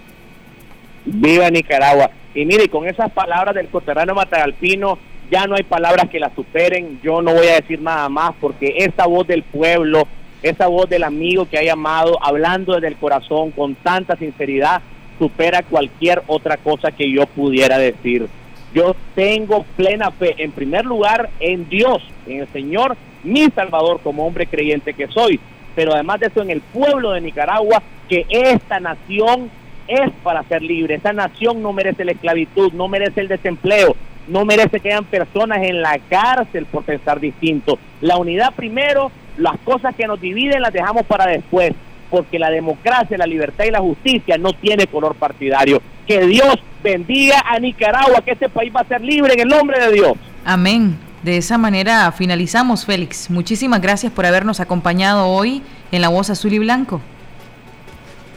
Viva 1.04 1.50
Nicaragua. 1.50 2.10
Y 2.34 2.44
mire, 2.44 2.68
con 2.68 2.86
esas 2.86 3.10
palabras 3.12 3.54
del 3.54 3.68
coterrano 3.68 4.14
matagalpino, 4.14 4.98
ya 5.30 5.46
no 5.46 5.56
hay 5.56 5.62
palabras 5.62 6.08
que 6.08 6.20
la 6.20 6.34
superen. 6.34 7.00
Yo 7.02 7.20
no 7.20 7.34
voy 7.34 7.46
a 7.48 7.60
decir 7.60 7.80
nada 7.80 8.08
más 8.08 8.32
porque 8.40 8.74
esa 8.78 9.06
voz 9.06 9.26
del 9.26 9.42
pueblo, 9.42 10.04
esa 10.42 10.66
voz 10.66 10.88
del 10.88 11.04
amigo 11.04 11.46
que 11.48 11.58
ha 11.58 11.62
llamado, 11.62 12.18
hablando 12.22 12.74
desde 12.74 12.88
el 12.88 12.96
corazón 12.96 13.50
con 13.52 13.74
tanta 13.76 14.16
sinceridad, 14.16 14.82
supera 15.18 15.62
cualquier 15.62 16.22
otra 16.26 16.56
cosa 16.56 16.90
que 16.90 17.10
yo 17.10 17.26
pudiera 17.26 17.78
decir. 17.78 18.28
Yo 18.74 18.96
tengo 19.14 19.64
plena 19.76 20.10
fe, 20.10 20.34
en 20.38 20.50
primer 20.50 20.84
lugar, 20.84 21.30
en 21.40 21.68
Dios, 21.68 22.02
en 22.26 22.40
el 22.40 22.48
Señor, 22.48 22.96
mi 23.22 23.48
Salvador, 23.50 24.00
como 24.02 24.26
hombre 24.26 24.46
creyente 24.46 24.94
que 24.94 25.08
soy, 25.08 25.38
pero 25.74 25.94
además 25.94 26.20
de 26.20 26.26
eso, 26.26 26.42
en 26.42 26.50
el 26.50 26.60
pueblo 26.60 27.12
de 27.12 27.20
Nicaragua, 27.20 27.82
que 28.08 28.26
esta 28.30 28.80
nación 28.80 29.50
es 29.86 30.10
para 30.22 30.42
ser 30.44 30.62
libre. 30.62 30.94
Esta 30.94 31.12
nación 31.12 31.62
no 31.62 31.72
merece 31.72 32.04
la 32.04 32.12
esclavitud, 32.12 32.72
no 32.72 32.88
merece 32.88 33.20
el 33.20 33.28
desempleo, 33.28 33.96
no 34.28 34.44
merece 34.44 34.80
que 34.80 34.90
hayan 34.90 35.04
personas 35.04 35.62
en 35.62 35.82
la 35.82 35.98
cárcel 36.08 36.66
por 36.66 36.84
pensar 36.84 37.20
distinto. 37.20 37.78
La 38.00 38.16
unidad 38.16 38.54
primero, 38.54 39.10
las 39.36 39.58
cosas 39.60 39.94
que 39.94 40.06
nos 40.06 40.20
dividen 40.20 40.62
las 40.62 40.72
dejamos 40.72 41.04
para 41.06 41.26
después 41.26 41.72
porque 42.12 42.38
la 42.38 42.50
democracia, 42.50 43.16
la 43.16 43.26
libertad 43.26 43.64
y 43.64 43.70
la 43.70 43.80
justicia 43.80 44.36
no 44.36 44.52
tiene 44.52 44.86
color 44.86 45.14
partidario. 45.14 45.80
Que 46.06 46.26
Dios 46.26 46.56
bendiga 46.84 47.42
a 47.46 47.58
Nicaragua, 47.58 48.20
que 48.22 48.32
este 48.32 48.50
país 48.50 48.70
va 48.76 48.82
a 48.82 48.84
ser 48.86 49.00
libre 49.00 49.32
en 49.32 49.40
el 49.40 49.48
nombre 49.48 49.80
de 49.80 49.92
Dios. 49.92 50.12
Amén. 50.44 50.98
De 51.22 51.38
esa 51.38 51.56
manera 51.56 52.12
finalizamos, 52.12 52.84
Félix. 52.84 53.30
Muchísimas 53.30 53.80
gracias 53.80 54.12
por 54.12 54.26
habernos 54.26 54.60
acompañado 54.60 55.26
hoy 55.28 55.62
en 55.90 56.02
La 56.02 56.08
Voz 56.08 56.28
Azul 56.28 56.52
y 56.52 56.58
Blanco. 56.58 57.00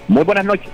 Muy 0.07 0.23
buenas 0.23 0.45
noches. 0.45 0.69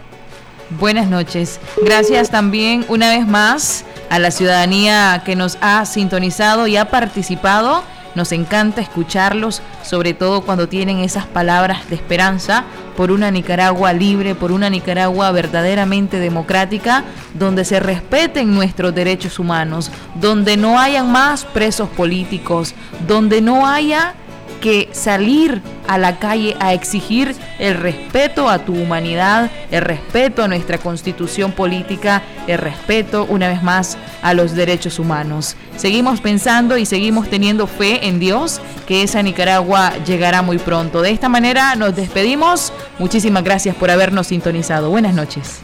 Buenas 0.80 1.09
noches. 1.09 1.59
Gracias 1.84 2.30
también 2.30 2.86
una 2.88 3.09
vez 3.09 3.26
más 3.26 3.84
a 4.11 4.19
la 4.19 4.30
ciudadanía 4.30 5.24
que 5.26 5.36
nos 5.36 5.57
ha 5.61 5.86
sintonizado 5.86 6.67
y 6.67 6.78
ha 6.78 6.86
participado 6.86 7.84
nos 8.16 8.32
encanta 8.32 8.82
escucharlos, 8.82 9.62
sobre 9.84 10.14
todo 10.14 10.41
cuando 10.41 10.68
tienen 10.68 10.99
esas 10.99 11.26
palabras 11.26 11.89
de 11.89 11.95
esperanza 11.95 12.66
por 12.95 13.12
una 13.12 13.32
Nicaragua 13.32 13.93
libre, 13.93 14.36
por 14.36 14.51
una 14.51 14.70
Nicaragua 14.70 15.32
verdaderamente 15.32 16.20
democrática, 16.20 17.03
donde 17.34 17.66
se 17.66 17.80
respeten 17.80 18.53
nuestros 18.53 18.93
derechos 18.93 19.39
humanos, 19.39 19.91
donde 20.16 20.57
no 20.57 20.80
hayan 20.80 21.12
más 21.12 21.45
presos 21.45 21.89
políticos, 21.89 22.74
donde 23.07 23.41
no 23.41 23.68
haya 23.68 24.16
que 24.62 24.89
salir 24.93 25.62
a 25.88 25.97
la 25.97 26.20
calle 26.20 26.55
a 26.62 26.74
exigir 26.74 27.36
el 27.59 27.76
respeto 27.76 28.47
a 28.47 28.59
tu 28.59 28.74
humanidad, 28.74 29.51
el 29.72 29.82
respeto 29.82 30.43
a 30.43 30.47
nuestra 30.47 30.78
constitución 30.78 31.51
política, 31.51 32.22
el 32.47 32.59
respeto 32.59 33.26
una 33.26 33.49
vez 33.49 33.62
más 33.62 33.97
a 34.22 34.34
los 34.34 34.53
derechos 34.53 34.99
humanos. 34.99 35.57
Seguimos 35.76 36.22
pensando 36.22 36.78
y 36.78 36.86
seguimos 36.86 37.30
teniendo 37.30 37.68
fe 37.68 38.07
en 38.07 38.20
Dios 38.20 38.62
que 38.88 39.03
esa 39.03 39.22
Nicaragua 39.22 39.93
llegará 40.05 40.41
muy 40.41 40.59
pronto. 40.59 41.01
De 41.01 41.12
esta 41.12 41.28
manera 41.28 41.76
nos 41.76 41.95
despedimos. 41.95 42.72
Muchísimas 42.99 43.43
gracias 43.43 43.76
por 43.76 43.91
habernos 43.91 44.28
sintonizado. 44.28 44.89
Buenas 44.89 45.14
noches. 45.14 45.59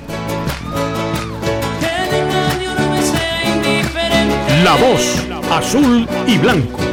La 4.63 4.75
voz 4.75 5.23
azul 5.51 6.07
y 6.25 6.37
blanco. 6.37 6.86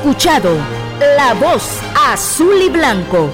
Escuchado 0.00 0.56
La 1.14 1.34
Voz 1.34 1.78
Azul 2.06 2.62
y 2.62 2.70
Blanco. 2.70 3.28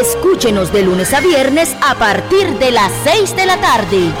Escúchenos 0.00 0.72
de 0.72 0.82
lunes 0.82 1.12
a 1.12 1.20
viernes 1.20 1.76
a 1.82 1.96
partir 1.96 2.56
de 2.60 2.70
las 2.70 2.92
6 3.02 3.34
de 3.34 3.46
la 3.46 3.60
tarde. 3.60 4.12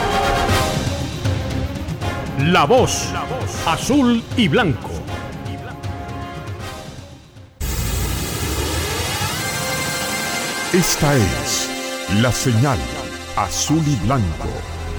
La 2.40 2.64
Voz 2.64 3.06
Azul 3.66 4.20
y 4.36 4.48
Blanco. 4.48 4.90
Esta 10.72 11.14
es 11.14 11.70
la 12.20 12.32
señal 12.32 12.78
azul 13.36 13.82
y 13.86 13.94
blanco. 14.04 14.48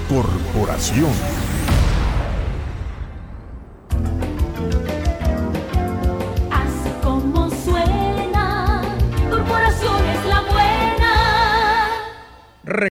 Corporación. 0.08 1.12